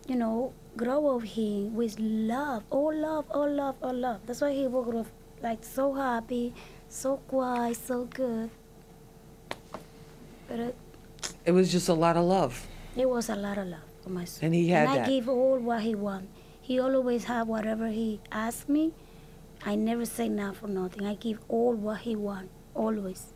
you 0.07 0.15
know, 0.15 0.53
grow 0.75 1.15
up 1.15 1.23
him 1.23 1.73
with 1.75 1.97
love, 1.99 2.63
all 2.69 2.93
love, 2.93 3.25
all 3.31 3.49
love, 3.49 3.75
all 3.81 3.93
love. 3.93 4.19
That's 4.25 4.41
why 4.41 4.53
he 4.53 4.65
up 4.67 5.07
like 5.41 5.63
so 5.63 5.93
happy, 5.93 6.53
so 6.89 7.17
quiet, 7.17 7.77
so 7.77 8.05
good. 8.05 8.49
But 10.47 10.59
it, 10.59 10.75
it 11.45 11.51
was 11.51 11.71
just 11.71 11.89
a 11.89 11.93
lot 11.93 12.17
of 12.17 12.25
love. 12.25 12.67
it 12.95 13.07
was 13.09 13.29
a 13.29 13.35
lot 13.35 13.57
of 13.57 13.67
love 13.67 13.87
for 14.01 14.09
my 14.09 14.25
son. 14.25 14.45
And 14.47 14.55
he 14.55 14.69
had 14.69 14.87
and 14.87 14.89
I 14.89 14.97
that. 14.97 15.07
give 15.09 15.29
all 15.29 15.57
what 15.57 15.81
he 15.81 15.95
want. 15.95 16.29
He 16.61 16.79
always 16.79 17.25
have 17.25 17.47
whatever 17.47 17.87
he 17.87 18.19
ask 18.31 18.67
me. 18.69 18.93
I 19.65 19.75
never 19.75 20.05
say 20.05 20.27
no 20.27 20.51
for 20.53 20.67
nothing. 20.67 21.05
I 21.05 21.15
give 21.15 21.39
all 21.47 21.73
what 21.73 21.99
he 21.99 22.15
want, 22.15 22.49
always. 22.75 23.33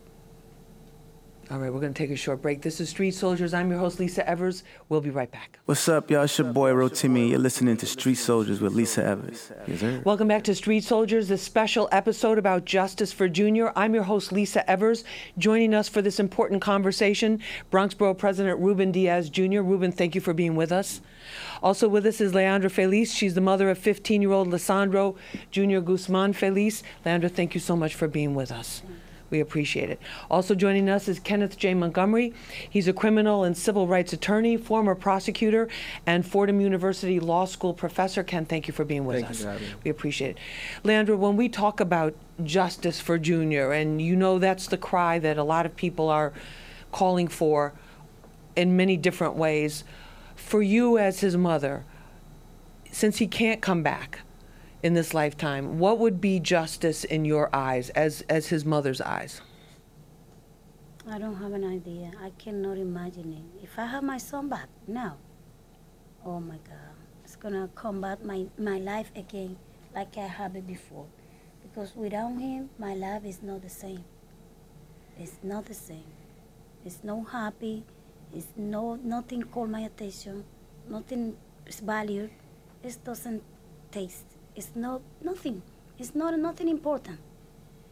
All 1.50 1.60
right, 1.60 1.71
we're 1.71 1.80
going 1.80 1.93
to 1.93 1.97
take 1.97 2.12
a 2.12 2.15
short 2.17 2.41
break. 2.41 2.62
This 2.62 2.82
is 2.82 2.89
Street 2.89 3.12
Soldiers. 3.12 3.54
I'm 3.54 3.69
your 3.69 3.80
host, 3.80 4.02
Lisa 4.02 4.28
Evers. 4.30 4.65
We'll 4.89 5.00
be 5.00 5.12
right 5.12 5.32
back. 5.32 5.60
What's 5.63 5.88
up, 5.88 6.12
y'all? 6.12 6.23
It's 6.23 6.38
your 6.38 6.52
boy 6.52 6.71
Rotimi. 6.71 7.30
You're 7.30 7.39
listening 7.39 7.78
to 7.78 7.86
Street 7.86 8.15
Soldiers 8.15 8.60
with 8.60 8.73
Lisa 8.73 9.02
Evers. 9.02 9.54
Yes, 9.65 9.80
sir. 9.80 10.02
Welcome 10.04 10.28
back 10.28 10.43
to 10.43 10.56
Street 10.56 10.84
Soldiers, 10.84 11.30
this 11.30 11.41
special 11.41 11.88
episode 11.93 12.38
about 12.38 12.65
justice 12.65 13.13
for 13.13 13.30
Junior. 13.30 13.71
I'm 13.78 13.93
your 13.93 14.04
host, 14.04 14.34
Lisa 14.34 14.69
Evers. 14.69 15.06
Joining 15.38 15.73
us 15.73 15.88
for 15.88 16.02
this 16.02 16.19
important 16.19 16.62
conversation, 16.62 17.39
Bronx 17.71 17.93
Borough 17.93 18.13
President 18.13 18.60
Ruben 18.60 18.91
Diaz 18.91 19.30
Jr. 19.30 19.62
Ruben, 19.62 19.93
thank 19.93 20.15
you 20.15 20.21
for 20.21 20.34
being 20.34 20.58
with 20.58 20.73
us. 20.73 21.00
Also 21.63 21.88
with 21.88 22.06
us 22.06 22.19
is 22.19 22.34
Leandra 22.34 22.69
Feliz. 22.69 23.13
She's 23.13 23.36
the 23.36 23.41
mother 23.41 23.69
of 23.69 23.78
15 23.78 24.21
year 24.21 24.34
old 24.34 24.50
Lesandro 24.50 25.15
Junior 25.52 25.80
Guzman 25.80 26.34
Feliz. 26.34 26.84
Leandra, 27.06 27.32
thank 27.32 27.54
you 27.54 27.62
so 27.62 27.78
much 27.78 27.95
for 27.95 28.10
being 28.10 28.36
with 28.36 28.52
us. 28.52 28.82
We 29.29 29.39
appreciate 29.39 29.89
it. 29.89 29.99
Also 30.31 30.55
joining 30.55 30.89
us 30.89 31.07
is 31.07 31.19
Kenneth 31.19 31.57
J. 31.57 31.73
Montgomery. 31.73 32.33
He's 32.69 32.87
a 32.87 32.93
criminal 32.93 33.43
and 33.43 33.57
civil 33.57 33.87
rights 33.87 34.13
attorney, 34.13 34.55
former 34.55 34.95
prosecutor, 34.95 35.67
and 36.05 36.25
Fordham 36.25 36.61
University 36.61 37.19
Law 37.19 37.45
School 37.45 37.73
professor. 37.73 38.23
Ken, 38.23 38.45
thank 38.45 38.67
you 38.67 38.73
for 38.73 38.85
being 38.85 39.05
with 39.05 39.17
Thank 39.17 39.39
you 39.39 39.47
us. 39.47 39.59
for. 39.59 39.65
We 39.83 39.91
appreciate 39.91 40.31
it. 40.31 40.37
Leandra, 40.83 41.17
when 41.17 41.35
we 41.35 41.49
talk 41.49 41.79
about 41.79 42.13
justice 42.43 43.01
for 43.01 43.17
Junior, 43.17 43.71
and 43.71 44.01
you 44.01 44.15
know 44.15 44.39
that's 44.39 44.67
the 44.67 44.77
cry 44.77 45.19
that 45.19 45.37
a 45.37 45.43
lot 45.43 45.65
of 45.65 45.75
people 45.75 46.09
are 46.09 46.31
calling 46.91 47.27
for 47.27 47.73
in 48.55 48.77
many 48.77 48.95
different 48.95 49.35
ways, 49.35 49.83
for 50.35 50.61
you 50.61 50.97
as 50.97 51.19
his 51.19 51.35
mother, 51.35 51.83
since 52.91 53.17
he 53.17 53.27
can't 53.27 53.61
come 53.61 53.83
back 53.83 54.21
in 54.83 54.93
this 54.93 55.13
lifetime, 55.13 55.79
what 55.79 55.99
would 55.99 56.21
be 56.21 56.39
justice 56.39 57.03
in 57.03 57.25
your 57.25 57.49
eyes, 57.53 57.89
as, 57.91 58.21
as 58.29 58.47
his 58.47 58.65
mother's 58.65 59.01
eyes? 59.01 59.41
I 61.09 61.17
don't 61.17 61.35
have 61.35 61.53
an 61.53 61.63
idea. 61.63 62.11
I 62.21 62.31
cannot 62.37 62.77
imagine 62.77 63.33
it. 63.33 63.63
If 63.63 63.79
I 63.79 63.85
have 63.85 64.03
my 64.03 64.17
son 64.17 64.49
back 64.49 64.67
now, 64.87 65.17
oh 66.25 66.39
my 66.39 66.57
God, 66.57 66.95
it's 67.23 67.35
gonna 67.35 67.69
come 67.75 68.01
back 68.01 68.23
my, 68.23 68.45
my 68.57 68.77
life 68.77 69.11
again 69.15 69.57
like 69.95 70.17
I 70.17 70.27
had 70.27 70.55
it 70.55 70.67
before. 70.67 71.05
Because 71.63 71.95
without 71.95 72.37
him, 72.37 72.69
my 72.77 72.93
life 72.93 73.23
is 73.25 73.41
not 73.41 73.61
the 73.61 73.69
same. 73.69 74.03
It's 75.17 75.37
not 75.41 75.65
the 75.65 75.73
same. 75.73 76.11
It's 76.85 77.03
no 77.03 77.23
happy. 77.23 77.83
It's 78.33 78.47
no 78.55 78.95
nothing 78.95 79.43
call 79.43 79.67
my 79.67 79.81
attention. 79.81 80.43
Nothing 80.87 81.35
is 81.65 81.79
valued. 81.79 82.31
It 82.83 82.97
doesn't 83.03 83.41
taste. 83.91 84.26
It's 84.57 84.75
not 84.75 85.01
nothing. 85.21 85.61
It's 85.99 86.15
not 86.15 86.37
nothing 86.37 86.67
important. 86.67 87.19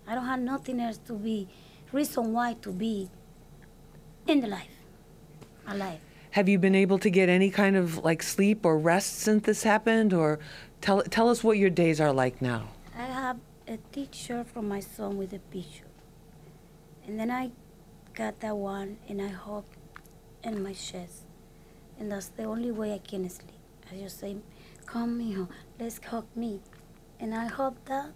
I 0.08 0.16
don't 0.16 0.26
have 0.26 0.40
nothing 0.40 0.80
else 0.80 0.98
to 1.06 1.14
be 1.14 1.48
reason 1.92 2.34
why 2.34 2.54
to 2.64 2.72
be 2.72 3.08
in 4.28 4.42
the 4.42 4.48
life, 4.48 4.76
alive. 5.68 6.00
Have 6.32 6.50
you 6.50 6.58
been 6.58 6.74
able 6.74 6.98
to 7.00 7.10
get 7.12 7.30
any 7.30 7.52
kind 7.52 7.76
of 7.76 8.04
like 8.04 8.24
sleep 8.24 8.66
or 8.66 8.80
rest 8.80 9.20
since 9.20 9.46
this 9.46 9.62
happened, 9.62 10.12
or 10.12 10.40
tell 10.82 11.04
tell 11.04 11.30
us 11.30 11.44
what 11.44 11.60
your 11.60 11.70
days 11.70 12.02
are 12.02 12.12
like 12.12 12.42
now? 12.42 12.70
I 12.98 13.06
have 13.06 13.38
a 13.68 13.78
t-shirt 13.92 14.48
from 14.48 14.68
my 14.68 14.80
son 14.80 15.18
with 15.18 15.34
a 15.34 15.40
picture, 15.54 15.92
and 17.06 17.20
then 17.20 17.30
I 17.30 17.52
got 18.16 18.40
that 18.40 18.58
one 18.58 18.98
and 19.08 19.22
I 19.22 19.28
hug 19.28 19.66
in 20.44 20.64
my 20.64 20.74
chest, 20.74 21.30
and 22.00 22.12
that's 22.12 22.30
the 22.30 22.44
only 22.44 22.72
way 22.72 22.94
I 22.94 22.98
can 22.98 23.30
sleep. 23.30 23.62
I 23.92 23.98
just 23.98 24.20
say, 24.20 24.38
"Come 24.86 25.20
here, 25.20 25.48
let's 25.80 26.00
hug 26.04 26.26
me," 26.36 26.62
and 27.20 27.34
I 27.34 27.48
hug 27.48 27.76
that, 27.86 28.12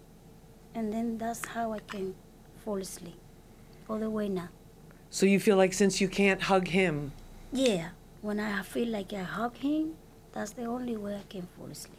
and 0.76 0.94
then 0.94 1.18
that's 1.18 1.46
how 1.46 1.74
I 1.74 1.80
can 1.80 2.16
fall 2.64 2.78
asleep 2.78 3.20
all 3.90 4.00
the 4.00 4.10
way 4.10 4.30
now. 4.30 4.50
So 5.10 5.26
you 5.26 5.40
feel 5.40 5.58
like 5.58 5.74
since 5.74 6.00
you 6.00 6.08
can't 6.08 6.42
hug 6.44 6.68
him, 6.68 7.12
Yeah, 7.52 7.90
when 8.22 8.40
I 8.40 8.62
feel 8.62 8.90
like 8.90 9.12
I 9.14 9.24
hug 9.24 9.58
him, 9.58 9.96
that's 10.34 10.52
the 10.52 10.66
only 10.66 10.96
way 10.96 11.16
I 11.16 11.24
can 11.28 11.48
fall 11.58 11.68
asleep. 11.68 11.98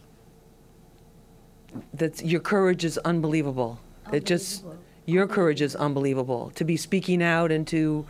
That's 1.92 2.22
your 2.22 2.40
courage 2.40 2.84
is 2.84 2.98
unbelievable. 2.98 3.80
It 4.12 4.24
just 4.24 4.64
your 5.06 5.26
courage 5.26 5.60
is 5.60 5.74
unbelievable 5.76 6.52
to 6.54 6.64
be 6.64 6.76
speaking 6.76 7.22
out 7.22 7.50
and 7.50 7.66
to 7.68 8.06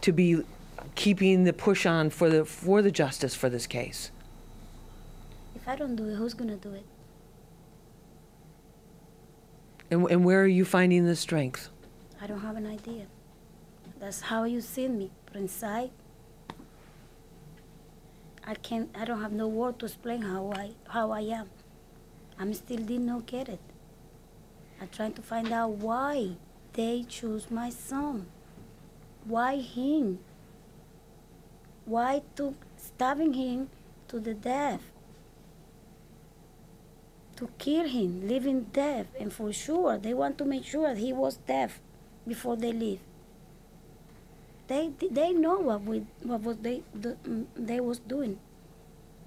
to 0.00 0.12
be 0.12 0.42
keeping 0.94 1.44
the 1.44 1.52
push 1.52 1.86
on 1.86 2.10
for 2.10 2.30
the 2.30 2.44
for 2.44 2.82
the 2.82 2.90
justice 2.90 3.34
for 3.34 3.48
this 3.50 3.66
case. 3.66 4.10
If 5.68 5.72
I 5.72 5.76
don't 5.76 5.96
do 5.96 6.08
it, 6.08 6.14
who's 6.14 6.32
gonna 6.32 6.56
do 6.56 6.72
it? 6.72 6.86
And, 9.90 10.10
and 10.10 10.24
where 10.24 10.42
are 10.42 10.46
you 10.46 10.64
finding 10.64 11.04
the 11.04 11.14
strength? 11.14 11.68
I 12.22 12.26
don't 12.26 12.40
have 12.40 12.56
an 12.56 12.66
idea. 12.66 13.04
That's 14.00 14.22
how 14.22 14.44
you 14.44 14.62
see 14.62 14.88
me, 14.88 15.10
but 15.26 15.36
inside, 15.36 15.90
I 18.46 18.54
can't. 18.54 18.88
I 18.94 19.04
don't 19.04 19.20
have 19.20 19.32
no 19.32 19.46
word 19.46 19.78
to 19.80 19.84
explain 19.84 20.22
how 20.22 20.50
I 20.56 20.70
how 20.88 21.10
I 21.10 21.20
am. 21.20 21.50
I'm 22.38 22.54
still 22.54 22.78
did 22.78 23.02
not 23.02 23.26
get 23.26 23.50
it. 23.50 23.60
I'm 24.80 24.88
trying 24.88 25.12
to 25.20 25.22
find 25.22 25.52
out 25.52 25.72
why 25.72 26.30
they 26.72 27.04
choose 27.06 27.50
my 27.50 27.68
son. 27.68 28.24
Why 29.26 29.56
him? 29.56 30.20
Why 31.84 32.22
to 32.36 32.54
stabbing 32.78 33.34
him 33.34 33.68
to 34.08 34.18
the 34.18 34.32
death? 34.32 34.80
To 37.38 37.48
kill 37.56 37.86
him, 37.86 38.26
leave 38.26 38.44
him 38.44 38.66
deaf, 38.72 39.06
and 39.20 39.32
for 39.32 39.52
sure 39.52 39.96
they 39.96 40.12
want 40.12 40.38
to 40.38 40.44
make 40.44 40.64
sure 40.64 40.92
he 40.96 41.12
was 41.12 41.36
deaf 41.46 41.78
before 42.26 42.56
they 42.56 42.72
leave. 42.72 42.98
They 44.66 44.90
they 45.00 45.32
know 45.32 45.60
what 45.60 45.82
we 45.84 46.04
what 46.24 46.42
was 46.42 46.56
they 46.58 46.82
the, 46.92 47.16
they 47.54 47.78
was 47.78 48.00
doing. 48.00 48.40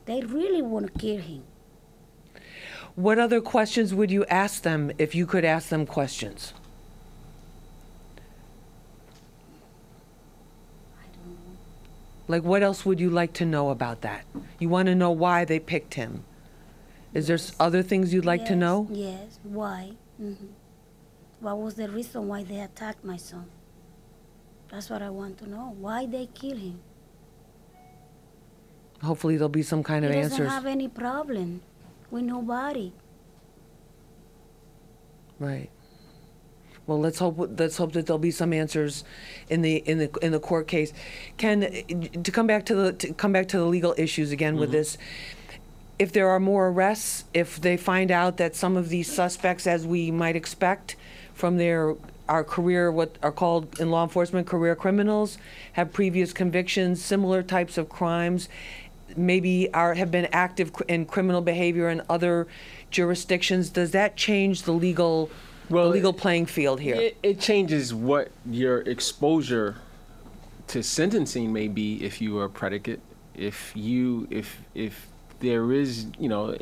They 0.06 0.22
really 0.24 0.62
want 0.62 0.94
to 0.94 1.00
kill 1.00 1.22
him. 1.22 1.44
What 2.96 3.18
other 3.18 3.40
questions 3.40 3.94
would 3.94 4.12
you 4.12 4.26
ask 4.26 4.64
them 4.64 4.92
if 4.98 5.16
you 5.16 5.26
could 5.26 5.46
ask 5.46 5.70
them 5.70 5.86
questions? 5.86 6.54
I 11.00 11.06
don't 11.16 11.32
know. 11.32 11.58
Like 12.28 12.44
what 12.44 12.62
else 12.62 12.86
would 12.86 13.00
you 13.00 13.10
like 13.10 13.32
to 13.34 13.46
know 13.46 13.70
about 13.70 14.02
that? 14.02 14.26
You 14.60 14.68
want 14.68 14.88
to 14.88 14.96
know 14.96 15.12
why 15.12 15.46
they 15.46 15.60
picked 15.60 15.94
him. 15.94 16.26
Is 17.14 17.28
there 17.28 17.38
other 17.60 17.84
things 17.84 18.14
you'd 18.14 18.26
like 18.26 18.46
to 18.46 18.56
know? 18.56 18.88
Yes. 18.92 19.40
Why? 19.44 19.92
hmm 20.18 20.34
What 21.40 21.58
was 21.60 21.74
the 21.76 21.90
reason 21.90 22.28
why 22.28 22.44
they 22.44 22.60
attacked 22.62 23.04
my 23.04 23.18
son? 23.18 23.46
That's 24.70 24.90
what 24.90 25.02
I 25.02 25.10
want 25.10 25.38
to 25.40 25.50
know. 25.50 25.76
Why 25.78 26.06
they 26.06 26.28
kill 26.28 26.56
him? 26.56 26.80
Hopefully, 29.02 29.36
there'll 29.36 29.50
be 29.50 29.64
some 29.64 29.84
kind 29.84 30.06
He 30.06 30.12
of 30.12 30.16
answers. 30.16 30.38
He 30.38 30.44
doesn't 30.44 30.54
have 30.54 30.66
any 30.66 30.88
problem 30.88 31.62
with 32.10 32.24
nobody. 32.24 32.94
Right. 35.40 35.70
Well, 36.88 37.00
let's 37.00 37.20
hope 37.20 37.36
let's 37.58 37.78
hope 37.78 37.94
that 37.94 38.06
there'll 38.06 38.20
be 38.20 38.32
some 38.32 38.54
answers 38.54 39.04
in 39.50 39.62
the 39.62 39.78
in 39.78 39.98
the 39.98 40.12
in 40.22 40.32
the 40.32 40.40
court 40.40 40.68
case. 40.68 40.94
Ken, 41.38 41.62
to 42.24 42.32
come 42.32 42.48
back 42.48 42.66
to 42.68 42.76
the 42.76 42.94
to 42.94 43.14
come 43.14 43.32
back 43.32 43.48
to 43.50 43.58
the 43.58 43.66
legal 43.66 43.94
issues 43.98 44.32
again 44.32 44.58
with 44.58 44.72
this. 44.72 44.98
If 46.02 46.12
there 46.14 46.30
are 46.30 46.40
more 46.40 46.70
arrests, 46.70 47.26
if 47.32 47.62
they 47.62 47.78
find 47.78 48.10
out 48.10 48.38
that 48.38 48.56
some 48.56 48.76
of 48.76 48.90
these 48.90 49.12
suspects, 49.12 49.68
as 49.68 49.86
we 49.86 50.10
might 50.10 50.36
expect 50.36 50.96
from 51.36 51.58
their 51.58 51.96
our 52.28 52.44
career, 52.44 52.92
what 52.92 53.18
are 53.22 53.32
called 53.32 53.80
in 53.80 53.92
law 53.92 54.04
enforcement 54.04 54.48
career 54.48 54.76
criminals, 54.76 55.38
have 55.74 55.94
previous 55.94 56.34
convictions, 56.34 57.04
similar 57.04 57.44
types 57.44 57.78
of 57.78 57.88
crimes, 57.88 58.50
maybe 59.16 59.72
are 59.74 59.94
have 59.94 60.10
been 60.10 60.28
active 60.32 60.72
in 60.88 61.06
criminal 61.06 61.42
behavior 61.42 61.88
in 61.90 62.02
other 62.10 62.48
jurisdictions, 62.90 63.70
does 63.70 63.92
that 63.92 64.16
change 64.16 64.64
the 64.64 64.72
legal 64.72 65.30
Well, 65.70 65.86
the 65.86 65.92
legal 65.92 66.14
playing 66.14 66.48
field 66.48 66.80
here? 66.80 66.96
It, 66.96 67.18
it 67.22 67.40
changes 67.40 67.94
what 67.94 68.32
your 68.50 68.80
exposure 68.82 69.76
to 70.70 70.82
sentencing 70.82 71.54
may 71.54 71.68
be 71.68 72.04
if 72.04 72.22
you 72.22 72.40
are 72.40 72.46
a 72.46 72.50
predicate. 72.50 73.02
If 73.36 73.72
you, 73.76 74.28
if 74.32 74.62
if 74.74 75.11
there 75.42 75.72
is, 75.72 76.08
you 76.18 76.30
know, 76.30 76.58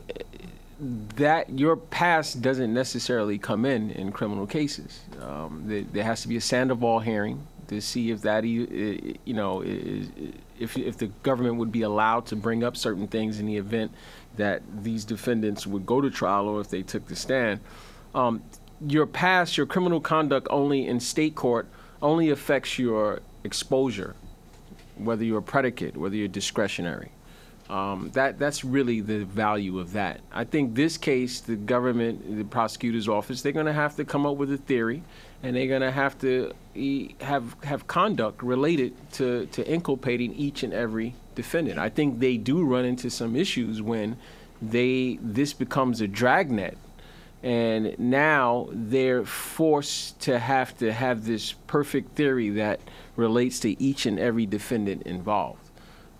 that 1.15 1.49
your 1.49 1.75
past 1.75 2.41
doesn't 2.41 2.73
necessarily 2.73 3.37
come 3.37 3.65
in 3.65 3.91
in 3.91 4.11
criminal 4.11 4.47
cases. 4.47 5.01
Um, 5.21 5.63
there, 5.65 5.83
there 5.83 6.03
has 6.03 6.21
to 6.21 6.27
be 6.27 6.37
a 6.37 6.41
Sandoval 6.41 6.99
hearing 6.99 7.45
to 7.67 7.81
see 7.81 8.11
if 8.11 8.21
that, 8.21 8.45
you 8.45 9.17
know, 9.27 9.61
is, 9.61 10.09
if 10.57 10.77
if 10.77 10.97
the 10.97 11.07
government 11.23 11.57
would 11.57 11.71
be 11.71 11.83
allowed 11.83 12.25
to 12.27 12.35
bring 12.35 12.63
up 12.63 12.75
certain 12.75 13.07
things 13.07 13.39
in 13.39 13.45
the 13.45 13.57
event 13.57 13.91
that 14.37 14.61
these 14.83 15.05
defendants 15.05 15.67
would 15.67 15.85
go 15.85 16.01
to 16.01 16.09
trial 16.09 16.47
or 16.47 16.61
if 16.61 16.69
they 16.69 16.81
took 16.81 17.05
the 17.07 17.15
stand. 17.15 17.59
Um, 18.15 18.41
your 18.87 19.05
past, 19.05 19.57
your 19.57 19.65
criminal 19.65 19.99
conduct 19.99 20.47
only 20.49 20.87
in 20.87 20.99
state 20.99 21.35
court 21.35 21.67
only 22.01 22.29
affects 22.29 22.79
your 22.79 23.19
exposure, 23.43 24.15
whether 24.95 25.23
you're 25.23 25.39
a 25.39 25.43
predicate, 25.43 25.97
whether 25.97 26.15
you're 26.15 26.29
discretionary. 26.29 27.11
Um, 27.69 28.09
that 28.13 28.39
that's 28.39 28.65
really 28.65 28.99
the 28.99 29.25
value 29.25 29.79
of 29.79 29.93
that. 29.93 30.21
I 30.31 30.43
think 30.43 30.73
this 30.73 30.97
case, 30.97 31.39
the 31.39 31.55
government, 31.55 32.37
the 32.37 32.43
prosecutor's 32.43 33.07
office, 33.07 33.43
they're 33.43 33.51
going 33.51 33.67
to 33.67 33.73
have 33.73 33.95
to 33.97 34.05
come 34.05 34.25
up 34.25 34.37
with 34.37 34.51
a 34.51 34.57
theory, 34.57 35.03
and 35.43 35.55
they're 35.55 35.67
going 35.67 35.81
to 35.81 35.91
have 35.91 36.17
to 36.21 36.51
have 37.21 37.55
have 37.63 37.85
conduct 37.85 38.41
related 38.41 38.95
to 39.13 39.45
to 39.47 39.71
inculpating 39.71 40.33
each 40.33 40.63
and 40.63 40.73
every 40.73 41.13
defendant. 41.35 41.77
I 41.77 41.89
think 41.89 42.19
they 42.19 42.37
do 42.37 42.65
run 42.65 42.85
into 42.85 43.11
some 43.11 43.35
issues 43.35 43.83
when 43.83 44.17
they 44.61 45.19
this 45.21 45.53
becomes 45.53 46.01
a 46.01 46.07
dragnet 46.07 46.77
and 47.41 47.97
now 47.97 48.67
they're 48.71 49.23
forced 49.23 50.19
to 50.19 50.37
have 50.37 50.77
to 50.77 50.91
have 50.91 51.25
this 51.25 51.53
perfect 51.67 52.15
theory 52.15 52.49
that 52.49 52.81
relates 53.15 53.59
to 53.61 53.81
each 53.81 54.05
and 54.05 54.19
every 54.19 54.45
defendant 54.45 55.03
involved. 55.03 55.61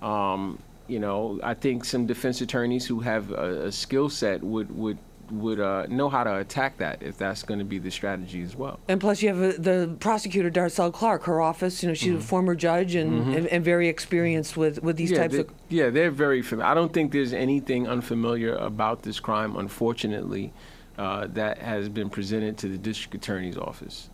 Um, 0.02 0.60
you 0.90 1.00
know, 1.00 1.40
I 1.44 1.54
think 1.54 1.86
some 1.86 2.06
defense 2.06 2.42
attorneys 2.42 2.86
who 2.86 3.00
have 3.02 3.32
a, 3.32 3.68
a 3.68 3.72
skill 3.72 4.10
set 4.10 4.44
would 4.44 4.76
would 4.76 4.98
would 5.32 5.60
uh, 5.60 5.86
know 5.88 6.10
how 6.10 6.24
to 6.24 6.38
attack 6.38 6.78
that 6.78 7.04
if 7.04 7.18
that's 7.18 7.44
going 7.44 7.60
to 7.60 7.66
be 7.66 7.78
the 7.78 7.92
strategy 7.92 8.42
as 8.42 8.56
well. 8.56 8.80
And 8.88 9.00
plus, 9.00 9.22
you 9.22 9.30
have 9.30 9.42
uh, 9.42 9.62
the 9.62 9.96
prosecutor 10.00 10.50
Darcel 10.50 10.92
Clark. 10.92 11.24
Her 11.24 11.42
office, 11.42 11.84
you 11.84 11.90
know, 11.90 11.94
she's 11.94 12.16
a 12.16 12.20
former 12.20 12.56
judge 12.56 12.96
and, 12.96 13.36
and, 13.36 13.48
and 13.48 13.64
very 13.64 13.88
experienced 13.88 14.58
with, 14.58 14.82
with 14.82 14.98
these 14.98 15.12
yeah, 15.12 15.18
types 15.18 15.34
they, 15.36 15.42
of. 15.42 15.54
yeah, 15.70 15.90
they're 15.90 16.12
very 16.12 16.42
familiar. 16.42 16.72
I 16.72 16.74
don't 16.74 16.92
think 16.94 17.12
there's 17.12 17.34
anything 17.34 17.88
unfamiliar 17.88 18.56
about 18.56 19.04
this 19.04 19.20
crime, 19.20 19.56
unfortunately, 19.56 20.52
uh, 20.98 21.28
that 21.28 21.60
has 21.60 21.90
been 21.90 22.10
presented 22.10 22.58
to 22.60 22.68
the 22.68 22.78
district 22.78 23.16
attorney's 23.16 23.58
office, 23.58 24.10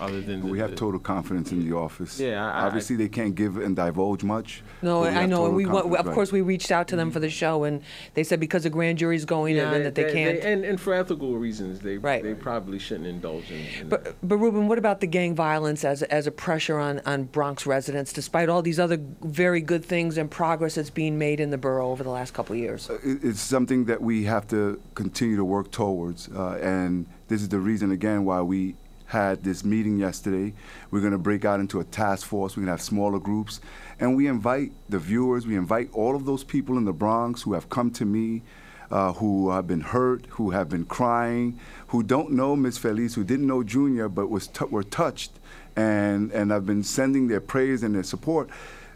other 0.00 0.20
than 0.20 0.40
the, 0.40 0.46
We 0.46 0.58
have 0.58 0.74
total 0.74 0.98
confidence 1.00 1.52
in 1.52 1.68
the 1.68 1.76
office. 1.76 2.18
Yeah, 2.18 2.44
I- 2.44 2.62
I- 2.62 2.66
Obviously, 2.66 2.96
they 2.96 3.08
can't 3.08 3.34
give 3.34 3.56
and 3.56 3.76
divulge 3.76 4.22
much. 4.24 4.62
No, 4.82 5.04
I 5.04 5.26
know, 5.26 5.46
and 5.46 5.54
we 5.56 5.66
wa- 5.66 5.80
of 5.80 6.06
course 6.12 6.32
we 6.32 6.40
reached 6.40 6.70
out 6.70 6.88
to 6.88 6.96
them 6.96 7.10
for 7.10 7.20
the 7.20 7.28
show, 7.30 7.64
and 7.64 7.82
they 8.14 8.24
said 8.24 8.40
because 8.40 8.62
the 8.62 8.70
grand 8.70 8.98
jury's 8.98 9.24
going 9.24 9.56
Yeah, 9.56 9.72
on 9.72 9.82
that 9.82 9.94
they, 9.94 10.12
can't. 10.12 10.38
and, 10.42 10.64
and 10.64 10.80
for 10.80 10.94
ethical 10.94 11.36
reasons, 11.36 11.80
they 11.80 11.98
Right. 11.98 12.22
they 12.22 12.34
probably 12.34 12.78
shouldn't 12.78 13.06
indulge 13.06 13.50
in. 13.50 13.82
in 13.82 13.88
But, 13.88 14.14
but 14.22 14.36
Ruben, 14.38 14.68
what 14.68 14.78
about 14.78 15.00
the 15.00 15.06
gang 15.06 15.34
violence 15.34 15.84
as, 15.84 16.02
as 16.04 16.26
a 16.26 16.30
pressure 16.30 16.78
on, 16.78 17.00
on 17.04 17.24
Bronx 17.24 17.66
residents, 17.66 18.12
despite 18.12 18.48
all 18.48 18.62
these 18.62 18.80
other 18.80 18.98
very 19.22 19.60
good 19.60 19.84
things 19.84 20.16
and 20.16 20.30
progress 20.30 20.76
that's 20.76 20.90
being 20.90 21.18
made 21.18 21.40
in 21.40 21.50
the 21.50 21.58
borough 21.58 21.90
over 21.90 22.02
the 22.02 22.10
last 22.10 22.32
couple 22.32 22.54
of 22.54 22.60
years? 22.60 22.88
It- 23.04 23.20
It's 23.22 23.40
something 23.40 23.84
that 23.86 24.00
we 24.00 24.24
have 24.24 24.46
to 24.48 24.80
continue 24.94 25.36
to 25.36 25.44
work 25.44 25.70
towards, 25.70 26.28
uh, 26.28 26.58
and 26.62 27.06
this 27.28 27.42
is 27.42 27.48
the 27.48 27.58
reason 27.60 27.90
again 27.90 28.24
why 28.24 28.40
we 28.40 28.74
had 29.10 29.42
this 29.42 29.64
meeting 29.64 29.98
yesterday. 29.98 30.54
We're 30.90 31.00
going 31.00 31.12
to 31.12 31.18
break 31.18 31.44
out 31.44 31.58
into 31.58 31.80
a 31.80 31.84
task 31.84 32.26
force. 32.26 32.56
We're 32.56 32.62
going 32.62 32.68
to 32.68 32.72
have 32.72 32.82
smaller 32.82 33.18
groups, 33.18 33.60
and 33.98 34.16
we 34.16 34.28
invite 34.28 34.72
the 34.88 34.98
viewers. 34.98 35.46
We 35.46 35.56
invite 35.56 35.90
all 35.92 36.14
of 36.14 36.24
those 36.24 36.44
people 36.44 36.78
in 36.78 36.84
the 36.84 36.92
Bronx 36.92 37.42
who 37.42 37.54
have 37.54 37.68
come 37.68 37.90
to 37.92 38.04
me, 38.04 38.42
uh, 38.90 39.12
who 39.14 39.50
have 39.50 39.66
been 39.66 39.80
hurt, 39.80 40.26
who 40.30 40.50
have 40.50 40.68
been 40.68 40.84
crying, 40.84 41.58
who 41.88 42.04
don't 42.04 42.30
know 42.30 42.54
Miss 42.54 42.78
Feliz, 42.78 43.14
who 43.16 43.24
didn't 43.24 43.48
know 43.48 43.64
Junior, 43.64 44.08
but 44.08 44.30
was 44.30 44.48
were 44.70 44.84
touched, 44.84 45.32
and 45.74 46.30
and 46.30 46.52
have 46.52 46.64
been 46.64 46.84
sending 46.84 47.26
their 47.26 47.40
praise 47.40 47.82
and 47.82 47.94
their 47.94 48.04
support 48.04 48.48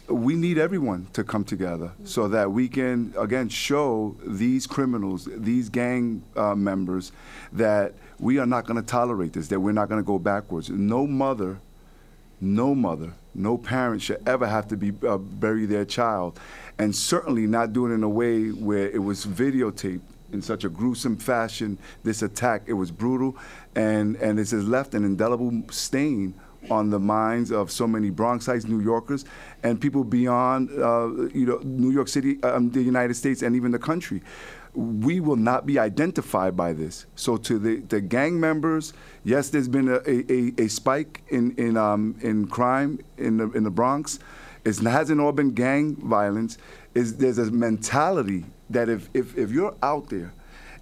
we 0.06 0.34
need 0.34 0.58
everyone 0.58 1.06
to 1.14 1.24
come 1.24 1.44
together 1.44 1.90
so 2.04 2.28
that 2.28 2.52
we 2.52 2.68
can 2.68 3.14
again 3.18 3.48
show 3.48 4.14
these 4.26 4.66
criminals 4.66 5.26
these 5.36 5.70
gang 5.70 6.22
uh, 6.36 6.54
members 6.54 7.10
that 7.52 7.94
we 8.18 8.38
are 8.38 8.46
not 8.46 8.66
going 8.66 8.80
to 8.80 8.86
tolerate 8.86 9.32
this 9.32 9.48
that 9.48 9.60
we're 9.60 9.72
not 9.72 9.88
going 9.88 10.00
to 10.00 10.06
go 10.06 10.18
backwards. 10.18 10.70
No 10.70 11.06
mother 11.06 11.60
no 12.40 12.74
mother 12.74 13.12
no 13.34 13.56
parent 13.56 14.02
should 14.02 14.22
ever 14.26 14.46
have 14.46 14.68
to 14.68 14.76
be 14.76 14.92
uh, 15.06 15.16
bury 15.16 15.66
their 15.66 15.84
child. 15.84 16.38
And 16.78 16.94
certainly 16.94 17.46
not 17.46 17.72
do 17.72 17.86
it 17.86 17.94
in 17.94 18.02
a 18.02 18.08
way 18.08 18.48
where 18.48 18.88
it 18.88 19.02
was 19.02 19.24
videotaped 19.24 20.00
in 20.32 20.42
such 20.42 20.64
a 20.64 20.68
gruesome 20.68 21.16
fashion 21.16 21.78
this 22.02 22.22
attack 22.22 22.62
it 22.66 22.74
was 22.74 22.90
brutal. 22.90 23.36
And 23.74 24.16
and 24.16 24.38
this 24.38 24.50
has 24.52 24.66
left 24.66 24.94
an 24.94 25.04
indelible 25.04 25.62
stain 25.70 26.34
on 26.70 26.90
the 26.90 26.98
minds 26.98 27.50
of 27.50 27.70
so 27.70 27.86
many 27.86 28.10
Bronxites, 28.10 28.66
New 28.66 28.80
Yorkers, 28.80 29.24
and 29.62 29.80
people 29.80 30.04
beyond, 30.04 30.70
uh, 30.70 31.08
you 31.34 31.46
know, 31.46 31.58
New 31.62 31.90
York 31.90 32.08
City, 32.08 32.42
um, 32.42 32.70
the 32.70 32.82
United 32.82 33.14
States, 33.14 33.42
and 33.42 33.54
even 33.56 33.70
the 33.70 33.78
country. 33.78 34.22
We 34.74 35.20
will 35.20 35.36
not 35.36 35.66
be 35.66 35.78
identified 35.78 36.56
by 36.56 36.72
this. 36.72 37.06
So, 37.14 37.36
to 37.36 37.58
the, 37.58 37.76
the 37.76 38.00
gang 38.00 38.40
members, 38.40 38.92
yes, 39.22 39.50
there's 39.50 39.68
been 39.68 39.88
a, 39.88 40.00
a, 40.08 40.52
a 40.64 40.68
spike 40.68 41.22
in 41.28 41.54
in 41.56 41.76
um, 41.76 42.16
in 42.20 42.48
crime 42.48 42.98
in 43.16 43.36
the 43.36 43.50
in 43.52 43.64
the 43.64 43.70
Bronx. 43.70 44.18
It 44.64 44.76
hasn't 44.78 45.20
all 45.20 45.32
been 45.32 45.52
gang 45.52 45.96
violence. 45.96 46.58
Is 46.94 47.16
there's 47.16 47.38
a 47.38 47.50
mentality 47.50 48.44
that 48.70 48.88
if, 48.88 49.10
if 49.14 49.36
if 49.36 49.50
you're 49.50 49.76
out 49.82 50.08
there, 50.08 50.32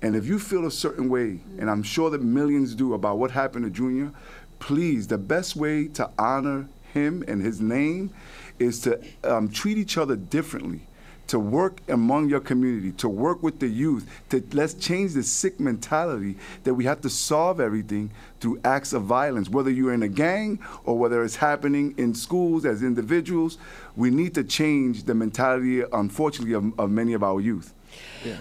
and 0.01 0.17
if 0.17 0.27
you 0.27 0.39
feel 0.39 0.67
a 0.67 0.71
certain 0.71 1.09
way, 1.09 1.41
and 1.59 1.71
I'm 1.71 1.83
sure 1.83 2.11
that 2.11 2.23
millions 2.23 2.75
do 2.75 2.95
about 2.95 3.19
what 3.19 3.31
happened 3.31 3.65
to 3.65 3.71
Junior, 3.71 4.13
please, 4.59 5.07
the 5.09 5.19
best 5.19 5.57
way 5.57 5.89
to 5.89 6.11
honor 6.19 6.69
him 6.93 7.25
and 7.27 7.43
his 7.43 7.61
name 7.61 8.13
is 8.59 8.81
to 8.81 9.01
um, 9.25 9.49
treat 9.49 9.79
each 9.79 9.99
other 9.99 10.17
differently, 10.17 10.87
to 11.33 11.39
work 11.39 11.81
among 11.89 12.29
your 12.29 12.41
community, 12.41 12.93
to 12.93 13.09
work 13.09 13.43
with 13.43 13.59
the 13.59 13.67
youth, 13.67 14.07
to 14.29 14.45
let's 14.53 14.75
change 14.75 15.15
the 15.15 15.23
sick 15.23 15.59
mentality 15.59 16.37
that 16.65 16.75
we 16.75 16.85
have 16.85 17.01
to 17.01 17.09
solve 17.09 17.59
everything 17.59 18.11
through 18.39 18.61
acts 18.65 18.93
of 18.93 19.05
violence, 19.05 19.49
whether 19.49 19.71
you're 19.71 19.95
in 19.95 20.03
a 20.03 20.09
gang 20.09 20.59
or 20.85 20.99
whether 20.99 21.25
it's 21.25 21.37
happening 21.37 21.95
in 21.97 22.15
schools 22.15 22.67
as 22.67 22.83
individuals. 22.83 23.57
We 23.97 24.11
need 24.11 24.35
to 24.35 24.45
change 24.45 25.05
the 25.05 25.15
mentality, 25.15 25.83
unfortunately, 25.91 26.53
of, 26.53 26.79
of 26.79 26.91
many 26.91 27.15
of 27.15 27.23
our 27.23 27.41
youth. 27.41 27.73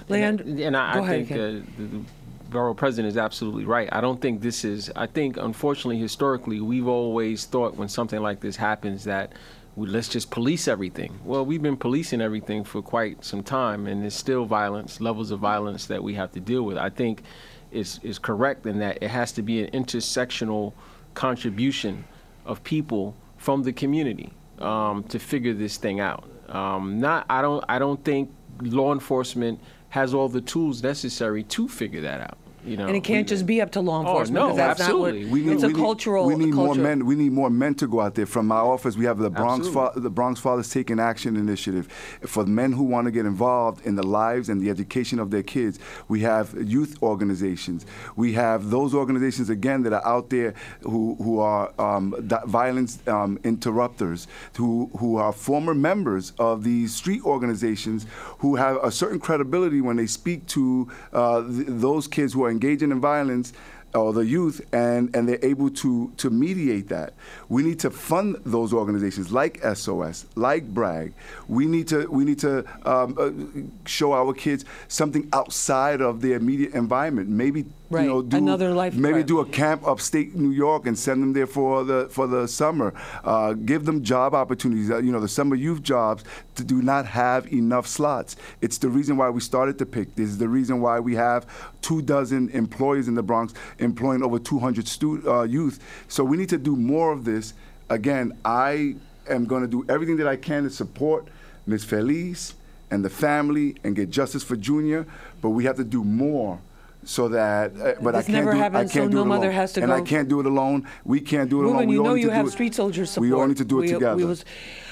Land, 0.10 0.42
and, 0.42 0.60
and 0.60 0.76
I, 0.76 0.94
go 0.96 1.00
I 1.00 1.04
ahead, 1.04 1.28
think 1.28 1.32
uh, 1.32 1.66
the, 1.78 1.84
the 1.86 2.06
borough 2.50 2.74
president 2.74 3.10
is 3.10 3.18
absolutely 3.18 3.64
right. 3.64 3.88
I 3.94 4.02
don't 4.02 4.20
think 4.20 4.42
this 4.42 4.66
is. 4.66 4.92
I 4.98 5.08
think 5.08 5.38
unfortunately, 5.38 5.98
historically, 5.98 6.60
we've 6.60 6.90
always 6.90 7.46
thought 7.46 7.78
when 7.78 7.88
something 7.88 8.20
like 8.20 8.42
this 8.42 8.58
happens 8.58 9.06
that 9.06 9.32
let's 9.78 10.10
just 10.10 10.32
police 10.32 10.68
everything. 10.68 11.20
Well, 11.24 11.46
we've 11.46 11.62
been 11.62 11.78
policing 11.78 12.22
everything 12.22 12.64
for 12.64 12.82
quite 12.82 13.24
some 13.24 13.44
time, 13.44 13.88
and 13.88 14.02
there's 14.02 14.16
still 14.16 14.46
violence, 14.46 15.00
levels 15.00 15.32
of 15.32 15.40
violence 15.40 15.86
that 15.88 16.04
we 16.04 16.14
have 16.16 16.32
to 16.34 16.40
deal 16.40 16.64
with. 16.64 16.78
I 16.78 16.90
think 16.90 17.24
is 17.72 18.00
is 18.04 18.20
correct 18.20 18.66
in 18.66 18.80
that 18.80 19.02
it 19.02 19.10
has 19.10 19.32
to 19.34 19.42
be 19.42 19.64
an 19.64 19.72
intersectional 19.72 20.74
contribution 21.14 22.04
of 22.46 22.64
people 22.64 23.16
from 23.38 23.64
the 23.64 23.74
community 23.74 24.32
um, 24.60 25.04
to 25.04 25.20
figure 25.20 25.54
this 25.54 25.78
thing 25.78 26.00
out. 26.00 26.30
Um, 26.50 27.00
not, 27.00 27.26
I 27.30 27.42
don't, 27.42 27.64
I 27.68 27.80
don't 27.80 28.04
think 28.04 28.30
law 28.62 28.94
enforcement 28.94 29.60
has 29.90 30.14
all 30.14 30.30
the 30.30 30.42
tools 30.42 30.84
necessary 30.84 31.44
to 31.44 31.68
figure 31.68 32.02
that 32.02 32.22
out. 32.22 32.38
You 32.64 32.78
know, 32.78 32.86
and 32.88 32.96
it 32.96 33.04
can't 33.04 33.26
we- 33.26 33.30
just 33.30 33.46
be 33.46 33.60
up 33.62 33.72
to 33.72 33.82
law 33.82 34.02
enforcement. 34.02 34.38
Oh, 34.38 34.50
enforcement 34.50 34.58
no, 34.58 34.68
that's 34.68 34.82
absolutely. 34.82 35.24
not 35.24 35.32
what 35.32 35.42
need, 35.42 35.52
it's 35.54 35.64
a 35.64 35.68
need- 35.70 35.76
cultural. 35.76 36.26
We 36.28 36.36
need 36.36 36.54
more 36.54 36.76
men. 36.76 37.06
We 37.06 37.16
need 37.16 37.32
more 37.32 37.50
men 37.50 37.74
to 37.76 37.88
go 37.88 38.02
out 38.02 38.16
there. 38.16 38.26
From 38.28 38.48
my 38.48 38.58
office, 38.58 38.96
we 38.96 39.06
have 39.06 39.18
the 39.18 39.30
Bronx 39.32 39.68
Fa- 39.68 39.94
the 39.96 40.10
Bronx 40.12 40.40
Fathers 40.40 40.70
Taking 40.70 41.00
Action 41.00 41.36
Initiative 41.36 41.88
for 42.26 42.46
men 42.46 42.72
who 42.74 42.84
want 42.84 43.06
to 43.06 43.12
get 43.12 43.26
involved 43.26 43.86
in 43.86 43.96
the 43.96 44.04
lives 44.06 44.48
and 44.50 44.62
the 44.62 44.70
education 44.70 45.20
of 45.20 45.32
their 45.32 45.44
kids. 45.44 45.80
We 46.08 46.20
have 46.22 46.54
youth 46.70 46.98
organizations. 47.02 47.86
We 48.16 48.34
have 48.34 48.70
those 48.70 48.94
organizations 48.94 49.50
again 49.50 49.82
that 49.84 49.94
are 49.94 50.06
out 50.06 50.30
there 50.30 50.54
who 50.84 51.16
who 51.16 51.40
are 51.40 51.72
um, 51.80 52.14
violence 52.46 53.00
um, 53.08 53.40
interrupters, 53.44 54.28
who 54.58 54.90
who 55.00 55.16
are 55.18 55.32
former 55.34 55.74
members 55.74 56.34
of 56.38 56.64
these 56.64 56.94
street 56.94 57.24
organizations 57.26 58.06
who 58.40 58.56
have 58.56 58.78
a 58.84 58.92
certain 58.92 59.20
credibility 59.20 59.82
when 59.82 59.96
they 59.98 60.06
speak 60.08 60.46
to 60.48 60.88
uh, 61.14 61.42
th- 61.48 61.66
those 61.68 62.08
kids 62.08 62.34
who 62.34 62.44
are 62.44 62.51
engaging 62.52 62.92
in 62.92 63.00
violence 63.00 63.54
or 63.94 64.14
the 64.14 64.26
youth 64.26 64.62
and, 64.74 65.14
and 65.16 65.28
they're 65.28 65.44
able 65.44 65.70
to, 65.70 66.12
to 66.18 66.30
mediate 66.30 66.90
that. 66.90 67.14
We 67.50 67.64
need 67.64 67.80
to 67.82 67.90
fund 67.90 68.38
those 68.46 68.74
organizations 68.74 69.32
like 69.32 69.62
SOS, 69.64 70.26
like 70.36 70.74
BRAG. 70.74 71.14
We 71.48 71.66
need 71.66 71.88
to, 71.90 72.08
we 72.10 72.24
need 72.26 72.40
to 72.40 72.66
um, 72.88 73.16
uh, 73.20 73.88
show 73.88 74.14
our 74.14 74.34
kids 74.34 74.66
something 74.88 75.30
outside 75.34 76.02
of 76.02 76.22
their 76.22 76.38
immediate 76.38 76.74
environment. 76.74 77.30
Maybe 77.30 77.66
Right. 77.92 78.04
you 78.04 78.10
know, 78.10 78.22
do, 78.22 78.38
Another 78.38 78.74
life- 78.74 78.96
maybe 78.96 79.22
do 79.22 79.42
a 79.42 79.46
camp 79.46 79.86
upstate 79.86 80.34
New 80.34 80.52
York 80.52 80.88
and 80.88 80.98
send 80.98 81.22
them 81.22 81.34
there 81.34 81.46
for 81.46 81.84
the 81.84 82.08
for 82.10 82.26
the 82.26 82.48
summer. 82.48 82.94
Uh, 83.26 83.52
give 83.52 83.84
them 83.84 84.02
job 84.02 84.34
opportunities. 84.34 84.90
Uh, 84.90 85.00
you 85.00 85.12
know, 85.12 85.20
the 85.20 85.28
summer 85.28 85.56
youth 85.56 85.84
jobs 85.84 86.24
to 86.56 86.64
do 86.64 86.82
not 86.82 87.06
have 87.06 87.52
enough 87.52 87.86
slots. 87.86 88.38
It's 88.62 88.78
the 88.78 88.88
reason 88.88 89.18
why 89.18 89.30
we 89.30 89.42
started 89.42 89.78
to 89.80 89.86
pick. 89.86 90.16
This 90.16 90.30
is 90.30 90.38
the 90.38 90.48
reason 90.48 90.80
why 90.80 91.02
we 91.02 91.16
have 91.16 91.46
two 91.82 92.02
dozen 92.02 92.48
employees 92.52 93.10
in 93.10 93.16
the 93.16 93.24
Bronx 93.24 93.54
employing 93.82 94.24
over 94.24 94.40
200 94.40 94.88
stu- 94.88 95.24
uh, 95.30 95.44
youth. 95.44 95.80
So 96.08 96.24
we 96.24 96.38
need 96.38 96.50
to 96.50 96.58
do 96.58 96.76
more 96.76 97.12
of 97.12 97.26
this. 97.26 97.54
Again, 97.90 98.38
I 98.46 98.96
am 99.30 99.46
going 99.46 99.62
to 99.64 99.68
do 99.68 99.86
everything 99.90 100.18
that 100.18 100.28
I 100.28 100.36
can 100.38 100.64
to 100.64 100.70
support 100.70 101.28
Ms. 101.68 101.84
Feliz 101.84 102.54
and 102.90 103.04
the 103.04 103.10
family 103.10 103.76
and 103.84 103.96
get 103.96 104.10
justice 104.10 104.44
for 104.44 104.56
Junior, 104.56 105.06
but 105.42 105.50
we 105.50 105.66
have 105.66 105.76
to 105.78 105.84
do 105.84 106.04
more 106.04 106.60
so 107.04 107.28
that. 107.30 107.72
Uh, 107.76 107.94
but 108.02 108.12
This 108.14 108.30
I 108.30 108.32
can't 108.32 108.46
do, 108.46 108.52
I 108.52 108.56
happened, 108.56 108.92
can't 108.92 109.06
so 109.06 109.10
do 109.10 109.16
no 109.16 109.22
it 109.24 109.26
mother 109.26 109.46
alone. 109.48 109.56
has 109.56 109.74
to 109.74 109.82
and 109.82 109.90
go- 109.90 109.96
I 109.96 110.02
can't 110.02 110.30
do 110.30 110.40
it 110.40 110.46
alone. 110.46 110.88
We 111.04 111.20
can't 111.20 111.50
do 111.50 111.62
it 111.62 111.66
alone. 111.66 111.88
We 111.88 111.96
you 111.96 112.04
know 112.04 112.14
need 112.16 112.22
you 112.22 112.28
to 112.28 112.32
do 112.34 112.36
have 112.36 112.48
it- 112.48 112.52
street 112.52 112.76
soldier 112.76 113.06
support. 113.06 113.30
We 113.30 113.34
all 113.36 113.48
need 113.48 113.58
to 113.58 113.66
do 113.66 113.80
it 113.80 113.82
We- 113.82 113.88
together. 113.94 114.16
We 114.18 114.26
was, 114.26 114.46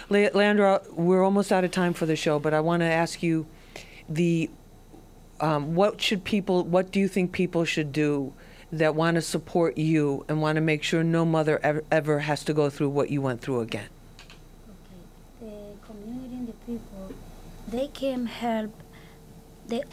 Leandra, 0.10 0.82
we're 0.94 1.24
almost 1.24 1.52
out 1.52 1.64
of 1.64 1.72
time 1.72 1.94
for 1.94 2.06
the 2.08 2.16
show, 2.16 2.40
but 2.40 2.54
I 2.54 2.60
want 2.62 2.82
to 2.82 2.86
ask 2.88 3.22
you, 3.22 3.46
the, 4.10 4.50
um, 5.40 5.76
what 5.76 6.02
should 6.02 6.24
people, 6.24 6.64
what 6.64 6.92
do 6.92 7.00
you 7.00 7.08
think 7.08 7.32
people 7.32 7.64
should 7.64 7.92
do 7.92 8.34
that 8.72 8.96
want 8.96 9.16
to 9.16 9.22
support 9.22 9.78
you 9.78 10.26
and 10.28 10.42
want 10.42 10.56
to 10.56 10.62
make 10.62 10.84
sure 10.84 11.04
no 11.04 11.26
mother 11.26 11.60
ever, 11.64 11.84
ever 11.92 12.20
has 12.20 12.44
to 12.44 12.54
go 12.54 12.70
through 12.70 12.90
what 12.90 13.10
you 13.10 13.22
went 13.22 13.42
through 13.42 13.62
again? 13.62 13.90
Okay. 15.42 15.50
the 15.50 15.86
community 15.86 16.36
and 16.36 16.48
the 16.48 16.54
people, 16.66 17.14
they 17.68 17.88
can 17.88 18.26
help 18.28 18.72
the 19.68 19.84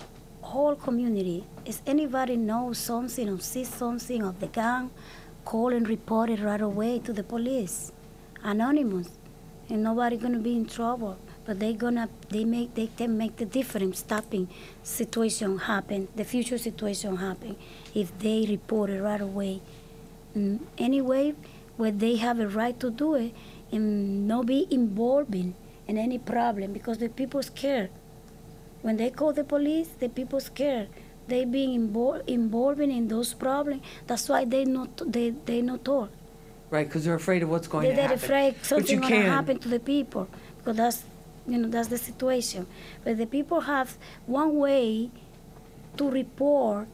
whole 0.43 0.75
community. 0.75 1.45
If 1.65 1.81
anybody 1.87 2.37
knows 2.37 2.79
something 2.79 3.29
or 3.29 3.41
sees 3.41 3.69
something 3.69 4.23
of 4.23 4.41
the 4.41 4.47
gang, 4.47 4.91
call 5.45 5.73
and 5.73 5.89
report 5.89 6.31
it 6.31 6.41
right 6.41 6.61
away 6.61 6.99
to 7.01 7.13
the 7.13 7.23
police, 7.23 7.93
anonymous, 8.43 9.09
and 9.69 9.83
nobody 9.83 10.17
gonna 10.17 10.39
be 10.39 10.55
in 10.57 10.67
trouble. 10.67 11.17
But 11.45 11.61
they 11.61 11.73
gonna 11.73 12.09
they 12.29 12.45
make 12.45 12.75
they 12.75 12.89
can 12.89 13.17
make 13.17 13.37
the 13.37 13.45
difference 13.45 14.01
stopping 14.01 14.49
situation 14.83 15.59
happen, 15.59 16.09
the 16.17 16.25
future 16.25 16.59
situation 16.59 17.17
happen, 17.17 17.57
if 18.03 18.09
they 18.19 18.39
report 18.49 18.91
it 18.91 19.01
right 19.03 19.21
away. 19.21 19.55
Mm, 20.37 20.61
anyway, 20.79 21.35
where 21.79 21.91
they 22.05 22.17
have 22.17 22.39
a 22.41 22.49
right 22.49 22.79
to 22.81 22.91
do 22.91 23.15
it 23.15 23.33
and 23.73 24.29
not 24.29 24.47
be 24.47 24.67
involving 24.71 25.55
in 25.89 25.97
any 25.99 26.19
problem 26.19 26.73
because 26.73 26.99
the 26.99 27.09
people 27.09 27.43
scared. 27.43 27.91
When 28.83 28.97
they 28.99 29.11
call 29.11 29.33
the 29.33 29.45
police, 29.45 29.89
the 29.99 30.09
people 30.09 30.41
scared. 30.41 30.89
They 31.29 31.45
being 31.45 31.73
invol- 31.81 32.23
involving 32.29 32.91
in 32.93 33.09
those 33.09 33.35
problems. 33.35 33.83
That's 34.07 34.29
why 34.29 34.45
they 34.45 34.65
not 34.65 34.91
they 35.13 35.31
they 35.31 35.61
not 35.63 35.85
told. 35.85 36.11
Right, 36.71 36.87
because 36.87 37.05
they're 37.05 37.15
afraid 37.25 37.43
of 37.43 37.49
what's 37.49 37.69
going 37.69 37.85
They, 37.85 37.91
to 37.91 37.97
they're 37.97 38.09
happen. 38.15 38.25
afraid 38.25 38.55
But 38.55 38.63
you 38.63 38.67
something 38.69 39.01
gonna 39.01 39.31
happen 39.37 39.59
to 39.65 39.69
the 39.69 39.81
people 39.81 40.29
because 40.59 40.77
that's 40.77 40.99
you 41.49 41.59
know 41.59 41.69
that's 41.69 41.89
the 41.89 41.99
situation. 41.99 42.67
But 43.03 43.17
the 43.19 43.27
people 43.27 43.61
have 43.63 43.97
one 44.27 44.53
way 44.67 45.11
to 45.97 46.05
report 46.11 46.87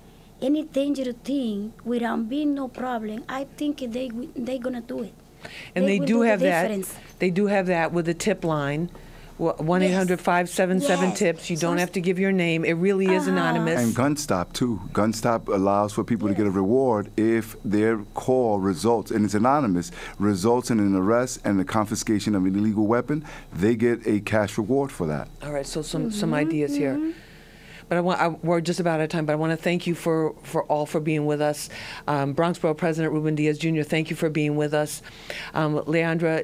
any 0.42 0.64
dangerous 0.64 1.16
thing 1.24 1.72
without 1.84 2.28
being 2.28 2.54
no 2.54 2.68
problem. 2.68 3.24
I 3.28 3.46
think 3.56 3.78
they 3.78 4.08
wi- 4.08 4.28
they 4.36 4.58
gonna 4.58 4.80
do 4.82 5.02
it. 5.02 5.14
And 5.74 5.86
they 5.88 5.98
will 5.98 6.06
do 6.06 6.18
the 6.20 6.28
have 6.28 6.40
that. 6.40 6.70
They 7.18 7.30
do 7.30 7.46
have 7.46 7.66
that 7.66 7.92
with 7.92 8.08
a 8.08 8.14
tip 8.14 8.44
line. 8.44 8.90
One 9.38 9.82
eight 9.82 9.92
hundred 9.94 10.20
five 10.20 10.48
seven 10.48 10.80
seven 10.80 11.08
Yes. 11.08 11.18
tips. 11.18 11.50
You 11.50 11.56
don't 11.56 11.78
have 11.78 11.90
to 11.92 12.00
give 12.00 12.16
your 12.20 12.30
name. 12.30 12.64
It 12.64 12.74
really 12.74 13.06
is 13.06 13.22
Uh-huh. 13.26 13.32
anonymous. 13.32 13.82
And 13.82 13.92
Gunstop 13.96 14.52
too. 14.52 14.80
Gunstop 14.92 15.48
allows 15.48 15.92
for 15.92 16.04
people 16.04 16.28
to 16.28 16.34
get 16.34 16.46
a 16.46 16.50
reward 16.50 17.10
if 17.16 17.56
their 17.64 17.98
call 18.14 18.60
results, 18.60 19.10
and 19.10 19.24
it's 19.24 19.34
anonymous, 19.34 19.90
results 20.20 20.70
in 20.70 20.78
an 20.78 20.94
arrest 20.94 21.40
and 21.44 21.58
the 21.58 21.64
confiscation 21.64 22.36
of 22.36 22.44
an 22.44 22.54
illegal 22.54 22.86
weapon. 22.86 23.24
They 23.52 23.74
get 23.74 24.06
a 24.06 24.20
cash 24.20 24.56
reward 24.56 24.92
for 24.92 25.06
that. 25.08 25.26
All 25.42 25.50
right, 25.52 25.66
so 25.66 25.82
some 25.82 26.12
some 26.12 26.34
ideas 26.34 26.76
here. 26.76 27.00
But 27.92 27.98
I 27.98 28.00
want 28.00 28.20
I, 28.22 28.28
we're 28.28 28.62
just 28.62 28.80
about 28.80 29.00
out 29.00 29.04
of 29.04 29.10
time. 29.10 29.26
But 29.26 29.34
I 29.34 29.36
want 29.36 29.50
to 29.50 29.56
thank 29.58 29.86
you 29.86 29.94
for 29.94 30.34
for 30.44 30.64
all 30.64 30.86
for 30.86 30.98
being 30.98 31.26
with 31.26 31.42
us. 31.42 31.68
Um, 32.08 32.32
Bronx 32.32 32.58
Borough 32.58 32.72
President 32.72 33.12
Ruben 33.12 33.34
Diaz 33.34 33.58
Jr. 33.58 33.82
Thank 33.82 34.08
you 34.08 34.16
for 34.16 34.30
being 34.30 34.56
with 34.56 34.72
us. 34.72 35.02
Um, 35.52 35.74
Leandra, 35.80 36.42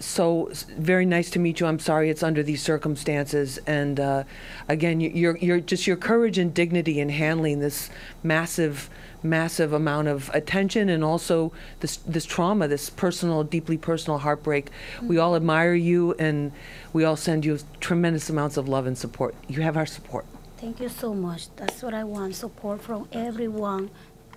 so 0.00 0.50
very 0.78 1.04
nice 1.04 1.28
to 1.32 1.38
meet 1.38 1.60
you. 1.60 1.66
I'm 1.66 1.78
sorry 1.78 2.08
it's 2.08 2.22
under 2.22 2.42
these 2.42 2.62
circumstances. 2.62 3.58
And 3.66 4.00
uh, 4.00 4.24
again, 4.66 4.98
you- 4.98 5.10
you're 5.10 5.36
you're 5.36 5.60
just 5.60 5.86
your 5.86 5.98
courage 5.98 6.38
and 6.38 6.54
dignity 6.54 7.00
in 7.00 7.10
handling 7.10 7.60
this 7.60 7.90
massive 8.22 8.88
massive 9.22 9.74
amount 9.74 10.08
of 10.08 10.30
attention 10.32 10.88
and 10.88 11.04
also 11.04 11.52
this 11.80 11.98
this 11.98 12.24
trauma, 12.24 12.66
this 12.66 12.88
personal, 12.88 13.44
deeply 13.44 13.76
personal 13.76 14.20
heartbreak. 14.20 14.70
We 15.02 15.18
all 15.18 15.36
admire 15.36 15.74
you 15.74 16.14
and 16.14 16.50
we 16.94 17.04
all 17.04 17.16
send 17.16 17.44
you 17.44 17.58
tremendous 17.78 18.30
amounts 18.30 18.56
of 18.56 18.70
love 18.70 18.86
and 18.86 18.96
support. 18.96 19.34
You 19.48 19.60
have 19.60 19.76
our 19.76 19.84
support. 19.84 20.24
Thank 20.60 20.80
you 20.80 20.88
so 20.88 21.14
much. 21.14 21.54
That's 21.54 21.82
what 21.82 21.94
I 21.94 22.02
want. 22.02 22.34
Support 22.34 22.82
from 22.82 23.08
everyone 23.12 23.90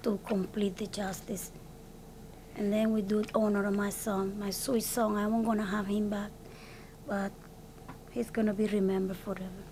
to 0.04 0.20
complete 0.28 0.78
the 0.78 0.86
justice. 0.86 1.52
And 2.56 2.72
then 2.72 2.94
we 2.94 3.02
do 3.02 3.24
honor 3.34 3.66
of 3.66 3.76
my 3.76 3.90
son, 3.90 4.38
my 4.38 4.52
sweet 4.52 4.84
son. 4.84 5.18
I'm 5.18 5.32
not 5.32 5.46
gonna 5.46 5.66
have 5.66 5.88
him 5.88 6.10
back, 6.10 6.30
but 7.08 7.32
he's 8.12 8.30
gonna 8.30 8.54
be 8.54 8.68
remembered 8.68 9.18
forever. 9.18 9.64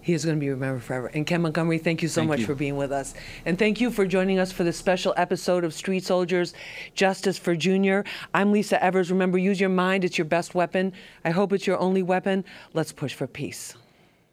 He 0.00 0.12
is 0.12 0.24
going 0.24 0.36
to 0.36 0.40
be 0.40 0.50
remembered 0.50 0.84
forever. 0.84 1.08
And 1.14 1.26
Ken 1.26 1.42
Montgomery, 1.42 1.78
thank 1.78 2.02
you 2.02 2.08
so 2.08 2.20
Thank 2.20 2.28
much 2.28 2.40
you. 2.40 2.46
for 2.46 2.54
being 2.54 2.76
with 2.76 2.92
us. 2.92 3.14
And 3.44 3.58
thank 3.58 3.80
you 3.80 3.90
for 3.90 4.06
joining 4.06 4.38
us 4.38 4.52
for 4.52 4.62
this 4.62 4.76
special 4.76 5.12
episode 5.16 5.64
of 5.64 5.74
Street 5.74 6.04
Soldiers 6.04 6.54
Justice 6.94 7.38
for 7.38 7.56
Junior. 7.56 8.04
I'm 8.32 8.52
Lisa 8.52 8.82
Evers. 8.82 9.10
Remember, 9.10 9.38
use 9.38 9.60
your 9.60 9.68
mind, 9.68 10.04
it's 10.04 10.16
your 10.16 10.24
best 10.24 10.54
weapon. 10.54 10.92
I 11.24 11.30
hope 11.30 11.52
it's 11.52 11.66
your 11.66 11.78
only 11.78 12.02
weapon. 12.02 12.44
Let's 12.72 12.92
push 12.92 13.14
for 13.14 13.26
peace. 13.26 13.74